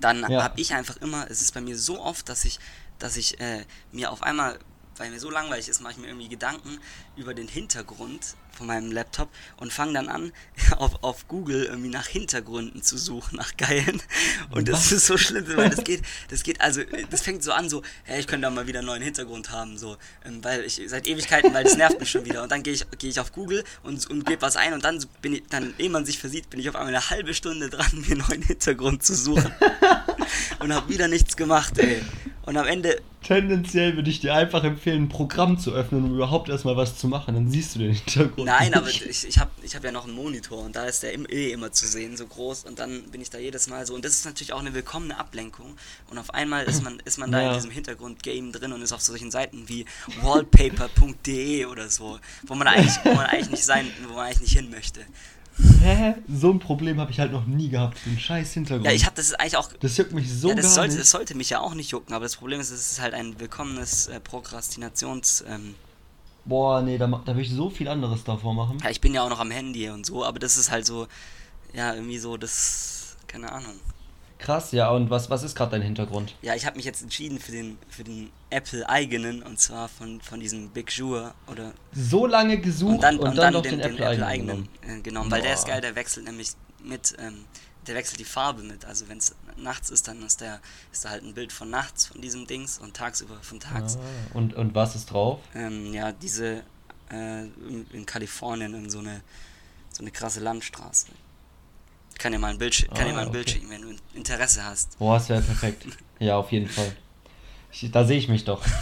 dann 0.01 0.23
Ja. 0.31 0.43
habe 0.43 0.61
ich 0.61 0.75
einfach 0.75 0.97
immer, 0.99 1.31
es 1.31 1.41
ist 1.41 1.55
bei 1.55 1.61
mir 1.61 1.77
so 1.79 2.01
oft, 2.01 2.29
dass 2.29 2.45
ich, 2.45 2.59
dass 2.99 3.17
ich 3.17 3.41
äh, 3.41 3.65
mir 3.93 4.11
auf 4.11 4.23
einmal, 4.23 4.59
weil 4.97 5.11
mir 5.11 5.21
so 5.21 5.31
langweilig 5.31 5.69
ist, 5.69 5.81
mache 5.81 5.93
ich 5.93 5.99
mir 5.99 6.09
irgendwie 6.09 6.29
Gedanken 6.29 6.79
über 7.17 7.35
den 7.35 7.49
Hintergrund 7.49 8.37
von 8.55 8.67
meinem 8.67 8.93
Laptop 8.93 9.29
und 9.57 9.73
fange 9.73 9.95
dann 9.95 10.09
an, 10.09 10.33
auf, 10.77 11.03
auf 11.03 11.29
Google 11.29 11.65
irgendwie 11.65 11.91
nach 11.91 12.07
Hintergründen 12.07 12.83
zu 12.83 12.99
suchen, 12.99 13.37
nach 13.37 13.57
geilen. 13.57 14.03
Und 14.51 14.69
das 14.69 14.93
ist 14.93 15.07
so 15.07 15.17
schlimm, 15.17 15.47
weil 15.57 15.71
das 15.71 15.85
geht, 15.85 16.03
das 16.29 16.43
geht, 16.43 16.61
also, 16.61 16.83
das 17.11 17.23
fängt 17.23 17.43
so 17.43 17.53
an, 17.53 17.69
so, 17.69 17.83
hey, 18.05 18.21
ich 18.21 18.27
könnte 18.27 18.43
da 18.43 18.51
mal 18.51 18.67
wieder 18.67 18.81
einen 18.81 18.87
neuen 18.87 19.03
Hintergrund 19.03 19.51
haben, 19.51 19.79
so, 19.79 19.97
ähm, 20.25 20.43
weil 20.43 20.65
ich, 20.65 20.81
seit 20.87 21.07
Ewigkeiten, 21.07 21.53
weil 21.53 21.65
das 21.65 21.77
nervt 21.77 22.01
mich 22.01 22.11
schon 22.11 22.25
wieder. 22.25 22.43
Und 22.43 22.53
dann 22.53 22.63
gehe 22.63 22.73
ich, 22.73 22.87
gehe 22.99 23.11
ich 23.11 23.21
auf 23.21 23.33
Google 23.33 23.65
und, 23.83 24.09
und 24.11 24.27
gebe 24.27 24.43
was 24.43 24.57
ein 24.57 24.73
und 24.73 24.85
dann 24.85 25.05
bin 25.23 25.35
ich, 25.35 25.45
dann, 25.49 25.75
ehe 25.79 25.91
man 25.91 26.05
sich 26.05 26.19
versieht, 26.19 26.51
bin 26.51 26.61
ich 26.61 26.69
auf 26.69 26.77
einmal 26.77 26.95
eine 26.95 27.11
halbe 27.11 27.35
Stunde 27.35 27.71
dran, 27.71 27.87
mir 27.93 28.13
einen 28.13 28.25
neuen 28.29 28.43
Hintergrund 28.43 29.03
zu 29.03 29.15
suchen. 29.15 29.53
und 30.61 30.73
habe 30.73 30.89
wieder 30.89 31.09
nichts 31.09 31.37
gemacht, 31.37 31.79
ey. 31.79 32.03
Und 32.47 32.57
am 32.59 32.67
Ende. 32.67 33.01
Tendenziell 33.23 33.97
würde 33.97 34.11
ich 34.11 34.21
dir 34.21 34.35
einfach 34.35 34.65
empfehlen, 34.65 35.05
ein 35.05 35.09
Programm 35.09 35.59
zu 35.59 35.73
öffnen, 35.73 36.05
um 36.05 36.15
überhaupt 36.15 36.51
erstmal 36.51 36.77
was 36.77 36.99
zu 36.99 37.09
machen. 37.09 37.35
Dann 37.35 37.51
siehst 37.51 37.75
du 37.75 37.79
den 37.79 37.95
Hintergrund. 37.95 38.45
Nein, 38.47 38.65
nicht. 38.67 38.77
aber 38.77 38.89
ich, 38.91 39.27
ich 39.27 39.39
habe 39.39 39.51
ich 39.63 39.75
hab 39.75 39.83
ja 39.83 39.91
noch 39.93 40.05
einen 40.05 40.15
Monitor 40.15 40.59
und 40.63 40.77
da 40.77 40.85
ist 40.85 41.03
der 41.03 41.15
im- 41.15 41.27
eh 41.31 41.53
immer 41.53 41.73
zu 41.73 41.87
sehen, 41.87 42.19
so 42.19 42.27
groß. 42.27 42.65
Und 42.65 42.79
dann 42.81 43.05
bin 43.05 43.23
ich 43.23 43.31
da 43.31 43.39
jedes 43.39 43.67
Mal 43.69 43.87
so. 43.87 43.95
Und 43.95 44.05
das 44.05 44.13
ist 44.13 44.27
natürlich 44.27 44.53
auch 44.53 44.61
eine 44.61 44.75
willkommene 44.75 45.19
Ablenkung. 45.19 45.75
Und 46.11 46.19
auf 46.19 46.35
einmal 46.35 46.65
ist 46.67 46.83
man, 46.85 47.01
ist 47.07 47.17
man 47.19 47.33
da 47.33 47.41
Ja. 47.41 47.49
in 47.49 47.55
diesem 47.55 47.71
Hintergrund-Game 47.71 48.53
drin 48.53 48.73
und 48.75 48.83
ist 48.83 48.93
auf 48.93 49.01
solchen 49.01 49.31
Seiten 49.31 49.67
wie 49.71 49.87
wallpaper.de 50.21 51.65
oder 51.67 51.89
so, 51.89 52.19
wo 52.47 52.55
man 52.55 52.67
eigentlich, 52.69 52.95
wo 53.05 53.15
man 53.15 53.27
eigentlich 53.27 53.51
nicht 53.51 53.65
sein, 53.65 53.87
wo 54.07 54.15
man 54.17 54.27
eigentlich 54.27 54.41
nicht 54.43 54.57
hin 54.59 54.71
möchte. 54.71 55.01
Hä? 55.83 56.15
So 56.29 56.51
ein 56.51 56.59
Problem 56.59 57.01
habe 57.01 57.11
ich 57.11 57.21
halt 57.21 57.33
noch 57.33 57.47
nie 57.47 57.69
gehabt. 57.69 57.99
Den 58.07 58.19
scheiß 58.19 58.53
Hintergrund. 58.55 58.87
Ja, 58.87 58.93
ich 58.93 59.05
habe 59.05 59.15
das 59.17 59.27
ist 59.27 59.35
eigentlich 59.41 59.57
auch. 59.57 59.71
das 59.73 59.97
juckt 59.97 60.13
mich 60.13 60.33
so 60.33 60.49
ja, 60.49 60.55
das 60.55 60.65
gar 60.65 60.73
sollte, 60.75 60.95
nicht. 60.95 61.01
das 61.03 61.11
sollte 61.11 61.35
mich 61.37 61.51
ja 61.51 61.61
auch 61.61 61.75
nicht 61.75 61.91
jucken, 61.91 62.15
aber 62.15 62.25
das 62.25 62.37
Problem 62.37 62.61
ist, 62.61 62.71
es 62.71 62.93
ist 62.93 63.01
halt 63.01 63.15
ein 63.15 63.39
willkommenes 63.39 64.09
äh, 64.09 64.21
Prokrastinations. 64.21 65.45
Ähm, 65.49 65.75
Boah, 66.45 66.83
nee, 66.83 66.99
da, 66.99 67.07
da 67.07 67.35
will 67.37 67.43
ich 67.43 67.53
so 67.53 67.71
viel 67.71 67.89
anderes 67.89 68.25
davor 68.25 68.53
machen. 68.55 68.79
ja, 68.83 68.91
ich 68.91 69.01
bin 69.01 69.15
ja 69.15 69.23
auch 69.23 69.31
noch 69.31 69.41
am 69.41 69.51
Handy 69.51 69.89
und 69.91 70.05
so, 70.05 70.25
aber 70.25 70.39
das 70.39 70.57
ist 70.59 70.71
halt 70.71 70.85
so, 70.87 71.07
ja, 71.73 71.95
irgendwie 71.95 72.19
so, 72.19 72.37
das. 72.37 73.17
Keine 73.27 73.51
Ahnung. 73.51 73.73
Krass, 74.45 74.73
ja, 74.73 74.91
und 74.91 75.09
was, 75.09 75.31
was 75.31 75.43
ist 75.43 75.57
gerade 75.57 75.71
dein 75.71 75.81
Hintergrund? 75.81 76.35
Ja, 76.43 76.55
ich 76.55 76.67
habe 76.67 76.77
mich 76.77 76.85
jetzt 76.85 77.01
entschieden 77.01 77.39
für 77.39 77.51
den, 77.51 77.79
für 77.89 78.05
den 78.05 78.31
Apple-eigenen 78.51 79.43
und 79.43 79.59
zwar 79.59 79.89
von, 79.89 80.21
von 80.21 80.39
diesem 80.39 80.69
Big 80.69 80.91
Sur 80.91 81.35
oder 81.47 81.73
So 81.95 82.27
lange 82.27 82.59
gesucht 82.59 82.97
und 82.97 83.03
dann, 83.03 83.19
und 83.19 83.39
dann, 83.39 83.55
doch 83.55 83.63
den, 83.63 83.79
den 83.79 83.97
Apple-eigenen 83.97 84.69
äh, 84.83 85.01
genommen, 85.01 85.31
weil 85.31 85.41
der 85.41 85.55
ist 85.55 85.67
geil, 85.67 85.81
der 85.81 85.97
wechselt 85.97 86.27
nämlich 86.27 86.51
mit, 86.83 87.17
ähm, 87.19 87.47
der 87.87 87.95
wechselt 87.95 88.21
die 88.21 88.27
Farbe 88.27 88.63
mit. 88.63 88.85
Also 88.85 89.09
wenn 89.09 89.17
es 89.17 89.35
nachts 89.57 89.89
ist, 89.89 90.09
dann 90.09 90.23
ist 90.23 90.43
der 90.43 90.61
ist 90.93 91.07
da 91.07 91.09
halt 91.09 91.23
ein 91.23 91.33
Bild 91.33 91.51
von 91.51 91.71
nachts 91.71 92.05
von 92.05 92.21
diesem 92.21 92.47
Dings 92.47 92.77
und 92.79 92.95
tagsüber 92.95 93.39
von 93.41 93.61
tags. 93.61 93.97
Ah, 93.97 94.37
und, 94.37 94.53
und 94.53 94.75
was 94.75 94.95
ist 94.95 95.07
drauf? 95.07 95.41
Ähm, 95.55 95.95
ja, 95.95 96.13
diese 96.13 96.65
äh, 97.11 97.45
in, 97.45 97.87
in 97.95 98.05
Kalifornien 98.05 98.75
in 98.75 98.91
so 98.91 98.99
eine 98.99 99.23
so 99.91 100.03
eine 100.03 100.11
krasse 100.11 100.41
Landstraße. 100.41 101.07
Kann 102.19 102.33
dir 102.33 102.39
mal 102.39 102.49
ein 102.53 102.59
Bild, 102.59 102.73
schi- 102.75 102.87
kann 102.89 103.07
dir 103.07 103.13
Ah, 103.13 103.17
mal 103.17 103.27
ein 103.27 103.33
Bild 103.33 103.47
okay. 103.49 103.59
schicken, 103.59 103.71
wenn 103.71 103.83
du 103.83 103.95
Interesse 104.15 104.65
hast. 104.65 104.99
Boah, 104.99 105.19
das 105.19 105.29
wäre 105.29 105.43
perfekt. 105.43 105.87
ja, 106.19 106.37
auf 106.37 106.51
jeden 106.53 106.69
Fall. 106.69 106.95
Ich, 107.73 107.91
da 107.91 108.05
sehe 108.05 108.19
ich 108.19 108.29
mich 108.29 108.45
doch. 108.45 108.65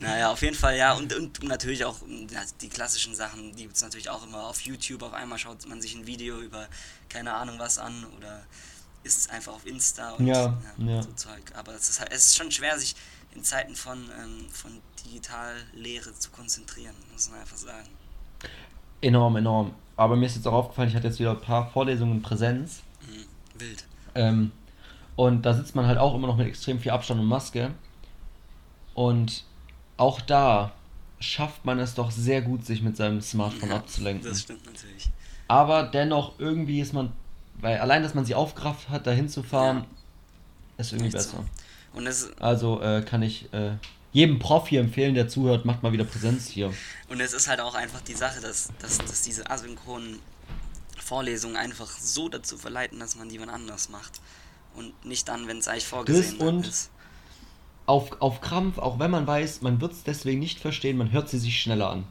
Naja, 0.00 0.30
auf 0.32 0.42
jeden 0.42 0.56
Fall, 0.56 0.76
ja. 0.76 0.92
Und, 0.94 1.14
und 1.14 1.42
natürlich 1.44 1.84
auch 1.84 1.96
ja, 2.30 2.42
die 2.60 2.68
klassischen 2.68 3.14
Sachen, 3.14 3.54
die 3.56 3.62
gibt 3.62 3.76
es 3.76 3.82
natürlich 3.82 4.10
auch 4.10 4.26
immer 4.26 4.44
auf 4.46 4.60
YouTube. 4.60 5.02
Auf 5.02 5.12
einmal 5.14 5.38
schaut 5.38 5.66
man 5.68 5.80
sich 5.80 5.94
ein 5.94 6.06
Video 6.06 6.40
über 6.40 6.68
keine 7.08 7.32
Ahnung 7.32 7.58
was 7.58 7.78
an 7.78 8.04
oder 8.18 8.42
ist 9.02 9.18
es 9.18 9.28
einfach 9.30 9.52
auf 9.54 9.66
Insta 9.66 10.10
und 10.12 10.26
Ja, 10.26 10.58
ja. 10.78 11.02
so 11.02 11.12
Zeug. 11.12 11.42
Aber 11.54 11.72
es 11.74 11.88
ist, 11.88 12.00
halt, 12.00 12.12
es 12.12 12.26
ist 12.26 12.36
schon 12.36 12.50
schwer, 12.50 12.78
sich 12.78 12.94
in 13.34 13.44
Zeiten 13.44 13.76
von, 13.76 14.10
ähm, 14.20 14.46
von 14.52 14.80
Digitallehre 15.06 16.14
zu 16.18 16.30
konzentrieren, 16.30 16.94
muss 17.12 17.30
man 17.30 17.40
einfach 17.40 17.56
sagen. 17.56 17.88
Enorm, 19.04 19.36
enorm. 19.36 19.72
Aber 19.96 20.16
mir 20.16 20.26
ist 20.26 20.36
jetzt 20.36 20.46
auch 20.48 20.52
aufgefallen, 20.52 20.88
ich 20.88 20.96
hatte 20.96 21.06
jetzt 21.06 21.18
wieder 21.20 21.30
ein 21.32 21.40
paar 21.40 21.68
Vorlesungen 21.70 22.14
in 22.16 22.22
Präsenz. 22.22 22.82
Mhm. 23.02 23.60
Wild. 23.60 23.84
Ähm, 24.14 24.52
und 25.16 25.42
da 25.42 25.54
sitzt 25.54 25.74
man 25.76 25.86
halt 25.86 25.98
auch 25.98 26.14
immer 26.14 26.26
noch 26.26 26.36
mit 26.36 26.46
extrem 26.48 26.80
viel 26.80 26.90
Abstand 26.92 27.20
und 27.20 27.26
Maske. 27.26 27.70
Und 28.94 29.44
auch 29.96 30.20
da 30.20 30.72
schafft 31.20 31.64
man 31.64 31.78
es 31.78 31.94
doch 31.94 32.10
sehr 32.10 32.42
gut, 32.42 32.64
sich 32.66 32.82
mit 32.82 32.96
seinem 32.96 33.20
Smartphone 33.20 33.70
Ja, 33.70 33.76
abzulenken. 33.76 34.28
Das 34.28 34.40
stimmt 34.42 34.66
natürlich. 34.66 35.08
Aber 35.48 35.84
dennoch 35.84 36.38
irgendwie 36.38 36.80
ist 36.80 36.92
man, 36.92 37.12
weil 37.60 37.78
allein, 37.78 38.02
dass 38.02 38.14
man 38.14 38.24
sich 38.24 38.34
aufgerafft 38.34 38.88
hat, 38.88 39.06
dahin 39.06 39.28
zu 39.28 39.42
fahren, 39.42 39.78
Ja. 39.78 39.84
ist 40.78 40.92
irgendwie 40.92 41.10
so. 41.10 41.18
besser. 41.18 41.44
Und 41.94 42.06
es, 42.06 42.36
Also 42.38 42.80
äh, 42.82 43.02
kann 43.02 43.22
ich 43.22 43.52
äh, 43.52 43.72
jedem 44.14 44.38
Prof 44.38 44.68
hier 44.68 44.80
empfehlen, 44.80 45.14
der 45.14 45.28
zuhört, 45.28 45.66
macht 45.66 45.82
mal 45.82 45.92
wieder 45.92 46.04
Präsenz 46.04 46.48
hier. 46.48 46.72
Und 47.08 47.20
es 47.20 47.34
ist 47.34 47.48
halt 47.48 47.60
auch 47.60 47.74
einfach 47.74 48.00
die 48.00 48.14
Sache, 48.14 48.40
dass, 48.40 48.70
dass, 48.78 48.98
dass 48.98 49.20
diese 49.22 49.50
asynchronen 49.50 50.20
Vorlesungen 50.98 51.56
einfach 51.56 51.90
so 51.90 52.28
dazu 52.30 52.56
verleiten, 52.56 52.98
dass 53.00 53.16
man 53.16 53.28
die 53.28 53.38
wann 53.40 53.50
anders 53.50 53.90
macht. 53.90 54.20
Und 54.76 55.04
nicht 55.04 55.28
dann, 55.28 55.46
wenn 55.48 55.58
es 55.58 55.68
eigentlich 55.68 55.86
vorgesehen 55.86 56.38
und- 56.40 56.66
ist. 56.66 56.90
Auf, 57.86 58.22
auf 58.22 58.40
Krampf, 58.40 58.78
auch 58.78 58.98
wenn 58.98 59.10
man 59.10 59.26
weiß, 59.26 59.60
man 59.60 59.78
wird 59.82 59.92
es 59.92 60.04
deswegen 60.04 60.38
nicht 60.40 60.58
verstehen, 60.58 60.96
man 60.96 61.12
hört 61.12 61.28
sie 61.28 61.38
sich 61.38 61.60
schneller 61.60 61.90
an. 61.90 62.04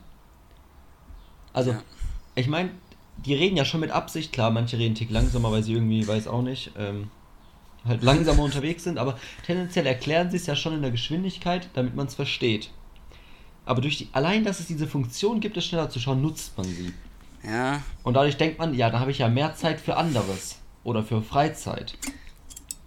Also, 1.52 1.72
Ja. 1.72 1.82
ich 2.36 2.48
meine, 2.48 2.70
die 3.26 3.34
reden 3.34 3.58
ja 3.58 3.66
schon 3.66 3.80
mit 3.80 3.90
Absicht, 3.92 4.32
klar, 4.34 4.52
manche 4.52 4.76
reden 4.78 4.88
einen 4.88 4.96
Tick 4.96 5.10
langsamer, 5.10 5.52
weil 5.52 5.64
sie 5.64 5.74
irgendwie, 5.74 6.08
weiß 6.08 6.28
auch 6.28 6.42
nicht, 6.44 6.72
ähm, 6.78 7.10
halt 7.86 8.04
langsamer 8.04 8.44
unterwegs 8.44 8.84
sind, 8.84 8.98
aber 8.98 9.18
tendenziell 9.46 9.86
erklären 9.86 10.30
sie 10.32 10.38
es 10.38 10.46
ja 10.46 10.56
schon 10.56 10.74
in 10.74 10.82
der 10.82 10.92
Geschwindigkeit, 10.92 11.70
damit 11.74 11.96
man 11.96 12.08
es 12.08 12.16
versteht. 12.16 12.70
Aber 13.66 13.82
durch 13.82 13.98
die, 13.98 14.10
allein, 14.12 14.44
dass 14.44 14.60
es 14.60 14.68
diese 14.68 14.88
Funktion 14.88 15.40
gibt, 15.40 15.58
es 15.58 15.66
schneller 15.66 15.90
zu 15.90 16.00
schauen, 16.00 16.22
nutzt 16.22 16.58
man 16.58 16.66
sie. 16.66 16.94
Ja, 17.46 17.82
Und 18.04 18.14
dadurch 18.14 18.38
denkt 18.38 18.58
man, 18.58 18.74
ja, 18.74 18.90
da 18.90 19.00
habe 19.00 19.12
ich 19.12 19.20
ja 19.20 19.28
mehr 19.28 19.56
Zeit 19.56 19.82
für 19.82 19.98
anderes 19.98 20.62
oder 20.84 21.04
für 21.04 21.22
Freizeit. 21.22 21.98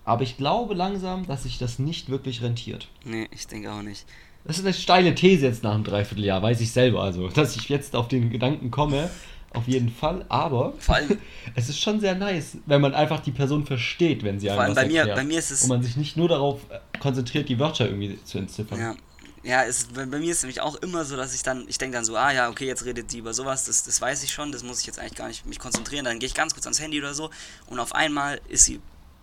Aber 0.05 0.23
ich 0.23 0.37
glaube 0.37 0.75
langsam, 0.75 1.27
dass 1.27 1.43
sich 1.43 1.59
das 1.59 1.79
nicht 1.79 2.09
wirklich 2.09 2.43
rentiert. 2.43 2.89
nee, 3.05 3.29
ich 3.33 3.47
denke 3.47 3.73
auch 3.73 3.83
nicht. 3.83 4.07
Das 4.45 4.59
ist 4.59 4.65
eine 4.65 4.75
steile 4.75 5.15
These 5.15 5.47
jetzt 5.47 5.65
nach 5.65 5.75
einem 5.75 5.83
Dreivierteljahr, 5.83 6.41
weiß 6.41 6.61
ich 6.61 6.71
selber 6.71 7.03
also. 7.03 7.29
Dass 7.29 7.57
ich 7.57 7.69
jetzt 7.69 7.97
auf 7.97 8.07
den 8.07 8.31
Gedanken 8.31 8.71
komme, 8.71 9.11
auf 9.51 9.67
jeden 9.69 9.91
Fall. 9.91 10.25
Aber 10.29 10.75
allem- 10.89 11.19
es 11.55 11.69
ist 11.69 11.81
schon 11.81 12.01
sehr 12.01 12.15
nice, 12.15 12.59
wenn 12.67 12.81
man 12.81 12.95
einfach 12.95 13.21
die 13.21 13.31
Person 13.33 13.65
versteht, 13.67 14.23
wenn 14.23 14.39
sie 14.41 14.49
Vor 14.49 14.61
allem 14.61 14.75
bei 14.75 14.87
mir- 14.87 15.07
bei 15.07 15.25
mir 15.25 15.39
ist 15.39 15.51
es- 15.51 15.63
Und 15.63 15.69
man 15.69 15.83
sich 15.83 15.97
nicht 15.97 16.17
nur 16.17 16.29
darauf 16.29 16.61
äh, 16.71 16.79
konzentriert, 16.99 17.49
die 17.49 17.59
Wörter 17.59 17.87
irgendwie 17.87 18.19
zu 18.25 18.39
entziffern. 18.39 18.79
Ja, 18.79 18.95
ja 19.43 19.65
es, 19.65 19.85
bei, 19.87 20.05
bei 20.07 20.19
mir 20.19 20.31
ist 20.33 20.39
es 20.39 20.43
nämlich 20.43 20.61
auch 20.61 20.77
immer 20.77 21.05
so, 21.05 21.17
dass 21.17 21.35
ich 21.35 21.43
dann, 21.43 21.67
ich 21.69 21.79
denke 21.79 21.97
dann 21.97 22.05
so, 22.05 22.17
ah 22.17 22.33
ja, 22.33 22.49
okay, 22.51 22.67
jetzt 22.67 22.85
redet 22.85 23.13
die 23.13 23.19
über 23.19 23.33
sowas, 23.35 23.65
das, 23.65 23.85
das 23.85 24.01
weiß 24.01 24.23
ich 24.25 24.33
schon, 24.33 24.53
das 24.53 24.63
muss 24.63 24.81
ich 24.81 24.87
jetzt 24.87 24.99
eigentlich 24.99 25.15
gar 25.15 25.29
nicht 25.29 25.47
mich 25.47 25.59
konzentrieren, 25.59 26.05
dann 26.05 26.19
gehe 26.19 26.27
ich 26.27 26.35
ganz 26.35 26.53
kurz 26.55 26.67
ans 26.67 26.81
Handy 26.81 26.99
oder 26.99 27.15
so 27.15 27.31
und 27.67 27.79
auf 27.81 27.95
einmal 27.95 28.41
ist 28.49 28.65
sie 28.67 28.81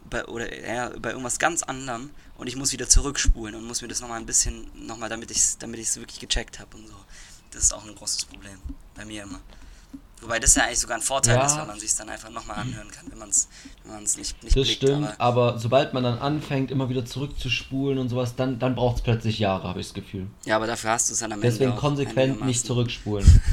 bei, 0.10 0.26
oder, 0.26 0.48
ja, 0.68 0.90
bei 1.00 1.10
irgendwas 1.12 1.40
ganz 1.40 1.64
anderem 1.64 2.10
und 2.38 2.48
ich 2.48 2.56
muss 2.56 2.72
wieder 2.74 2.90
zurückspulen 2.90 3.56
und 3.56 3.66
muss 3.66 3.82
mir 3.82 3.88
das 3.88 4.02
nochmal 4.02 4.20
ein 4.20 4.26
bisschen, 4.26 4.68
nochmal, 4.76 5.10
damit 5.10 5.30
ich 5.32 5.38
es 5.38 5.58
damit 5.58 5.80
ich's 5.80 5.96
wirklich 5.98 6.20
gecheckt 6.20 6.60
habe 6.60 6.76
und 6.78 6.88
so. 6.88 6.94
Das 7.52 7.64
ist 7.64 7.74
auch 7.74 7.86
ein 7.88 7.94
großes 7.96 8.26
Problem, 8.26 8.58
bei 8.96 9.06
mir 9.06 9.24
immer. 9.24 9.40
Wobei 10.24 10.40
das 10.40 10.56
ja 10.56 10.64
eigentlich 10.64 10.80
sogar 10.80 10.98
ein 10.98 11.04
Vorteil 11.04 11.36
Ja. 11.36 11.46
ist, 11.46 11.58
weil 11.58 11.66
man 11.68 11.80
sich 11.80 11.94
dann 11.96 12.10
einfach 12.10 12.30
nochmal 12.30 12.58
anhören 12.60 12.90
kann, 12.90 13.06
wenn 13.12 13.20
man 13.20 13.30
es 13.30 13.48
wenn 13.84 13.94
man's 13.94 14.18
nicht, 14.18 14.42
nicht 14.44 14.56
Das 14.56 14.64
blickt. 14.66 14.82
stimmt, 14.84 15.08
Aber, 15.20 15.52
aber 15.52 15.60
sobald 15.60 15.94
man 15.94 16.04
dann 16.04 16.18
anfängt, 16.20 16.72
immer 16.72 16.90
wieder 16.90 17.06
zurückzuspulen 17.06 17.98
und 18.00 18.10
sowas, 18.10 18.36
dann, 18.36 18.58
dann 18.60 18.76
braucht 18.76 18.98
es 18.98 19.02
plötzlich 19.04 19.40
Jahre, 19.40 19.68
habe 19.68 19.80
ich 19.82 19.88
das 19.88 19.94
Gefühl. 19.94 20.28
ja, 20.46 20.56
aber 20.56 20.68
dafür 20.68 20.92
hast 20.92 21.10
du 21.10 21.14
es 21.14 21.20
dann 21.20 21.32
am 21.34 21.40
Ende 21.42 21.52
Deswegen 21.52 21.76
konsequent 21.76 22.46
nicht 22.46 22.66
zurückspulen. 22.66 23.42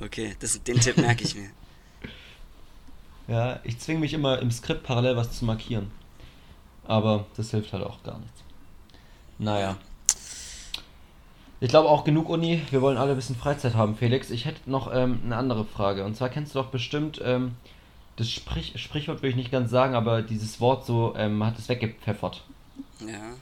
Okay, 0.00 0.36
das, 0.38 0.62
den 0.62 0.78
Tipp 0.78 0.96
merke 0.96 1.24
ich 1.24 1.34
mir. 1.34 1.50
Ja, 3.28 3.58
ich 3.64 3.80
zwinge 3.80 3.98
mich 4.00 4.12
immer 4.12 4.38
im 4.38 4.52
Skript 4.52 4.84
parallel 4.84 5.16
was 5.16 5.32
zu 5.32 5.44
markieren. 5.44 5.90
Aber 6.86 7.26
das 7.36 7.50
hilft 7.50 7.72
halt 7.72 7.82
auch 7.82 8.00
gar 8.04 8.18
nichts. 8.20 8.40
Naja. 9.38 9.76
Ich 11.60 11.68
glaube 11.70 11.88
auch 11.88 12.04
genug 12.04 12.28
Uni. 12.28 12.62
Wir 12.70 12.82
wollen 12.82 12.98
alle 12.98 13.10
ein 13.12 13.16
bisschen 13.16 13.36
Freizeit 13.36 13.74
haben, 13.74 13.96
Felix. 13.96 14.30
Ich 14.30 14.44
hätte 14.44 14.70
noch 14.70 14.92
ähm, 14.92 15.20
eine 15.24 15.36
andere 15.36 15.64
Frage. 15.64 16.04
Und 16.04 16.16
zwar 16.16 16.28
kennst 16.28 16.54
du 16.54 16.58
doch 16.60 16.68
bestimmt 16.68 17.20
ähm, 17.24 17.56
das 18.16 18.30
Sprich 18.30 18.74
Sprichwort, 18.80 19.18
würde 19.18 19.28
ich 19.30 19.36
nicht 19.36 19.50
ganz 19.50 19.70
sagen, 19.70 19.94
aber 19.94 20.22
dieses 20.22 20.60
Wort 20.60 20.84
so, 20.86 21.14
ähm, 21.16 21.44
hat 21.44 21.58
es 21.58 21.68
weggepfeffert. 21.68 22.42
Ja. 23.00 23.36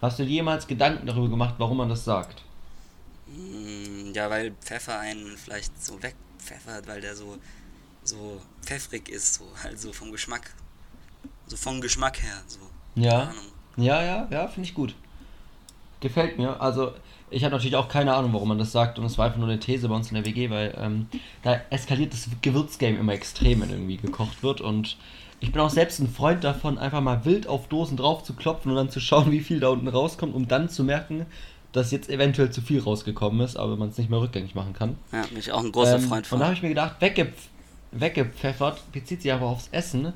Hast 0.00 0.18
du 0.18 0.24
dir 0.24 0.30
jemals 0.30 0.66
Gedanken 0.66 1.06
darüber 1.06 1.28
gemacht, 1.28 1.54
warum 1.58 1.76
man 1.78 1.88
das 1.88 2.04
sagt? 2.04 2.42
Mm, 3.26 4.12
Ja, 4.14 4.28
weil 4.30 4.52
Pfeffer 4.60 4.98
einen 4.98 5.36
vielleicht 5.36 5.82
so 5.82 6.02
wegpfeffert, 6.02 6.86
weil 6.86 7.00
der 7.00 7.14
so, 7.16 7.38
so 8.04 8.40
pfeffrig 8.62 9.08
ist, 9.08 9.34
so 9.34 9.44
halt 9.62 9.78
so 9.80 9.92
vom 9.92 10.10
Geschmack. 10.12 10.54
So 11.46 11.56
vom 11.56 11.80
Geschmack 11.80 12.22
her, 12.22 12.42
so. 12.46 12.58
Ja. 12.94 13.32
Ja, 13.76 14.02
ja, 14.02 14.28
ja, 14.30 14.48
finde 14.48 14.68
ich 14.68 14.74
gut. 14.74 14.94
Gefällt 16.02 16.36
mir. 16.36 16.60
Also, 16.60 16.92
ich 17.30 17.44
habe 17.44 17.52
natürlich 17.54 17.76
auch 17.76 17.88
keine 17.88 18.12
Ahnung, 18.12 18.34
warum 18.34 18.48
man 18.48 18.58
das 18.58 18.72
sagt. 18.72 18.98
Und 18.98 19.06
es 19.06 19.16
war 19.16 19.26
einfach 19.26 19.38
nur 19.38 19.48
eine 19.48 19.58
These 19.58 19.88
bei 19.88 19.94
uns 19.94 20.08
in 20.10 20.16
der 20.16 20.26
WG, 20.26 20.50
weil 20.50 20.74
ähm, 20.78 21.06
da 21.42 21.60
eskaliert 21.70 22.12
das 22.12 22.28
Gewürzgame 22.42 22.98
immer 22.98 23.12
extrem, 23.14 23.62
wenn 23.62 23.70
irgendwie 23.70 23.96
gekocht 23.96 24.42
wird. 24.42 24.60
Und 24.60 24.98
ich 25.40 25.52
bin 25.52 25.62
auch 25.62 25.70
selbst 25.70 25.98
ein 26.00 26.08
Freund 26.08 26.44
davon, 26.44 26.76
einfach 26.76 27.00
mal 27.00 27.24
wild 27.24 27.46
auf 27.46 27.68
Dosen 27.68 27.96
drauf 27.96 28.22
zu 28.22 28.34
klopfen 28.34 28.70
und 28.70 28.76
dann 28.76 28.90
zu 28.90 29.00
schauen, 29.00 29.30
wie 29.30 29.40
viel 29.40 29.60
da 29.60 29.68
unten 29.68 29.88
rauskommt, 29.88 30.34
um 30.34 30.46
dann 30.48 30.68
zu 30.68 30.84
merken, 30.84 31.24
dass 31.72 31.90
jetzt 31.90 32.10
eventuell 32.10 32.50
zu 32.50 32.60
viel 32.60 32.80
rausgekommen 32.80 33.40
ist, 33.40 33.56
aber 33.56 33.76
man 33.76 33.88
es 33.88 33.96
nicht 33.96 34.10
mehr 34.10 34.20
rückgängig 34.20 34.54
machen 34.54 34.74
kann. 34.74 34.96
Ja, 35.10 35.22
bin 35.22 35.38
ich 35.38 35.52
auch 35.52 35.64
ein 35.64 35.72
großer 35.72 35.94
Ähm, 35.96 36.02
Freund 36.02 36.24
Und 36.24 36.28
von. 36.28 36.38
da 36.40 36.44
habe 36.46 36.54
ich 36.54 36.62
mir 36.62 36.68
gedacht, 36.68 36.96
weggepf 37.00 37.48
weggepfeffert 37.92 38.90
bezieht 38.92 39.22
sich 39.22 39.32
aber 39.32 39.46
aufs 39.46 39.68
Essen, 39.70 40.12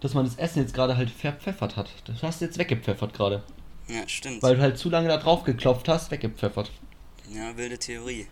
dass 0.00 0.14
man 0.14 0.24
das 0.24 0.36
Essen 0.36 0.60
jetzt 0.60 0.74
gerade 0.74 0.96
halt 0.96 1.10
verpfeffert 1.10 1.76
hat. 1.76 1.90
Das 2.06 2.22
hast 2.22 2.40
du 2.40 2.44
jetzt 2.46 2.58
weggepfeffert 2.58 3.12
gerade. 3.14 3.42
Ja, 3.90 4.06
stimmt. 4.08 4.42
Weil 4.42 4.56
du 4.56 4.62
halt 4.62 4.78
zu 4.78 4.88
lange 4.88 5.08
da 5.08 5.16
drauf 5.16 5.44
geklopft 5.44 5.88
hast, 5.88 6.10
weggepfeffert. 6.10 6.70
Ja, 7.28 7.56
wilde 7.56 7.78
Theorie. 7.78 8.26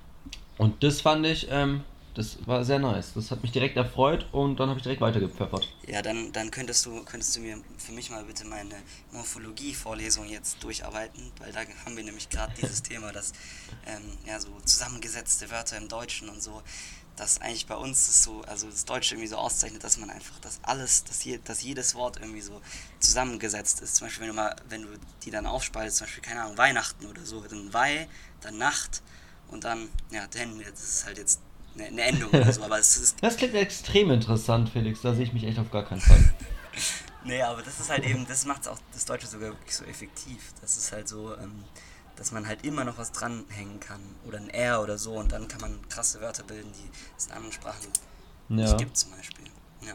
Und 0.57 0.83
das 0.83 1.01
fand 1.01 1.27
ich, 1.27 1.49
ähm, 1.51 1.83
das 2.15 2.37
war 2.47 2.65
sehr 2.65 2.81
nice. 2.81 3.13
Das 3.15 3.31
hat 3.31 3.43
mich 3.43 3.53
direkt 3.53 3.77
erfreut 3.77 4.27
und 4.33 4.59
dann 4.59 4.69
habe 4.69 4.79
ich 4.79 4.83
direkt 4.83 5.01
weitergepfeffert. 5.01 5.69
Ja, 5.87 6.03
dann, 6.03 6.33
dann 6.33 6.51
könntest 6.51 6.85
du 6.85 7.05
könntest 7.05 7.37
du 7.37 7.41
mir 7.41 7.59
für 7.77 7.93
mich 7.93 8.11
mal 8.11 8.25
bitte 8.25 8.45
meine 8.45 8.75
Morphologie-Vorlesung 9.13 10.29
jetzt 10.29 10.63
durcharbeiten, 10.65 11.31
weil 11.39 11.53
da 11.53 11.61
haben 11.85 11.97
wir 11.97 12.03
nämlich 12.03 12.29
gerade 12.29 12.53
dieses 12.61 12.83
Thema, 12.83 13.13
dass 13.13 13.33
ähm, 13.87 14.03
ja 14.27 14.41
so 14.41 14.49
zusammengesetzte 14.65 15.49
Wörter 15.53 15.77
im 15.77 15.87
Deutschen 15.87 16.29
und 16.29 16.43
so, 16.43 16.61
dass 17.19 17.41
eigentlich 17.41 17.67
bei 17.67 17.75
uns 17.75 18.07
das 18.07 18.23
so, 18.23 18.43
also 18.43 18.69
das 18.69 18.85
Deutsche 18.85 19.15
irgendwie 19.15 19.29
so 19.29 19.37
auszeichnet, 19.37 19.83
dass 19.83 19.99
man 19.99 20.11
einfach 20.11 20.39
das 20.41 20.61
alles, 20.63 21.05
dass, 21.05 21.25
je, 21.25 21.39
dass 21.43 21.63
jedes 21.63 21.95
Wort 21.95 22.19
irgendwie 22.21 22.41
so 22.41 22.61
zusammengesetzt 23.01 23.81
ist. 23.81 23.97
Zum 23.97 24.07
Beispiel, 24.07 24.23
wenn 24.23 24.29
du 24.29 24.35
mal, 24.35 24.57
wenn 24.69 24.83
du 24.83 24.89
die 25.25 25.31
dann 25.31 25.47
aufspaltest, 25.47 25.99
zum 25.99 26.07
Beispiel, 26.07 26.23
keine 26.23 26.43
Ahnung, 26.43 26.57
Weihnachten 26.57 27.07
oder 27.07 27.25
so, 27.25 27.41
dann 27.41 27.73
Weih, 27.73 28.07
dann 28.41 28.59
Nacht 28.59 29.03
und 29.49 29.65
dann, 29.65 29.89
ja, 30.11 30.27
denn, 30.29 30.61
das 30.61 30.83
ist 30.83 31.07
halt 31.07 31.19
jetzt 31.19 31.41
eine, 31.75 31.87
eine 31.87 32.03
Endung 32.03 32.31
oder 32.31 32.53
so, 32.53 32.63
aber 32.63 32.79
es 32.79 32.97
ist. 32.97 33.17
Das 33.21 33.37
klingt 33.37 33.55
extrem 33.55 34.11
interessant, 34.11 34.69
Felix. 34.71 35.01
Da 35.03 35.15
sehe 35.15 35.25
ich 35.25 35.33
mich 35.33 35.45
echt 35.45 35.59
auf 35.59 35.71
gar 35.71 35.85
keinen 35.85 36.01
Fall. 36.01 36.33
nee, 37.25 37.43
aber 37.43 37.63
das 37.63 37.81
ist 37.81 37.91
halt 37.91 38.05
eben, 38.05 38.27
das 38.29 38.45
macht 38.45 38.69
auch 38.69 38.79
das 38.93 39.05
Deutsche 39.05 39.27
sogar 39.27 39.51
wirklich 39.51 39.75
so 39.75 39.85
effektiv. 39.85 40.53
Das 40.61 40.77
ist 40.77 40.93
halt 40.93 41.09
so, 41.09 41.37
ähm, 41.37 41.65
dass 42.19 42.33
man 42.33 42.47
halt 42.47 42.65
immer 42.65 42.85
noch 42.85 42.99
was 42.99 43.13
dranhängen 43.13 43.79
kann. 43.81 44.01
Oder 44.27 44.39
ein 44.39 44.51
R 44.51 44.83
oder 44.83 44.99
so 44.99 45.13
und 45.15 45.31
dann 45.31 45.47
kann 45.47 45.61
man 45.61 45.89
krasse 45.89 46.21
Wörter 46.21 46.43
bilden, 46.43 46.71
die 46.73 46.91
es 47.17 47.27
in 47.27 47.33
anderen 47.33 47.53
Sprachen 47.53 47.89
ja. 48.49 48.57
nicht 48.57 48.79
gibt 48.79 48.97
zum 48.97 49.13
Beispiel. 49.13 49.47
Ja. 49.83 49.95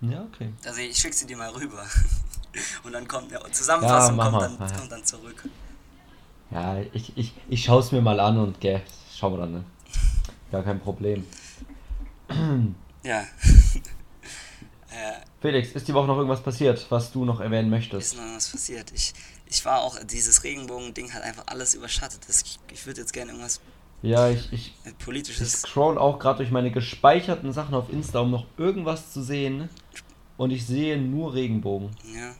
Ja, 0.00 0.22
okay. 0.22 0.52
Also 0.64 0.80
ich 0.80 0.96
schicke 0.96 1.14
sie 1.14 1.26
dir 1.26 1.36
mal 1.36 1.50
rüber. 1.50 1.84
und 2.82 2.92
dann 2.92 3.06
kommt, 3.06 3.30
ja, 3.30 3.40
Zusammenfassung 3.52 4.16
ja, 4.16 4.30
kommt, 4.30 4.60
dann, 4.60 4.76
kommt 4.76 4.92
dann 4.92 5.04
zurück. 5.04 5.48
Ja, 6.50 6.78
ich, 6.92 7.16
ich, 7.16 7.34
ich 7.48 7.64
schaue 7.64 7.80
es 7.80 7.92
mir 7.92 8.00
mal 8.00 8.18
an 8.20 8.38
und 8.38 8.60
gell, 8.60 8.82
schauen 9.14 9.34
wir 9.34 9.40
dann, 9.40 9.52
ne? 9.52 9.64
Gar 10.50 10.62
kein 10.62 10.80
Problem. 10.80 11.26
ja. 13.02 13.24
äh, 15.44 15.50
Felix, 15.52 15.72
ist 15.72 15.88
die 15.88 15.94
Woche 15.94 16.06
noch 16.06 16.16
irgendwas 16.16 16.42
passiert, 16.42 16.86
was 16.90 17.12
du 17.12 17.24
noch 17.24 17.40
erwähnen 17.40 17.70
möchtest? 17.70 18.14
Ist 18.14 18.16
noch 18.16 18.36
was 18.36 18.48
passiert. 18.48 18.92
Ich, 18.94 19.12
ich 19.46 19.64
war 19.64 19.82
auch, 19.82 19.98
dieses 20.04 20.44
Regenbogen-Ding 20.44 21.12
hat 21.12 21.22
einfach 21.22 21.44
alles 21.46 21.74
überschattet. 21.74 22.20
Ich, 22.28 22.58
ich 22.72 22.86
würde 22.86 23.00
jetzt 23.00 23.12
gerne 23.12 23.32
irgendwas 23.32 23.60
ja, 24.04 24.28
ich, 24.28 24.52
ich, 24.52 24.74
politisches. 24.98 25.54
Ich 25.54 25.60
scroll 25.60 25.96
auch 25.96 26.18
gerade 26.18 26.38
durch 26.38 26.50
meine 26.50 26.70
gespeicherten 26.70 27.54
Sachen 27.54 27.74
auf 27.74 27.90
Insta, 27.90 28.20
um 28.20 28.30
noch 28.30 28.46
irgendwas 28.58 29.12
zu 29.12 29.22
sehen. 29.22 29.70
Und 30.36 30.50
ich 30.50 30.66
sehe 30.66 30.98
nur 30.98 31.32
Regenbogen. 31.32 31.90
Ja. 32.14 32.34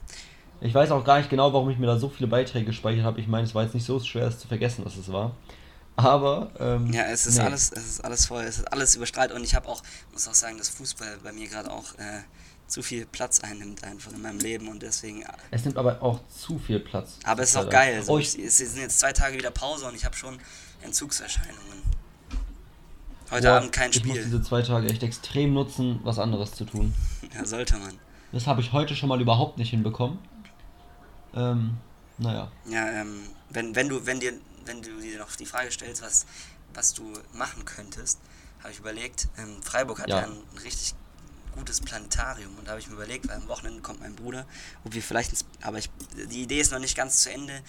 Ich 0.61 0.73
weiß 0.73 0.91
auch 0.91 1.03
gar 1.03 1.17
nicht 1.17 1.29
genau, 1.29 1.53
warum 1.53 1.69
ich 1.71 1.79
mir 1.79 1.87
da 1.87 1.97
so 1.97 2.09
viele 2.09 2.27
Beiträge 2.27 2.65
gespeichert 2.65 3.03
habe. 3.03 3.19
Ich 3.19 3.27
meine, 3.27 3.45
es 3.45 3.55
war 3.55 3.63
jetzt 3.63 3.73
nicht 3.73 3.85
so 3.85 3.99
schwer, 3.99 4.27
es 4.27 4.37
zu 4.37 4.47
vergessen, 4.47 4.85
was 4.85 4.95
es 4.95 5.11
war. 5.11 5.31
Aber. 5.95 6.51
Ähm, 6.59 6.93
ja, 6.93 7.03
es 7.03 7.25
ist, 7.25 7.37
nee. 7.37 7.43
alles, 7.43 7.71
es 7.71 7.87
ist 7.87 8.05
alles 8.05 8.27
voll, 8.27 8.43
es 8.43 8.59
ist 8.59 8.71
alles 8.71 8.95
überstrahlt 8.95 9.31
und 9.31 9.43
ich 9.43 9.55
habe 9.55 9.67
auch, 9.67 9.81
muss 10.11 10.27
auch 10.27 10.33
sagen, 10.33 10.57
dass 10.57 10.69
Fußball 10.69 11.17
bei 11.23 11.31
mir 11.31 11.47
gerade 11.47 11.71
auch 11.71 11.95
äh, 11.97 12.21
zu 12.67 12.81
viel 12.81 13.05
Platz 13.05 13.39
einnimmt 13.41 13.83
einfach 13.83 14.11
in 14.11 14.21
meinem 14.21 14.39
Leben 14.39 14.67
und 14.67 14.81
deswegen. 14.81 15.21
Äh, 15.21 15.27
es 15.51 15.65
nimmt 15.65 15.77
aber 15.77 16.01
auch 16.01 16.19
zu 16.27 16.57
viel 16.59 16.79
Platz. 16.79 17.19
Aber 17.23 17.43
es 17.43 17.49
ist 17.49 17.57
auch 17.57 17.69
geil. 17.69 17.95
Also 17.95 18.13
oh, 18.13 18.19
ich, 18.19 18.37
es 18.37 18.57
sind 18.57 18.77
jetzt 18.77 18.99
zwei 18.99 19.13
Tage 19.13 19.37
wieder 19.37 19.51
Pause 19.51 19.85
und 19.87 19.95
ich 19.95 20.05
habe 20.05 20.15
schon 20.15 20.39
Entzugserscheinungen. 20.81 21.83
Heute 23.31 23.47
Boah, 23.47 23.57
Abend 23.57 23.71
kein 23.71 23.91
Spiel. 23.91 24.11
Ich 24.11 24.17
muss 24.17 24.25
diese 24.25 24.41
zwei 24.43 24.61
Tage 24.61 24.87
echt 24.87 25.03
extrem 25.03 25.53
nutzen, 25.53 25.99
was 26.03 26.19
anderes 26.19 26.53
zu 26.53 26.65
tun. 26.65 26.93
ja, 27.33 27.45
sollte 27.45 27.77
man. 27.77 27.93
Das 28.31 28.47
habe 28.47 28.61
ich 28.61 28.71
heute 28.71 28.95
schon 28.95 29.09
mal 29.09 29.21
überhaupt 29.21 29.57
nicht 29.57 29.69
hinbekommen. 29.69 30.19
Ähm, 31.33 31.77
naja. 32.17 32.51
Ja, 32.67 32.87
ähm, 32.89 33.21
wenn, 33.49 33.75
wenn 33.75 33.89
du, 33.89 34.05
wenn 34.05 34.19
dir 34.19 34.33
wenn 34.65 34.81
du 34.81 34.99
dir 34.99 35.19
noch 35.19 35.35
die 35.35 35.45
Frage 35.45 35.71
stellst, 35.71 36.01
was, 36.01 36.25
was 36.73 36.93
du 36.93 37.13
machen 37.33 37.65
könntest, 37.65 38.19
habe 38.59 38.71
ich 38.73 38.79
überlegt, 38.79 39.27
ähm, 39.37 39.61
Freiburg 39.61 39.99
hat 39.99 40.09
ja. 40.09 40.21
ja 40.21 40.25
ein 40.25 40.59
richtig 40.63 40.95
gutes 41.55 41.81
Planetarium 41.81 42.57
und 42.57 42.65
da 42.67 42.71
habe 42.71 42.79
ich 42.79 42.87
mir 42.87 42.95
überlegt, 42.95 43.27
weil 43.27 43.37
am 43.37 43.47
Wochenende 43.47 43.81
kommt 43.81 44.01
mein 44.01 44.15
Bruder, 44.15 44.45
ob 44.83 44.93
wir 44.93 45.01
vielleicht 45.01 45.31
ins, 45.31 45.45
aber 45.61 45.77
ich, 45.77 45.89
die 46.29 46.43
Idee 46.43 46.59
ist 46.59 46.71
noch 46.71 46.79
nicht 46.79 46.95
ganz 46.95 47.21
zu 47.21 47.31
Ende 47.31 47.61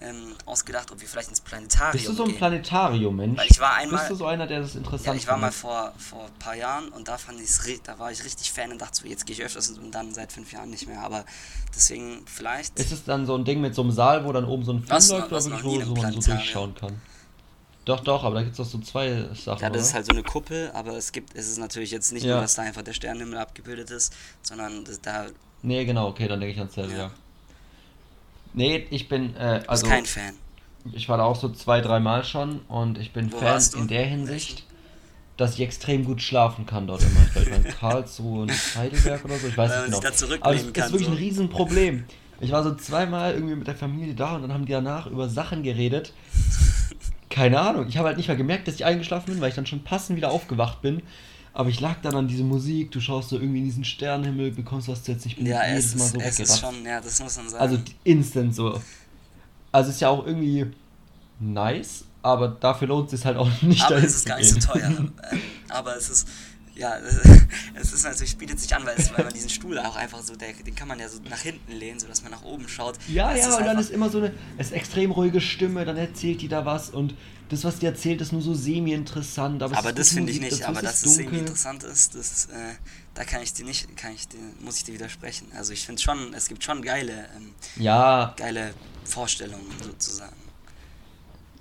ähm, 0.00 0.34
ausgedacht, 0.44 0.90
ob 0.90 1.00
wir 1.00 1.08
vielleicht 1.08 1.28
ins 1.28 1.40
Planetarium 1.40 1.92
Bist 1.92 2.08
du 2.08 2.12
so 2.12 2.24
ein 2.24 2.30
gehen. 2.30 2.38
Planetarium, 2.38 3.16
Mensch? 3.16 3.38
Weil 3.38 3.46
ich 3.48 3.60
war 3.60 3.74
einmal, 3.74 4.00
Bist 4.00 4.10
du 4.10 4.14
so 4.16 4.26
einer, 4.26 4.46
der 4.46 4.60
das 4.60 4.74
interessant 4.74 5.06
ja, 5.06 5.14
ich 5.14 5.26
war 5.28 5.36
mal 5.36 5.52
vor, 5.52 5.92
vor 5.96 6.26
ein 6.26 6.38
paar 6.38 6.56
Jahren 6.56 6.88
und 6.88 7.08
da 7.08 7.16
fand 7.16 7.40
ich's, 7.40 7.60
da 7.84 7.98
war 7.98 8.10
ich 8.10 8.24
richtig 8.24 8.52
Fan 8.52 8.72
und 8.72 8.80
dachte 8.80 9.00
so, 9.02 9.06
jetzt 9.06 9.24
gehe 9.26 9.34
ich 9.34 9.42
öfters 9.42 9.70
und 9.70 9.92
dann 9.92 10.12
seit 10.12 10.32
fünf 10.32 10.52
Jahren 10.52 10.70
nicht 10.70 10.88
mehr, 10.88 11.00
aber 11.00 11.24
deswegen 11.74 12.24
vielleicht... 12.26 12.78
Ist 12.78 12.92
es 12.92 13.04
dann 13.04 13.24
so 13.26 13.36
ein 13.36 13.44
Ding 13.44 13.60
mit 13.60 13.74
so 13.74 13.82
einem 13.82 13.92
Saal, 13.92 14.24
wo 14.24 14.32
dann 14.32 14.44
oben 14.44 14.64
so 14.64 14.72
ein 14.72 14.82
Film 14.82 14.90
läuft, 14.90 15.32
oder 15.32 15.44
wirklich, 15.44 15.86
wo, 15.86 15.96
wo 15.96 16.02
man 16.02 16.20
so 16.20 16.32
durchschauen 16.32 16.74
kann? 16.74 17.00
Doch, 17.84 18.00
doch, 18.00 18.24
aber 18.24 18.36
da 18.36 18.42
gibt 18.42 18.52
es 18.52 18.56
doch 18.58 18.64
so 18.64 18.78
zwei 18.78 19.28
Sachen. 19.34 19.62
Ja, 19.62 19.68
das 19.68 19.70
oder? 19.70 19.76
ist 19.80 19.94
halt 19.94 20.06
so 20.06 20.12
eine 20.12 20.22
Kuppel, 20.22 20.70
aber 20.72 20.96
es 20.96 21.12
gibt, 21.12 21.36
es 21.36 21.48
ist 21.48 21.58
natürlich 21.58 21.90
jetzt 21.90 22.12
nicht 22.12 22.24
ja. 22.24 22.34
nur, 22.34 22.42
dass 22.42 22.54
da 22.54 22.62
einfach 22.62 22.82
der 22.82 22.94
Sternenhimmel 22.94 23.38
abgebildet 23.38 23.90
ist, 23.90 24.14
sondern 24.42 24.84
da. 25.02 25.26
Nee, 25.62 25.84
genau, 25.84 26.08
okay, 26.08 26.26
dann 26.26 26.40
denke 26.40 26.54
ich 26.54 26.58
ans 26.58 26.74
selbe, 26.74 26.92
ja. 26.92 26.98
ja. 26.98 27.10
Nee, 28.54 28.86
ich 28.90 29.08
bin. 29.08 29.36
Äh, 29.36 29.62
also, 29.66 29.86
du 29.86 29.92
bist 29.92 30.14
kein 30.14 30.24
Fan. 30.24 30.34
Ich 30.92 31.08
war 31.08 31.18
da 31.18 31.24
auch 31.24 31.36
so 31.36 31.48
zwei, 31.50 31.80
dreimal 31.80 32.24
schon 32.24 32.60
und 32.68 32.98
ich 32.98 33.12
bin 33.12 33.32
Wo 33.32 33.38
Fan 33.38 33.62
in 33.76 33.88
der 33.88 34.04
Hinsicht, 34.04 34.64
dass 35.36 35.54
ich 35.54 35.60
extrem 35.60 36.04
gut 36.04 36.22
schlafen 36.22 36.66
kann 36.66 36.86
dort 36.86 37.02
immer. 37.02 37.42
Ich 37.42 37.50
war 37.50 37.56
in 37.56 37.64
Karlsruhe 37.80 38.42
und 38.42 38.50
Heidelberg 38.50 39.24
oder 39.24 39.38
so, 39.38 39.48
ich 39.48 39.56
weiß 39.56 39.70
Weil 39.70 39.88
nicht 39.88 40.02
genau. 40.02 40.36
Aber 40.40 40.54
es 40.54 40.62
ist 40.62 40.76
wirklich 40.76 41.06
so. 41.06 41.12
ein 41.12 41.16
Riesenproblem. 41.16 42.04
Ich 42.40 42.50
war 42.52 42.62
so 42.62 42.74
zweimal 42.74 43.34
irgendwie 43.34 43.54
mit 43.54 43.66
der 43.66 43.76
Familie 43.76 44.14
da 44.14 44.36
und 44.36 44.42
dann 44.42 44.52
haben 44.52 44.66
die 44.66 44.72
danach 44.72 45.06
über 45.06 45.28
Sachen 45.28 45.62
geredet. 45.62 46.12
Keine 47.34 47.58
Ahnung. 47.58 47.88
Ich 47.88 47.96
habe 47.96 48.06
halt 48.06 48.16
nicht 48.16 48.28
mal 48.28 48.36
gemerkt, 48.36 48.68
dass 48.68 48.76
ich 48.76 48.84
eingeschlafen 48.84 49.32
bin, 49.32 49.40
weil 49.40 49.48
ich 49.48 49.56
dann 49.56 49.66
schon 49.66 49.82
passend 49.82 50.16
wieder 50.16 50.30
aufgewacht 50.30 50.82
bin. 50.82 51.02
Aber 51.52 51.68
ich 51.68 51.80
lag 51.80 51.96
dann 52.00 52.14
an 52.14 52.28
diese 52.28 52.44
Musik, 52.44 52.92
du 52.92 53.00
schaust 53.00 53.30
so 53.30 53.40
irgendwie 53.40 53.58
in 53.58 53.64
diesen 53.64 53.84
Sternenhimmel, 53.84 54.52
bekommst 54.52 54.86
was 54.86 55.02
zu. 55.02 55.10
Ich 55.24 55.34
bin 55.34 55.46
ja, 55.46 55.66
jedes 55.66 55.96
Mal 55.96 56.06
so 56.06 56.20
es 56.20 56.38
ist 56.38 56.60
schon, 56.60 56.84
ja, 56.84 57.00
das 57.00 57.20
muss 57.20 57.36
man 57.36 57.48
sagen. 57.48 57.60
Also 57.60 57.78
instant 58.04 58.54
so. 58.54 58.80
Also 59.72 59.90
ist 59.90 60.00
ja 60.00 60.10
auch 60.10 60.24
irgendwie 60.24 60.66
nice, 61.40 62.04
aber 62.22 62.46
dafür 62.46 62.86
lohnt 62.86 63.06
es 63.06 63.18
sich 63.18 63.26
halt 63.26 63.36
auch 63.36 63.50
nicht. 63.62 63.82
Aber 63.86 63.96
es 63.96 64.14
ist 64.14 64.26
gar 64.26 64.38
nicht 64.38 64.50
so 64.50 64.72
teuer. 64.72 64.92
Aber 65.70 65.96
es 65.96 66.10
ist, 66.10 66.28
ja, 66.76 66.96
es 67.74 67.92
ist 67.92 68.04
natürlich, 68.04 68.36
bietet 68.36 68.60
sich 68.60 68.74
an, 68.74 68.84
weil, 68.84 68.94
es, 68.96 69.12
weil 69.16 69.24
man 69.24 69.32
diesen 69.32 69.50
Stuhl 69.50 69.78
auch 69.78 69.96
einfach 69.96 70.22
so, 70.22 70.34
der, 70.34 70.52
den 70.52 70.74
kann 70.74 70.88
man 70.88 70.98
ja 70.98 71.08
so 71.08 71.20
nach 71.28 71.40
hinten 71.40 71.72
lehnen, 71.72 72.00
sodass 72.00 72.22
man 72.22 72.32
nach 72.32 72.42
oben 72.42 72.68
schaut. 72.68 72.98
Ja, 73.08 73.32
es 73.32 73.46
ja, 73.46 73.56
und 73.56 73.64
dann 73.64 73.78
ist 73.78 73.90
immer 73.90 74.10
so 74.10 74.18
eine, 74.18 74.32
es 74.58 74.68
ist 74.68 74.72
extrem 74.72 75.10
ruhige 75.10 75.40
Stimme, 75.40 75.84
dann 75.84 75.96
erzählt 75.96 76.42
die 76.42 76.48
da 76.48 76.64
was 76.64 76.90
und 76.90 77.14
das, 77.50 77.62
was 77.62 77.78
die 77.78 77.86
erzählt, 77.86 78.20
ist 78.20 78.32
nur 78.32 78.42
so 78.42 78.54
semi-interessant. 78.54 79.62
Aber, 79.62 79.76
aber 79.76 79.92
das 79.92 80.10
finde 80.10 80.32
ich 80.32 80.40
nicht, 80.40 80.64
aber 80.64 80.80
dass 80.80 81.04
es 81.04 81.16
semi-interessant 81.16 81.84
ist, 81.84 82.14
das, 82.14 82.46
äh, 82.46 82.74
da 83.14 83.24
kann 83.24 83.42
ich 83.42 83.52
dir 83.52 83.64
nicht, 83.64 83.96
kann 83.96 84.12
ich 84.12 84.26
dir, 84.26 84.38
muss 84.60 84.78
ich 84.78 84.84
dir 84.84 84.94
widersprechen. 84.94 85.48
Also 85.54 85.72
ich 85.72 85.84
finde 85.84 86.00
schon, 86.00 86.32
es 86.34 86.48
gibt 86.48 86.64
schon 86.64 86.82
geile, 86.82 87.28
ähm, 87.36 87.50
ja. 87.76 88.34
geile 88.36 88.74
Vorstellungen 89.04 89.70
sozusagen. 89.82 90.36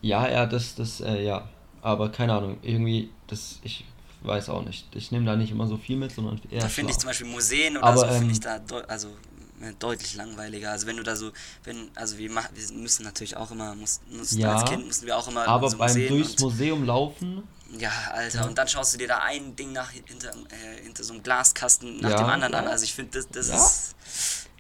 Ja, 0.02 0.28
ja, 0.30 0.46
das, 0.46 0.76
das, 0.76 1.02
äh, 1.02 1.24
ja. 1.24 1.50
Aber 1.82 2.12
keine 2.12 2.34
Ahnung, 2.34 2.58
irgendwie, 2.62 3.10
das, 3.28 3.60
ich 3.64 3.86
weiß 4.24 4.50
auch 4.50 4.64
nicht. 4.64 4.88
Ich 4.96 5.12
nehme 5.12 5.26
da 5.26 5.36
nicht 5.36 5.52
immer 5.52 5.68
so 5.68 5.78
viel 5.78 5.98
mit, 5.98 6.12
sondern 6.12 6.40
eher. 6.50 6.62
Da 6.62 6.70
finde 6.70 6.92
ich 6.92 6.98
zum 6.98 7.10
Beispiel 7.10 7.28
Museen 7.28 7.78
oder 7.78 7.86
Aber, 7.86 7.98
so, 7.98 8.06
finde 8.08 8.26
ähm, 8.26 8.30
ich 8.32 8.40
da, 8.40 8.60
also 8.88 9.10
äh, 9.62 9.74
deutlich 9.80 10.16
langweiliger. 10.16 10.72
Also 10.72 10.88
wenn 10.88 10.98
du 10.98 11.04
da 11.04 11.16
so, 11.16 11.32
wenn, 11.64 11.90
also 11.96 12.18
wir 12.18 12.32
machen, 12.32 12.50
wir 12.54 12.78
müssen 12.78 13.04
natürlich 13.04 13.38
auch 13.38 13.52
immer, 13.52 13.76
mussten, 13.76 14.18
mussten 14.18 14.40
ja, 14.40 14.56
als 14.56 14.70
Kind 14.70 14.86
mussten 14.86 15.06
wir 15.06 15.18
auch 15.18 15.28
immer 15.28 15.48
aber 15.48 15.70
so 15.70 15.78
beim 15.78 15.88
Museen 15.88 16.10
durchs 16.10 16.40
Museum 16.40 16.86
laufen. 16.86 17.44
Ja, 17.80 17.92
Alter, 18.12 18.42
ja. 18.42 18.48
und 18.48 18.58
dann 18.58 18.68
schaust 18.68 18.94
du 18.94 18.98
dir 18.98 19.08
da 19.08 19.20
ein 19.20 19.56
Ding 19.56 19.72
nach 19.72 19.90
hinter, 19.90 20.30
äh, 20.30 20.84
hinter 20.84 21.04
so 21.04 21.14
einem 21.14 21.24
Glaskasten 21.24 21.98
nach 22.02 22.12
ja, 22.12 22.18
dem 22.18 22.28
anderen 22.28 22.54
an. 22.54 22.68
Also 22.68 22.84
ich 22.84 22.94
finde, 22.94 23.12
das, 23.12 23.30
das 23.30 23.50
ist 23.50 23.96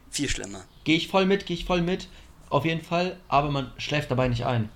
viel 0.10 0.30
schlimmer. 0.30 0.64
Gehe 0.84 0.98
ich 0.98 1.10
voll 1.10 1.26
mit, 1.26 1.46
gehe 1.46 1.56
ich 1.56 1.66
voll 1.66 1.82
mit. 1.82 2.08
Auf 2.50 2.66
jeden 2.66 2.82
Fall, 2.82 3.20
aber 3.28 3.50
man 3.52 3.72
schläft 3.78 4.10
dabei 4.10 4.28
nicht 4.28 4.46
ein. 4.46 4.70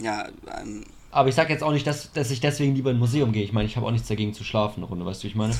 Ja, 0.00 0.28
ähm, 0.58 0.84
aber 1.10 1.28
ich 1.28 1.34
sag 1.34 1.48
jetzt 1.50 1.62
auch 1.62 1.72
nicht, 1.72 1.86
dass, 1.86 2.12
dass 2.12 2.30
ich 2.30 2.40
deswegen 2.40 2.74
lieber 2.74 2.90
in 2.90 2.96
ein 2.96 3.00
Museum 3.00 3.32
gehe. 3.32 3.42
Ich 3.42 3.52
meine, 3.52 3.66
ich 3.66 3.76
habe 3.76 3.86
auch 3.86 3.90
nichts 3.90 4.08
dagegen 4.08 4.34
zu 4.34 4.44
schlafen 4.44 4.80
eine 4.80 4.86
Runde, 4.86 5.04
weißt 5.04 5.22
du, 5.22 5.24
wie 5.24 5.28
ich 5.28 5.34
meine? 5.34 5.56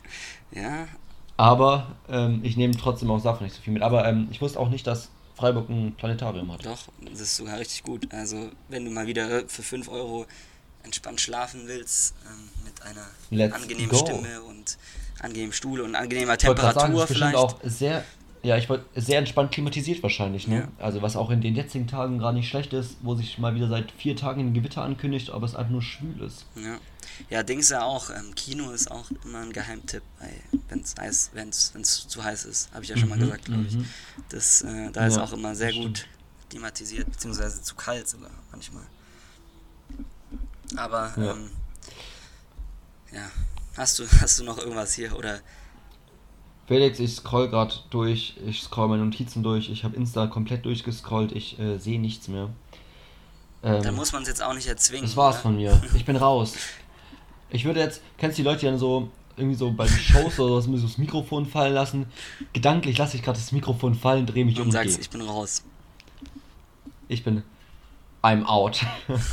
ja. 0.52 0.86
Aber 1.36 1.96
ähm, 2.08 2.40
ich 2.44 2.56
nehme 2.56 2.76
trotzdem 2.76 3.10
auch 3.10 3.22
davon 3.22 3.44
nicht 3.44 3.56
so 3.56 3.62
viel 3.62 3.72
mit. 3.72 3.82
Aber 3.82 4.06
ähm, 4.06 4.28
ich 4.30 4.40
wusste 4.40 4.60
auch 4.60 4.68
nicht, 4.68 4.86
dass 4.86 5.10
Freiburg 5.34 5.68
ein 5.68 5.94
Planetarium 5.96 6.52
hat. 6.52 6.64
Doch, 6.64 6.88
das 7.10 7.20
ist 7.20 7.36
sogar 7.36 7.58
richtig 7.58 7.82
gut. 7.82 8.12
Also, 8.12 8.50
wenn 8.68 8.84
du 8.84 8.90
mal 8.90 9.06
wieder 9.06 9.48
für 9.48 9.62
5 9.62 9.88
Euro 9.88 10.26
entspannt 10.84 11.20
schlafen 11.20 11.62
willst, 11.66 12.14
ähm, 12.26 12.48
mit 12.64 12.82
einer 12.82 13.06
Let's 13.30 13.54
angenehmen 13.54 13.88
go. 13.88 13.96
Stimme 13.96 14.42
und 14.42 14.78
angenehmem 15.20 15.52
Stuhl 15.52 15.80
und 15.80 15.96
angenehmer 15.96 16.36
Temperatur 16.36 16.98
sagen, 16.98 17.06
vielleicht. 17.06 17.36
auch 17.36 17.56
sehr 17.64 18.04
ja, 18.44 18.56
ich 18.56 18.68
wollte 18.68 18.84
sehr 19.00 19.18
entspannt 19.18 19.52
klimatisiert 19.52 20.02
wahrscheinlich, 20.02 20.46
ne? 20.46 20.68
Ja. 20.78 20.84
Also 20.84 21.02
was 21.02 21.16
auch 21.16 21.30
in 21.30 21.40
den 21.40 21.54
jetzigen 21.54 21.86
Tagen 21.86 22.18
gerade 22.18 22.36
nicht 22.36 22.48
schlecht 22.48 22.72
ist, 22.72 22.96
wo 23.02 23.14
sich 23.14 23.38
mal 23.38 23.54
wieder 23.54 23.68
seit 23.68 23.90
vier 23.92 24.16
Tagen 24.16 24.40
ein 24.40 24.54
Gewitter 24.54 24.82
ankündigt, 24.82 25.30
aber 25.30 25.46
es 25.46 25.54
einfach 25.54 25.72
nur 25.72 25.82
schwül 25.82 26.22
ist. 26.22 26.46
Ja. 26.54 26.78
Ja, 27.30 27.42
Dings 27.42 27.68
ja 27.68 27.82
auch, 27.84 28.10
ähm, 28.10 28.34
Kino 28.34 28.70
ist 28.70 28.90
auch 28.90 29.08
immer 29.24 29.40
ein 29.40 29.52
Geheimtipp, 29.52 30.02
wenn 30.68 30.80
es 30.80 30.94
heiß, 30.98 31.30
wenn's, 31.34 31.70
wenn's 31.74 32.08
zu 32.08 32.24
heiß 32.24 32.44
ist, 32.44 32.72
habe 32.72 32.82
ich 32.82 32.90
ja 32.90 32.96
schon 32.96 33.08
mal 33.08 33.16
mhm, 33.16 33.22
gesagt, 33.22 33.44
glaube 33.44 33.64
ich. 33.68 33.76
Mhm. 33.76 33.88
Das, 34.30 34.62
äh, 34.62 34.90
da 34.90 35.02
ja, 35.02 35.06
ist 35.06 35.18
auch 35.18 35.32
immer 35.32 35.54
sehr 35.54 35.72
gut 35.72 36.06
klimatisiert, 36.50 37.10
beziehungsweise 37.10 37.62
zu 37.62 37.74
kalt 37.76 38.08
sogar 38.08 38.30
manchmal. 38.50 38.82
Aber 40.76 41.14
ja. 41.16 41.32
ähm, 41.32 41.50
ja. 43.12 43.30
Hast 43.76 43.98
du, 43.98 44.04
hast 44.20 44.38
du 44.38 44.44
noch 44.44 44.58
irgendwas 44.58 44.94
hier 44.94 45.16
oder 45.16 45.40
Felix, 46.66 46.98
ich 46.98 47.14
scroll 47.14 47.48
gerade 47.48 47.74
durch, 47.90 48.36
ich 48.46 48.62
scroll 48.62 48.88
meine 48.88 49.04
Notizen 49.04 49.42
durch, 49.42 49.68
ich 49.68 49.84
habe 49.84 49.96
Insta 49.96 50.26
komplett 50.26 50.64
durchgescrollt, 50.64 51.32
ich 51.32 51.58
äh, 51.58 51.78
sehe 51.78 52.00
nichts 52.00 52.28
mehr. 52.28 52.48
dann 53.62 53.84
Ähm, 53.84 53.94
muss 53.94 54.12
man 54.12 54.22
es 54.22 54.28
jetzt 54.28 54.42
auch 54.42 54.54
nicht 54.54 54.66
erzwingen. 54.66 55.04
das 55.04 55.16
war's 55.16 55.36
oder? 55.36 55.42
von 55.42 55.56
mir. 55.56 55.82
Ich 55.94 56.04
bin 56.04 56.16
raus. 56.16 56.54
Ich 57.50 57.64
würde 57.64 57.80
jetzt, 57.80 58.00
kennst 58.18 58.38
du 58.38 58.42
die 58.42 58.48
Leute, 58.48 58.60
die 58.60 58.66
dann 58.66 58.78
so 58.78 59.10
irgendwie 59.36 59.56
so 59.56 59.70
bei 59.72 59.86
den 59.86 59.96
Shows 59.98 60.38
oder 60.40 60.60
so 60.62 60.72
das 60.72 60.98
Mikrofon 60.98 61.46
fallen 61.46 61.74
lassen? 61.74 62.06
Gedanklich 62.52 62.96
lasse 62.98 63.16
ich 63.16 63.22
gerade 63.22 63.38
das 63.38 63.52
Mikrofon 63.52 63.94
fallen, 63.94 64.26
drehe 64.26 64.44
mich 64.44 64.56
um 64.56 64.62
und 64.62 64.66
und 64.68 64.72
sagst, 64.72 64.98
ich 64.98 65.10
bin 65.10 65.20
raus. 65.20 65.62
Ich 67.08 67.22
bin 67.24 67.42
I'm 68.22 68.44
out. 68.44 68.80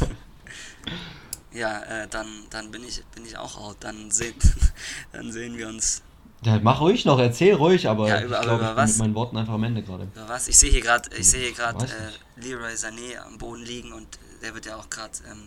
Ja, 1.53 1.81
äh, 1.83 2.07
dann, 2.07 2.27
dann 2.49 2.71
bin 2.71 2.83
ich, 2.83 3.03
bin 3.13 3.25
ich 3.25 3.37
auch 3.37 3.57
out. 3.57 3.77
Dann, 3.81 4.09
sehen 4.09 4.35
dann 5.11 5.31
sehen 5.31 5.57
wir 5.57 5.67
uns. 5.67 6.01
Ja, 6.43 6.59
mach 6.61 6.81
ruhig 6.81 7.05
noch, 7.05 7.19
erzähl 7.19 7.53
ruhig, 7.55 7.87
aber 7.87 8.07
Ja, 8.07 8.17
ich 8.19 8.25
über- 8.25 8.37
aber 8.39 8.45
glaube, 8.45 8.63
ich 8.63 8.67
bin 8.69 8.77
was? 8.77 8.89
mit 8.91 8.97
meinen 8.99 9.15
Worten 9.15 9.37
einfach 9.37 9.53
am 9.53 9.63
Ende 9.63 9.83
gerade. 9.83 10.03
Über 10.15 10.29
was? 10.29 10.47
Ich 10.47 10.57
sehe 10.57 10.71
hier 10.71 10.81
gerade, 10.81 11.09
ich 11.15 11.27
sehe 11.29 11.41
hier 11.41 11.51
gerade 11.53 11.79
Weiß 11.81 11.91
äh. 11.91 12.41
Leroy 12.41 12.73
Sané 12.73 13.17
am 13.25 13.37
Boden 13.37 13.63
liegen 13.63 13.91
und 13.93 14.07
der 14.41 14.53
wird 14.53 14.65
ja 14.65 14.75
auch 14.77 14.89
gerade 14.89 15.11
ähm, 15.31 15.43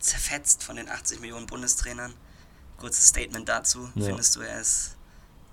zerfetzt 0.00 0.64
von 0.64 0.76
den 0.76 0.88
80 0.88 1.20
Millionen 1.20 1.46
Bundestrainern. 1.46 2.12
Kurzes 2.78 3.06
Statement 3.08 3.48
dazu. 3.48 3.88
Ja. 3.94 4.06
Findest 4.06 4.34
du, 4.34 4.40
er 4.40 4.60
ist 4.60 4.96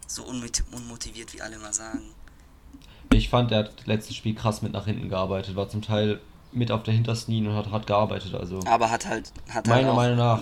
so 0.08 0.24
unmot- 0.24 0.64
unmotiviert, 0.72 1.32
wie 1.36 1.42
alle 1.44 1.56
immer 1.58 1.72
sagen? 1.72 2.02
Ich 3.14 3.30
fand, 3.30 3.52
er 3.52 3.60
hat 3.60 3.86
letztes 3.86 4.16
Spiel 4.16 4.34
krass 4.34 4.62
mit 4.64 4.74
nach 4.74 4.86
hinten 4.86 5.10
gearbeitet, 5.10 5.56
war 5.56 5.70
zum 5.70 5.84
Teil 5.84 6.20
mit 6.52 6.72
auf 6.72 6.82
der 6.82 6.96
hintersten 6.96 7.32
Linie 7.32 7.52
und 7.52 7.56
hat 7.56 7.70
hart 7.70 7.86
gearbeitet. 7.86 8.34
Also 8.34 8.60
Aber 8.66 8.90
hat 8.90 9.06
halt, 9.06 9.32
hat 9.50 9.56
halt 9.56 9.68
meiner 9.68 9.92
auch 9.92 9.96
Meinung 9.96 10.18
nach, 10.18 10.42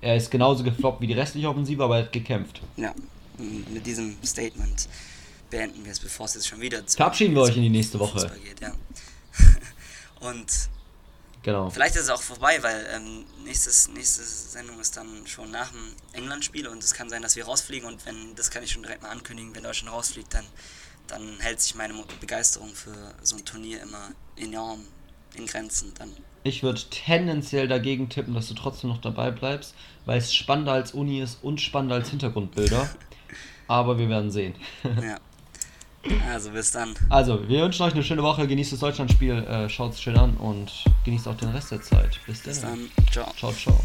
er 0.00 0.14
ist 0.16 0.30
genauso 0.30 0.62
gefloppt 0.62 1.00
wie 1.00 1.08
die 1.08 1.14
restliche 1.14 1.48
Offensive, 1.48 1.82
aber 1.82 1.96
er 1.98 2.04
hat 2.04 2.12
gekämpft. 2.12 2.60
Ja, 2.76 2.92
mit 3.38 3.86
diesem 3.86 4.16
Statement 4.24 4.88
beenden 5.50 5.84
wir 5.84 5.92
es, 5.92 6.00
bevor 6.00 6.26
es 6.26 6.34
jetzt 6.34 6.48
schon 6.48 6.60
wieder 6.60 6.86
zu 6.86 6.96
Verabschieden 6.96 7.34
wir 7.34 7.42
euch 7.42 7.56
in 7.56 7.62
die 7.62 7.70
nächste 7.70 7.98
Woche. 7.98 8.30
Geht, 8.44 8.60
ja. 8.60 8.72
Und 10.20 10.46
Genau. 11.42 11.70
vielleicht 11.70 11.94
ist 11.94 12.02
es 12.02 12.10
auch 12.10 12.20
vorbei, 12.20 12.58
weil 12.62 12.86
ähm, 12.94 13.24
nächstes, 13.44 13.88
nächste 13.88 14.22
Sendung 14.22 14.80
ist 14.80 14.96
dann 14.96 15.26
schon 15.26 15.50
nach 15.50 15.70
dem 15.70 15.94
England-Spiel 16.12 16.66
und 16.66 16.82
es 16.82 16.92
kann 16.92 17.08
sein, 17.08 17.22
dass 17.22 17.36
wir 17.36 17.44
rausfliegen 17.44 17.88
und 17.88 18.04
wenn, 18.06 18.34
das 18.34 18.50
kann 18.50 18.62
ich 18.62 18.72
schon 18.72 18.82
direkt 18.82 19.02
mal 19.02 19.10
ankündigen, 19.10 19.54
wenn 19.54 19.62
Deutschland 19.62 19.94
rausfliegt, 19.94 20.34
dann, 20.34 20.44
dann 21.06 21.38
hält 21.38 21.60
sich 21.60 21.74
meine 21.74 21.94
Begeisterung 22.20 22.74
für 22.74 23.14
so 23.22 23.36
ein 23.36 23.44
Turnier 23.44 23.80
immer 23.82 24.10
enorm 24.36 24.80
in 25.36 25.46
Grenzen. 25.46 25.94
Dann, 25.94 26.12
Ich 26.42 26.62
würde 26.62 26.82
tendenziell 26.90 27.68
dagegen 27.68 28.08
tippen, 28.08 28.34
dass 28.34 28.48
du 28.48 28.54
trotzdem 28.54 28.90
noch 28.90 29.00
dabei 29.00 29.30
bleibst, 29.30 29.74
weil 30.06 30.18
es 30.18 30.34
spannender 30.34 30.72
als 30.72 30.92
Uni 30.92 31.22
ist 31.22 31.38
und 31.42 31.60
spannender 31.60 31.94
als 31.96 32.10
Hintergrundbilder. 32.10 32.90
Aber 33.68 33.98
wir 33.98 34.08
werden 34.08 34.30
sehen. 34.30 34.54
ja. 35.02 35.18
Also 36.30 36.50
bis 36.50 36.72
dann. 36.72 36.94
Also, 37.10 37.48
wir 37.48 37.62
wünschen 37.62 37.82
euch 37.82 37.92
eine 37.92 38.02
schöne 38.02 38.22
Woche, 38.22 38.46
genießt 38.46 38.72
das 38.72 38.80
Deutschlandspiel, 38.80 39.44
äh, 39.44 39.68
schaut 39.68 39.92
es 39.92 40.00
schön 40.00 40.16
an 40.16 40.36
und 40.36 40.84
genießt 41.04 41.28
auch 41.28 41.36
den 41.36 41.50
Rest 41.50 41.70
der 41.70 41.82
Zeit. 41.82 42.18
Bis 42.26 42.40
Bis 42.40 42.60
dann. 42.60 42.88
dann. 42.96 43.06
Ciao. 43.12 43.32
Ciao, 43.36 43.52
ciao. 43.52 43.78